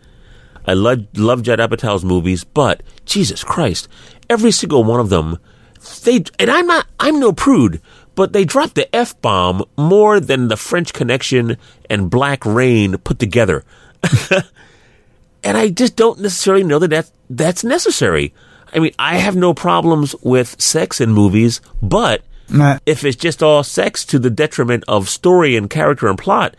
[0.66, 3.88] I love love Judd Apatow's movies, but Jesus Christ,
[4.30, 5.38] every single one of them,
[6.04, 7.82] they and I'm not I'm no prude,
[8.18, 11.56] but they drop the f bomb more than the French Connection
[11.90, 13.64] and Black Rain put together,
[15.44, 18.34] and I just don't necessarily know that that's, that's necessary.
[18.74, 22.80] I mean, I have no problems with sex in movies, but Nah.
[22.86, 26.56] if it's just all sex to the detriment of story and character and plot,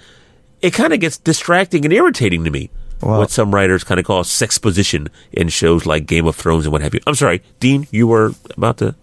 [0.61, 2.71] it kind of gets distracting and irritating to me.
[3.01, 6.83] what some writers kind of call sexposition in shows like Game of Thrones and what
[6.83, 7.01] have you.
[7.07, 8.95] I'm sorry, Dean, you were about to.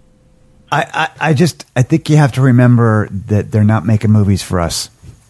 [0.71, 4.41] I, I, I just I think you have to remember that they're not making movies
[4.41, 4.89] for us,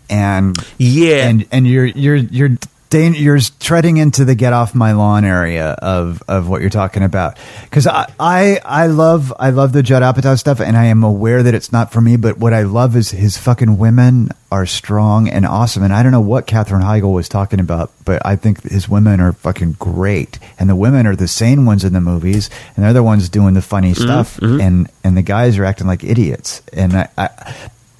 [0.09, 2.57] and yeah, and and you're you're you're
[2.95, 7.03] dan- you're treading into the get off my lawn area of of what you're talking
[7.03, 11.03] about because I, I I love I love the Judd Apatow stuff, and I am
[11.03, 12.15] aware that it's not for me.
[12.15, 16.13] But what I love is his fucking women are strong and awesome, and I don't
[16.13, 20.39] know what Katherine Heigl was talking about, but I think his women are fucking great,
[20.57, 23.53] and the women are the sane ones in the movies, and they're the ones doing
[23.53, 27.29] the funny Mm-hmm, stuff, and and the guys are acting like idiots, and I, I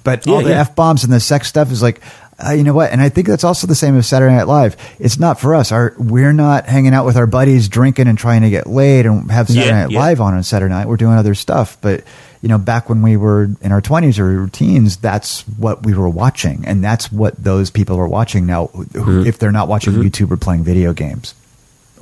[0.04, 0.60] but all the yeah.
[0.60, 2.00] f bombs and the sex stuff is like.
[2.38, 2.90] Uh, you know what?
[2.92, 4.76] And I think that's also the same as Saturday Night Live.
[4.98, 5.72] It's not for us.
[5.72, 9.30] Our we're not hanging out with our buddies, drinking and trying to get laid, and
[9.30, 9.98] have Saturday Yeah, Night yeah.
[10.00, 10.86] Live on on Saturday night.
[10.86, 11.78] We're doing other stuff.
[11.80, 12.04] But
[12.42, 16.10] you know, back when we were in our twenties or teens, that's what we were
[16.10, 18.66] watching, and that's what those people are watching now.
[18.66, 19.26] who- Mm-hmm.
[19.26, 21.34] If they're not watching YouTube or playing video games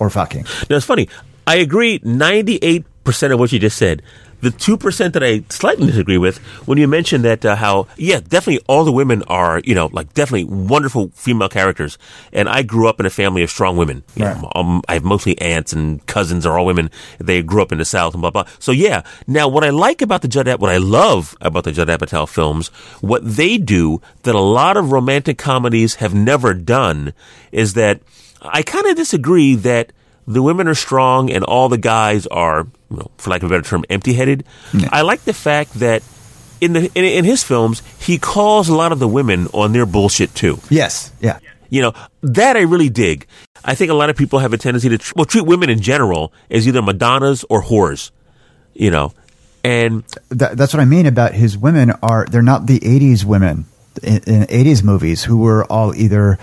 [0.01, 0.47] or fucking.
[0.69, 1.09] Now it's funny.
[1.47, 2.85] I agree 98%
[3.32, 4.02] of what you just said.
[4.45, 8.62] The 2% that I slightly disagree with, when you mentioned that uh, how, yeah, definitely
[8.69, 11.97] all the women are, you know, like definitely wonderful female characters.
[12.31, 14.03] And I grew up in a family of strong women.
[14.43, 16.91] Know, um, I have mostly aunts and cousins are all women.
[17.19, 18.45] They grew up in the South and blah, blah.
[18.59, 19.03] So yeah.
[19.27, 22.69] Now what I like about the Judd, what I love about the Judd Apatow films,
[23.01, 27.15] what they do that a lot of romantic comedies have never done
[27.51, 28.03] is that
[28.43, 29.93] I kind of disagree that
[30.27, 33.55] the women are strong and all the guys are, you know, for lack of a
[33.55, 34.45] better term, empty-headed.
[34.91, 36.03] I like the fact that
[36.61, 39.87] in the in, in his films he calls a lot of the women on their
[39.87, 40.59] bullshit too.
[40.71, 41.12] Yes.
[41.21, 41.39] Yeah.
[41.69, 41.93] You know
[42.23, 43.27] that I really dig.
[43.65, 45.81] I think a lot of people have a tendency to, tr- well, treat women in
[45.81, 48.11] general as either Madonnas or whores,
[48.75, 49.12] you know,
[49.65, 53.65] and That, that's what I mean about his women are they're not the '80s women
[54.03, 56.39] in, in '80s movies who were all either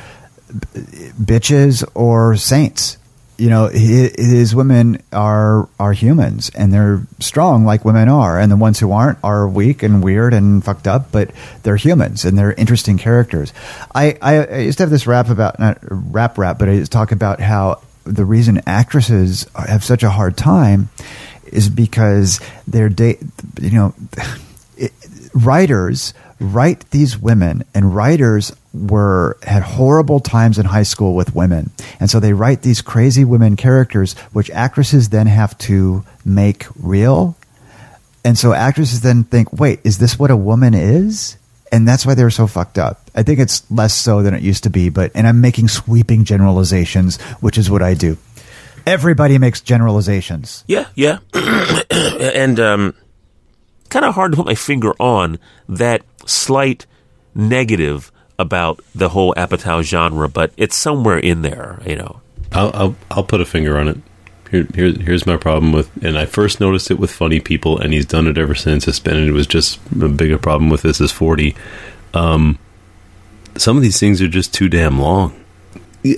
[0.51, 2.97] b- bitches or saints.
[3.41, 8.55] You know, his, women are are humans and they're strong like women are, and the
[8.55, 11.11] ones who aren't are weak and weird and fucked up.
[11.11, 11.31] But
[11.63, 13.51] they're humans and they're interesting characters.
[13.95, 16.91] I I, I used to have this rap about not rap rap, but I used
[16.91, 20.89] to talk about how the reason actresses have such a hard time
[21.45, 23.95] is because they're you know
[24.77, 24.91] it,
[25.33, 31.71] writers write these women and writers were had horrible times in high school with women.
[31.99, 37.37] And so they write these crazy women characters which actresses then have to make real.
[38.23, 41.37] And so actresses then think wait is this what a woman is?
[41.73, 43.09] And that's why they're so fucked up.
[43.15, 46.23] I think it's less so than it used to be but and i'm making sweeping
[46.23, 48.17] generalizations which is what i do.
[48.85, 50.63] Everybody makes generalizations.
[50.67, 51.19] Yeah, yeah.
[51.91, 52.95] and um,
[53.89, 55.37] kind of hard to put my finger on
[55.69, 56.87] that slight
[57.35, 62.21] negative about the whole Apatow genre, but it's somewhere in there, you know.
[62.51, 63.97] I'll, I'll I'll put a finger on it.
[64.49, 67.93] Here, here here's my problem with, and I first noticed it with funny people, and
[67.93, 68.87] he's done it ever since.
[68.87, 71.55] It's been it was just a bigger problem with this is forty.
[72.13, 72.59] Um,
[73.57, 75.37] some of these things are just too damn long.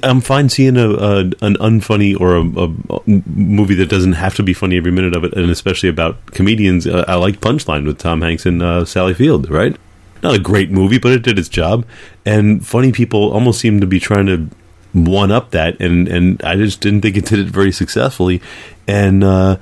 [0.02, 4.44] I'm fine seeing a, a an unfunny or a, a movie that doesn't have to
[4.44, 6.88] be funny every minute of it, and especially about comedians.
[6.88, 9.76] Uh, I like Punchline with Tom Hanks and uh, Sally Field, right?
[10.24, 11.86] Not a great movie, but it did its job.
[12.26, 14.50] And funny people almost seem to be trying to
[14.94, 18.41] one up that, and and I just didn't think it did it very successfully.
[18.88, 19.58] And uh,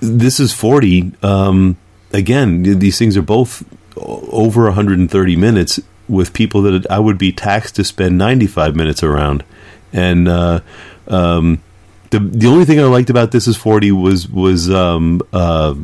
[0.00, 1.12] this is forty.
[1.22, 1.76] Um,
[2.12, 3.64] again, these things are both
[3.96, 9.44] over 130 minutes with people that I would be taxed to spend 95 minutes around.
[9.92, 10.60] And uh,
[11.08, 11.62] um,
[12.10, 15.74] the the only thing I liked about this is 40 was was um, uh,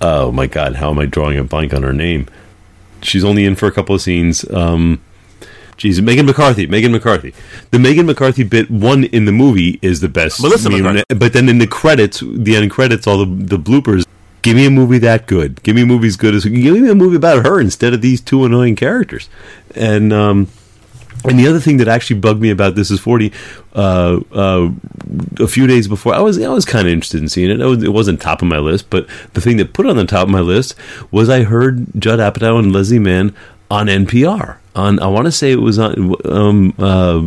[0.00, 2.26] oh my god, how am I drawing a blank on her name?
[3.06, 4.48] She's only in for a couple of scenes.
[4.50, 5.00] Um,
[5.76, 6.66] Geez, Megan McCarthy.
[6.66, 7.34] Megan McCarthy.
[7.70, 10.40] The Megan McCarthy bit one in the movie is the best.
[10.40, 11.02] Melissa McCarthy.
[11.14, 14.06] But then in the credits, the end credits, all the the bloopers.
[14.42, 15.62] Give me a movie that good.
[15.62, 16.44] Give me a movie as good as.
[16.44, 19.28] Give me a movie about her instead of these two annoying characters.
[19.74, 20.48] And um,
[21.26, 23.32] and the other thing that actually bugged me about this is forty.
[23.74, 24.70] Uh, uh,
[25.38, 27.60] a few days before, I was I was kind of interested in seeing it.
[27.60, 30.06] It, was, it wasn't top of my list, but the thing that put on the
[30.06, 30.74] top of my list
[31.10, 33.34] was I heard Judd Apatow and Leslie Mann
[33.70, 34.58] on NPR.
[34.74, 37.26] On I want to say it was on um, uh,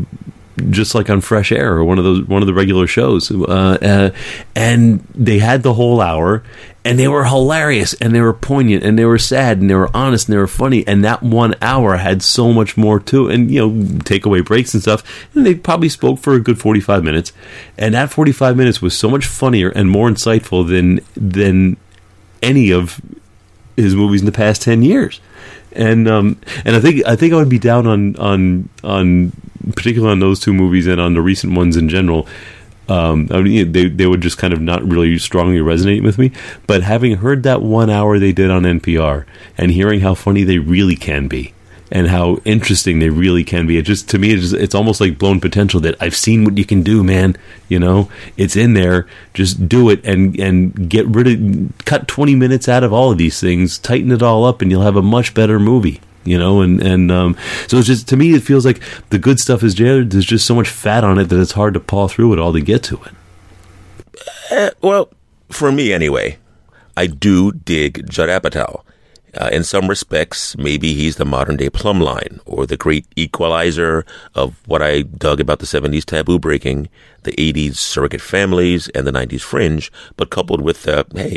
[0.70, 3.44] just like on Fresh Air or one of those one of the regular shows, uh,
[3.46, 4.12] uh,
[4.56, 6.44] and they had the whole hour,
[6.86, 9.90] and they were hilarious, and they were poignant, and they were sad, and they were
[9.94, 13.36] honest, and they were funny, and that one hour had so much more to, it.
[13.36, 15.04] and you know, take away breaks and stuff,
[15.36, 17.34] and they probably spoke for a good forty five minutes,
[17.78, 21.76] and that forty five minutes was so much funnier and more insightful than than
[22.42, 23.02] any of
[23.76, 25.20] his movies in the past ten years,
[25.74, 29.34] and um, and I think I think I would be down on on on
[29.76, 32.28] particularly on those two movies and on the recent ones in general.
[32.90, 36.32] Um, I mean, they they would just kind of not really strongly resonate with me.
[36.68, 39.26] But having heard that one hour they did on NPR
[39.58, 41.54] and hearing how funny they really can be
[41.92, 45.18] and how interesting they really can be, it just to me it's, it's almost like
[45.20, 47.36] blown potential that I've seen what you can do, man.
[47.68, 49.06] You know, it's in there.
[49.36, 53.20] Just do it and and get rid of cut twenty minutes out of all of
[53.20, 56.62] these things, tighten it all up, and you'll have a much better movie you know
[56.62, 57.36] and and um,
[57.68, 58.80] so it's just to me it feels like
[59.10, 61.74] the good stuff is there there's just so much fat on it that it's hard
[61.74, 63.14] to paw through it all to get to it
[64.52, 65.10] Uh, well,
[65.50, 66.38] for me anyway,
[66.98, 68.82] I do dig Judd Apatow.
[69.40, 74.04] Uh, in some respects, maybe he's the modern day plumb line or the great equalizer
[74.34, 76.90] of what I dug about the 70s taboo breaking,
[77.24, 81.30] the 80s surrogate families, and the 90s fringe, but coupled with, uh, hey,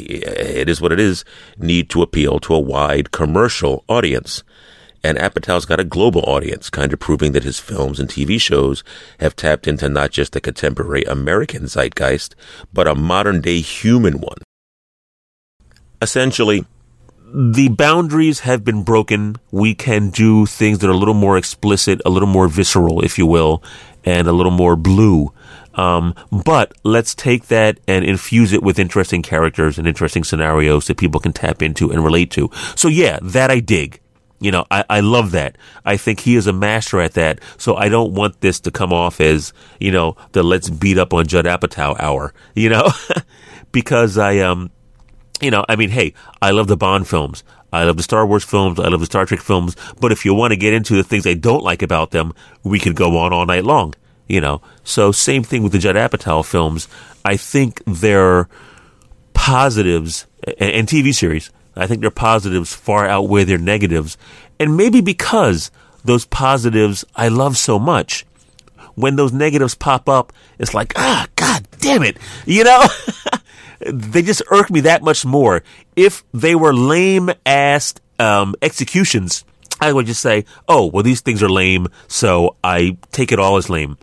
[0.63, 1.23] it is what it is,
[1.59, 4.43] need to appeal to a wide commercial audience.
[5.05, 8.85] And Apatow's got a global audience, kind of proving that his films and TV shows
[9.19, 12.35] have tapped into not just the contemporary American zeitgeist,
[12.73, 14.39] but a modern day human one.
[16.01, 16.65] Essentially,
[17.35, 19.37] the boundaries have been broken.
[19.51, 23.19] We can do things that are a little more explicit, a little more visceral, if
[23.19, 23.63] you will,
[24.05, 25.33] and a little more blue.
[25.75, 30.99] Um, but let's take that and infuse it with interesting characters and interesting scenarios that
[30.99, 32.51] people can tap into and relate to.
[32.77, 34.01] So yeah, that I dig.
[34.43, 35.57] You know, I, I love that.
[35.85, 37.39] I think he is a master at that.
[37.59, 41.15] So I don't want this to come off as, you know, the let's beat up
[41.15, 42.89] on Judd Apatow hour, you know,
[43.73, 44.73] because I, um,
[45.41, 47.45] you know, I mean, hey, I love the Bond films.
[47.73, 48.81] I love the Star Wars films.
[48.81, 49.77] I love the Star Trek films.
[50.01, 52.81] But if you want to get into the things I don't like about them, we
[52.81, 53.95] could go on all night long.
[54.29, 56.89] You know, so same thing with the Judd Apatow films.
[57.25, 58.49] I think they're
[59.35, 60.27] positives
[60.59, 61.51] and, and TV series.
[61.75, 64.17] I think their positives far outweigh their negatives,
[64.59, 65.71] and maybe because
[66.05, 68.27] those positives I love so much,
[68.95, 72.87] when those negatives pop up, it's like ah, god damn it, you know.
[73.87, 75.63] they just irk me that much more.
[75.97, 79.45] If they were lame ass um, executions,
[79.81, 83.57] I would just say, oh, well, these things are lame, so I take it all
[83.57, 83.99] as lame.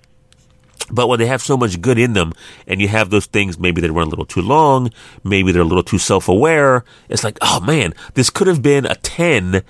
[0.92, 2.34] But when they have so much good in them,
[2.68, 4.92] and you have those things, maybe they run a little too long,
[5.24, 8.86] maybe they're a little too self aware, it's like, oh man, this could have been
[8.86, 9.62] a 10,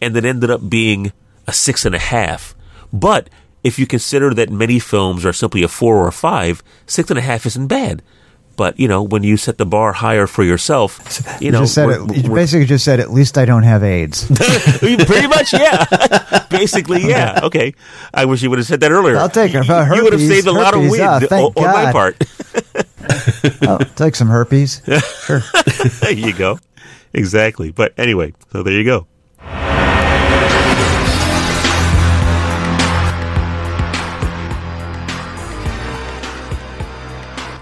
[0.00, 1.12] and it ended up being
[1.46, 2.54] a six and a half.
[2.92, 3.28] But
[3.64, 7.18] if you consider that many films are simply a four or a five, six and
[7.18, 8.02] a half isn't bad.
[8.58, 10.98] But you know, when you set the bar higher for yourself,
[11.40, 13.84] you, You, know, just said it, you basically just said, at least I don't have
[13.84, 14.26] AIDS.
[14.80, 15.84] pretty much, yeah.
[16.50, 17.38] Basically, yeah.
[17.44, 17.72] Okay.
[18.12, 19.16] I wish you would have said that earlier.
[19.16, 19.64] I'll take it.
[19.64, 21.84] You, you would have saved a lot of herpes, wind ah, thank on, on my
[21.84, 21.92] God.
[21.92, 23.62] part.
[23.62, 24.82] I'll take some herpes.
[25.24, 25.42] Sure.
[26.00, 26.58] there you go.
[27.12, 27.70] Exactly.
[27.70, 29.06] But anyway, so there you go.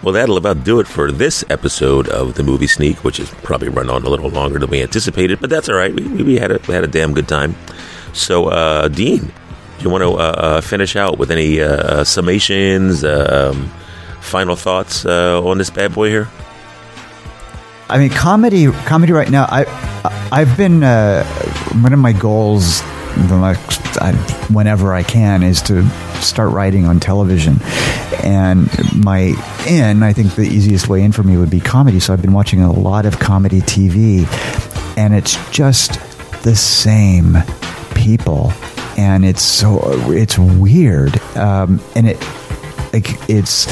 [0.06, 3.70] Well, that'll about do it for this episode of the Movie Sneak, which has probably
[3.70, 5.92] run on a little longer than we anticipated, but that's all right.
[5.92, 7.56] We, we had a we had a damn good time.
[8.12, 9.32] So, uh, Dean, do
[9.80, 13.68] you want to uh, uh, finish out with any uh, uh, summations, um,
[14.20, 16.28] final thoughts uh, on this bad boy here?
[17.90, 19.46] I mean, comedy, comedy right now.
[19.48, 19.64] I,
[20.30, 20.82] I've been
[21.82, 22.80] one of my goals,
[23.16, 24.12] the next, I,
[24.52, 25.88] whenever I can, is to
[26.20, 27.56] start writing on television.
[28.22, 28.68] And
[29.04, 29.34] my
[29.66, 32.00] in, I think the easiest way in for me would be comedy.
[32.00, 34.26] So I've been watching a lot of comedy TV,
[34.96, 36.00] and it's just
[36.42, 37.36] the same
[37.94, 38.52] people,
[38.96, 39.80] and it's so
[40.10, 42.20] it's weird, um, and it
[42.92, 43.66] like it's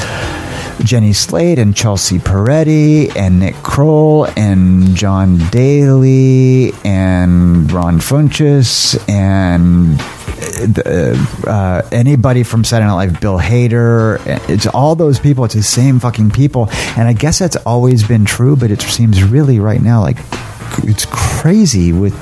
[0.83, 9.99] Jenny Slate and Chelsea Peretti and Nick Kroll and John Daly and Ron Funches and
[10.85, 14.19] uh, uh, anybody from Saturday Night Live, Bill Hader.
[14.49, 15.45] It's all those people.
[15.45, 16.69] It's the same fucking people.
[16.97, 20.17] And I guess that's always been true, but it seems really right now like
[20.83, 22.13] it's crazy with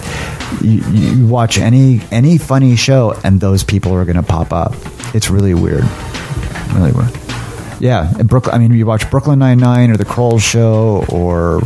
[0.61, 4.73] you, you watch any any funny show and those people are going to pop up.
[5.13, 5.83] It's really weird,
[6.73, 7.22] really weird.
[7.79, 8.55] Yeah, Brooklyn.
[8.55, 11.61] I mean, you watch Brooklyn Nine Nine or The Kroll Show or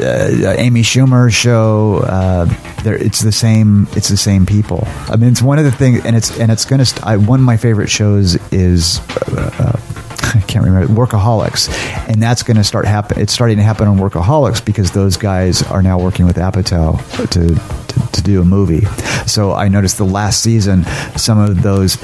[0.00, 1.98] uh, Amy Schumer's show.
[2.04, 2.46] Uh,
[2.84, 3.86] it's the same.
[3.92, 4.86] It's the same people.
[5.08, 6.84] I mean, it's one of the things, and it's and it's to.
[6.84, 9.00] St- I, one of my favorite shows is.
[9.28, 9.80] Uh, uh,
[10.34, 11.68] I can't remember Workaholics,
[12.08, 13.20] and that's going to start happen.
[13.20, 16.96] It's starting to happen on Workaholics because those guys are now working with Apatow
[17.32, 18.86] to, to to do a movie.
[19.26, 20.84] So I noticed the last season,
[21.16, 21.96] some of those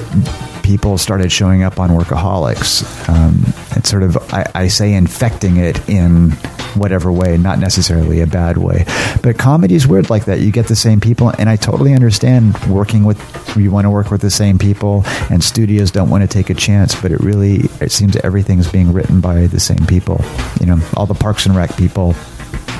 [0.69, 3.09] people started showing up on Workaholics.
[3.09, 3.41] Um,
[3.75, 6.29] it's sort of I, I say infecting it in
[6.75, 8.85] whatever way, not necessarily a bad way.
[9.23, 10.41] But comedy is weird like that.
[10.41, 13.19] You get the same people, and I totally understand working with.
[13.57, 15.01] You want to work with the same people,
[15.31, 16.93] and studios don't want to take a chance.
[16.93, 20.23] But it really it seems everything's being written by the same people.
[20.59, 22.13] You know, all the Parks and Rec people.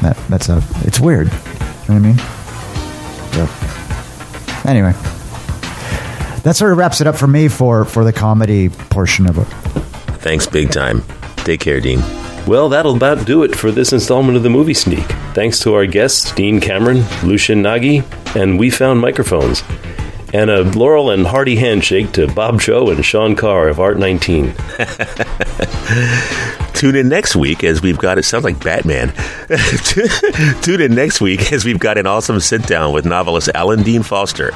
[0.03, 1.25] That that's a it's weird.
[1.27, 2.17] You know what I mean?
[3.33, 4.93] So, anyway,
[6.49, 9.45] that sort of wraps it up for me for for the comedy portion of it.
[10.17, 11.03] Thanks, big time.
[11.37, 11.99] Take care, Dean.
[12.47, 15.05] Well, that'll about do it for this installment of the Movie Sneak.
[15.35, 18.01] Thanks to our guests, Dean Cameron, Lucian Nagy,
[18.35, 19.61] and We Found Microphones.
[20.33, 24.55] And a laurel and hearty handshake to Bob Cho and Sean Carr of Art 19.
[26.73, 29.13] Tune in next week as we've got it sounds like Batman.
[30.61, 34.03] Tune in next week as we've got an awesome sit down with novelist Alan Dean
[34.03, 34.51] Foster,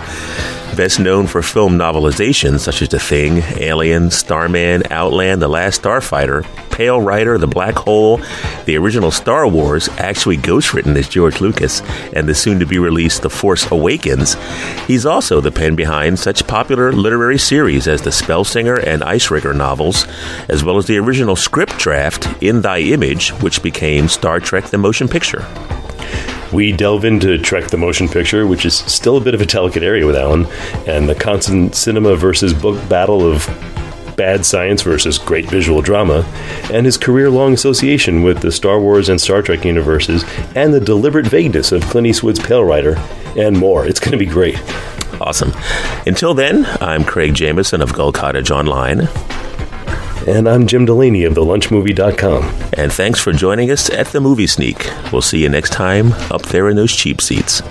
[0.76, 6.46] best known for film novelizations such as The Thing, Alien, Starman, Outland, The Last Starfighter,
[6.72, 8.20] Pale Rider, The Black Hole,
[8.66, 11.82] the original Star Wars, actually ghostwritten as George Lucas,
[12.14, 14.36] and the soon to be released The Force Awakens.
[14.88, 20.08] He's also the pen behind such popular literary series as the Spellsinger and Icerigger novels,
[20.50, 22.03] as well as the original script draft
[22.42, 25.46] In Thy Image, which became Star Trek the Motion Picture.
[26.52, 29.84] We delve into Trek the Motion Picture, which is still a bit of a delicate
[29.84, 30.46] area with Alan,
[30.86, 33.48] and the constant cinema versus book battle of
[34.16, 36.24] bad science versus great visual drama,
[36.72, 40.26] and his career long association with the Star Wars and Star Trek universes,
[40.56, 42.98] and the deliberate vagueness of Clint Eastwood's Pale Rider,
[43.38, 43.88] and more.
[43.88, 44.62] It's going to be great.
[45.22, 45.54] Awesome.
[46.06, 49.08] Until then, I'm Craig Jamison of Gull Cottage Online.
[50.26, 52.44] And I'm Jim Delaney of TheLunchMovie.com.
[52.78, 54.90] And thanks for joining us at the Movie Sneak.
[55.12, 57.62] We'll see you next time up there in those cheap seats.